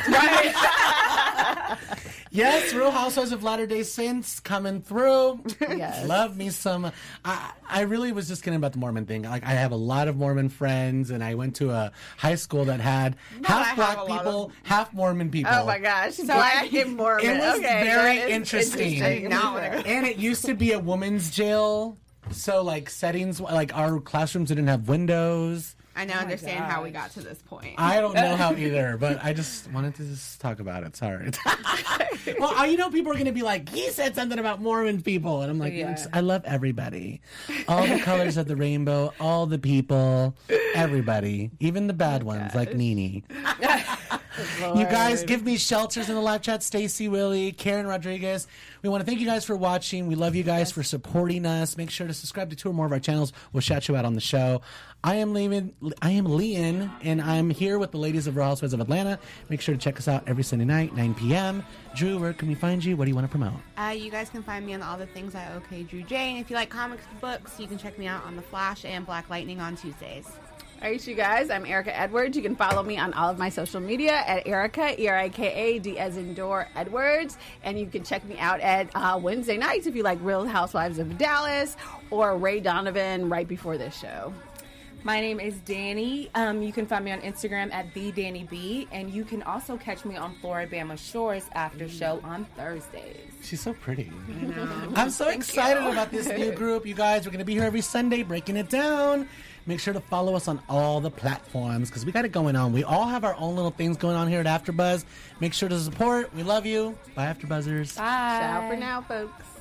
Yes, 2.36 2.72
Real 2.74 2.90
Housewives 2.90 3.32
of 3.32 3.42
Latter 3.42 3.66
Day 3.66 3.82
Saints 3.82 4.40
coming 4.40 4.80
through. 4.82 5.40
Yes. 5.76 6.06
Love 6.06 6.36
me 6.36 6.50
some. 6.50 6.90
I, 7.24 7.50
I 7.68 7.80
really 7.82 8.12
was 8.12 8.28
just 8.28 8.42
kidding 8.42 8.56
about 8.56 8.72
the 8.72 8.78
Mormon 8.78 9.04
thing. 9.04 9.22
Like, 9.22 9.44
I 9.44 9.50
have 9.50 9.72
a 9.72 9.76
lot 9.76 10.08
of 10.08 10.16
Mormon 10.16 10.48
friends, 10.48 11.10
and 11.10 11.22
I 11.22 11.34
went 11.34 11.56
to 11.56 11.70
a 11.70 11.92
high 12.16 12.36
school 12.36 12.64
that 12.66 12.80
had 12.80 13.16
half 13.44 13.76
black 13.76 14.06
people, 14.06 14.46
of- 14.46 14.52
half 14.62 14.92
Mormon 14.94 15.30
people. 15.30 15.52
Oh 15.54 15.66
my 15.66 15.78
gosh, 15.78 16.16
black 16.16 16.72
and 16.72 16.96
Mormon. 16.96 17.26
It 17.26 17.38
was 17.38 17.58
okay, 17.58 17.82
very 17.84 18.32
interesting. 18.32 19.28
Now 19.28 19.50
I 19.50 19.54
wanna 19.54 19.82
go. 19.82 19.88
and 19.88 20.06
it 20.06 20.16
used 20.16 20.44
to 20.46 20.54
be 20.54 20.72
a 20.72 20.78
woman's 20.78 21.30
jail. 21.30 21.98
So, 22.30 22.62
like, 22.62 22.88
settings, 22.90 23.40
like, 23.40 23.76
our 23.76 24.00
classrooms 24.00 24.48
didn't 24.48 24.66
have 24.68 24.88
windows. 24.88 25.76
I 25.96 26.04
now 26.04 26.20
understand 26.20 26.64
how 26.64 26.82
we 26.82 26.90
got 26.90 27.10
to 27.12 27.22
this 27.22 27.40
point. 27.42 27.74
I 27.78 28.00
don't 28.00 28.14
know 28.14 28.36
how 28.36 28.52
either, 28.56 28.96
but 28.98 29.24
I 29.24 29.32
just 29.32 29.70
wanted 29.72 29.94
to 29.96 30.04
just 30.04 30.40
talk 30.40 30.60
about 30.60 30.84
it. 30.84 30.94
Sorry. 30.94 31.30
well, 32.38 32.66
you 32.66 32.76
know, 32.76 32.90
people 32.90 33.10
are 33.12 33.14
going 33.14 33.26
to 33.26 33.32
be 33.32 33.42
like, 33.42 33.68
he 33.70 33.88
said 33.90 34.14
something 34.14 34.38
about 34.38 34.60
Mormon 34.60 35.02
people. 35.02 35.40
And 35.42 35.50
I'm 35.50 35.58
like, 35.58 35.72
Yeah. 35.72 35.96
I 36.12 36.20
love 36.20 36.42
everybody. 36.44 37.22
All 37.66 37.86
the 37.86 38.00
colors 38.00 38.36
of 38.36 38.46
the 38.46 38.56
rainbow, 38.56 39.14
all 39.18 39.46
the 39.46 39.58
people, 39.58 40.36
everybody, 40.74 41.50
even 41.60 41.86
the 41.86 41.94
bad 41.94 42.22
ones 42.22 42.54
like 42.54 42.74
Nene. 42.74 43.22
You 44.74 44.84
guys 44.84 45.24
give 45.24 45.42
me 45.44 45.56
shelters 45.56 46.10
in 46.10 46.14
the 46.14 46.20
live 46.20 46.42
chat. 46.42 46.62
Stacy 46.62 47.08
Willie, 47.08 47.52
Karen 47.52 47.86
Rodriguez. 47.86 48.46
We 48.82 48.90
want 48.90 49.00
to 49.00 49.06
thank 49.06 49.18
you 49.20 49.26
guys 49.26 49.46
for 49.46 49.56
watching. 49.56 50.08
We 50.08 50.14
love 50.14 50.34
you 50.34 50.42
guys 50.42 50.70
for 50.70 50.82
supporting 50.82 51.46
us. 51.46 51.78
Make 51.78 51.90
sure 51.90 52.06
to 52.06 52.12
subscribe 52.12 52.50
to 52.50 52.56
two 52.56 52.68
or 52.68 52.74
more 52.74 52.84
of 52.84 52.92
our 52.92 53.00
channels. 53.00 53.32
We'll 53.54 53.62
shout 53.62 53.88
you 53.88 53.96
out 53.96 54.04
on 54.04 54.12
the 54.12 54.20
show. 54.20 54.60
I 55.06 55.14
am 55.14 55.32
Lean. 55.34 55.72
I 56.02 56.10
am 56.10 56.24
Leon, 56.24 56.90
and 57.00 57.22
I'm 57.22 57.48
here 57.48 57.78
with 57.78 57.92
the 57.92 57.96
ladies 57.96 58.26
of 58.26 58.34
Real 58.34 58.46
Housewives 58.46 58.74
of 58.74 58.80
Atlanta. 58.80 59.20
Make 59.48 59.60
sure 59.60 59.72
to 59.72 59.80
check 59.80 59.98
us 59.98 60.08
out 60.08 60.24
every 60.26 60.42
Sunday 60.42 60.64
night, 60.64 60.96
9 60.96 61.14
p.m. 61.14 61.64
Drew, 61.94 62.18
where 62.18 62.32
can 62.32 62.48
we 62.48 62.56
find 62.56 62.84
you? 62.84 62.96
What 62.96 63.04
do 63.04 63.10
you 63.10 63.14
want 63.14 63.24
to 63.24 63.30
promote? 63.30 63.54
Uh, 63.78 63.94
you 63.96 64.10
guys 64.10 64.28
can 64.30 64.42
find 64.42 64.66
me 64.66 64.74
on 64.74 64.82
all 64.82 64.98
the 64.98 65.06
things 65.06 65.36
at 65.36 65.54
OK 65.54 65.84
Drew 65.84 66.02
J. 66.02 66.30
And 66.30 66.40
if 66.40 66.50
you 66.50 66.56
like 66.56 66.70
comics 66.70 67.04
books, 67.20 67.60
you 67.60 67.68
can 67.68 67.78
check 67.78 68.00
me 68.00 68.08
out 68.08 68.24
on 68.24 68.34
The 68.34 68.42
Flash 68.42 68.84
and 68.84 69.06
Black 69.06 69.30
Lightning 69.30 69.60
on 69.60 69.76
Tuesdays. 69.76 70.26
All 70.82 70.90
right, 70.90 71.06
you 71.06 71.14
guys. 71.14 71.50
I'm 71.50 71.64
Erica 71.66 71.96
Edwards. 71.96 72.36
You 72.36 72.42
can 72.42 72.56
follow 72.56 72.82
me 72.82 72.98
on 72.98 73.12
all 73.12 73.30
of 73.30 73.38
my 73.38 73.48
social 73.48 73.80
media 73.80 74.24
at 74.26 74.44
Erica 74.44 75.00
E 75.00 75.06
R 75.06 75.16
I 75.16 75.28
K 75.28 75.52
A 75.52 75.78
D 75.78 76.00
as 76.00 76.16
in 76.16 76.34
door 76.34 76.66
Edwards, 76.74 77.38
and 77.62 77.78
you 77.78 77.86
can 77.86 78.02
check 78.02 78.24
me 78.24 78.36
out 78.40 78.58
at 78.58 78.90
uh, 78.96 79.16
Wednesday 79.22 79.56
nights 79.56 79.86
if 79.86 79.94
you 79.94 80.02
like 80.02 80.18
Real 80.20 80.44
Housewives 80.44 80.98
of 80.98 81.16
Dallas 81.16 81.76
or 82.10 82.36
Ray 82.36 82.58
Donovan 82.58 83.28
right 83.28 83.46
before 83.46 83.78
this 83.78 83.96
show. 83.96 84.34
My 85.06 85.20
name 85.20 85.38
is 85.38 85.54
Danny. 85.60 86.30
Um, 86.34 86.64
you 86.64 86.72
can 86.72 86.84
find 86.84 87.04
me 87.04 87.12
on 87.12 87.20
Instagram 87.20 87.72
at 87.72 87.94
the 87.94 88.10
Danny 88.10 88.42
B, 88.42 88.88
and 88.90 89.08
you 89.08 89.24
can 89.24 89.40
also 89.44 89.76
catch 89.76 90.04
me 90.04 90.16
on 90.16 90.34
Floribama 90.42 90.98
Shores 90.98 91.44
after 91.52 91.88
show 91.88 92.20
on 92.24 92.44
Thursdays. 92.56 93.30
She's 93.40 93.60
so 93.60 93.72
pretty. 93.72 94.10
I'm 94.96 95.10
so 95.10 95.28
excited 95.28 95.86
about 95.86 96.10
this 96.10 96.26
new 96.26 96.50
group, 96.56 96.84
you 96.84 96.94
guys. 96.94 97.24
We're 97.24 97.30
going 97.30 97.38
to 97.38 97.44
be 97.44 97.54
here 97.54 97.62
every 97.62 97.82
Sunday 97.82 98.24
breaking 98.24 98.56
it 98.56 98.68
down. 98.68 99.28
Make 99.64 99.78
sure 99.78 99.94
to 99.94 100.00
follow 100.00 100.34
us 100.34 100.48
on 100.48 100.60
all 100.68 101.00
the 101.00 101.10
platforms 101.12 101.88
because 101.88 102.04
we 102.04 102.10
got 102.10 102.24
it 102.24 102.32
going 102.32 102.56
on. 102.56 102.72
We 102.72 102.82
all 102.82 103.06
have 103.06 103.22
our 103.22 103.36
own 103.36 103.54
little 103.54 103.70
things 103.70 103.96
going 103.96 104.16
on 104.16 104.26
here 104.26 104.40
at 104.40 104.46
AfterBuzz. 104.46 105.04
Make 105.38 105.52
sure 105.52 105.68
to 105.68 105.78
support. 105.78 106.34
We 106.34 106.42
love 106.42 106.66
you. 106.66 106.98
Bye, 107.14 107.26
AfterBuzzers. 107.26 107.96
Bye. 107.96 108.38
Ciao 108.40 108.68
for 108.68 108.76
now, 108.76 109.02
folks. 109.02 109.45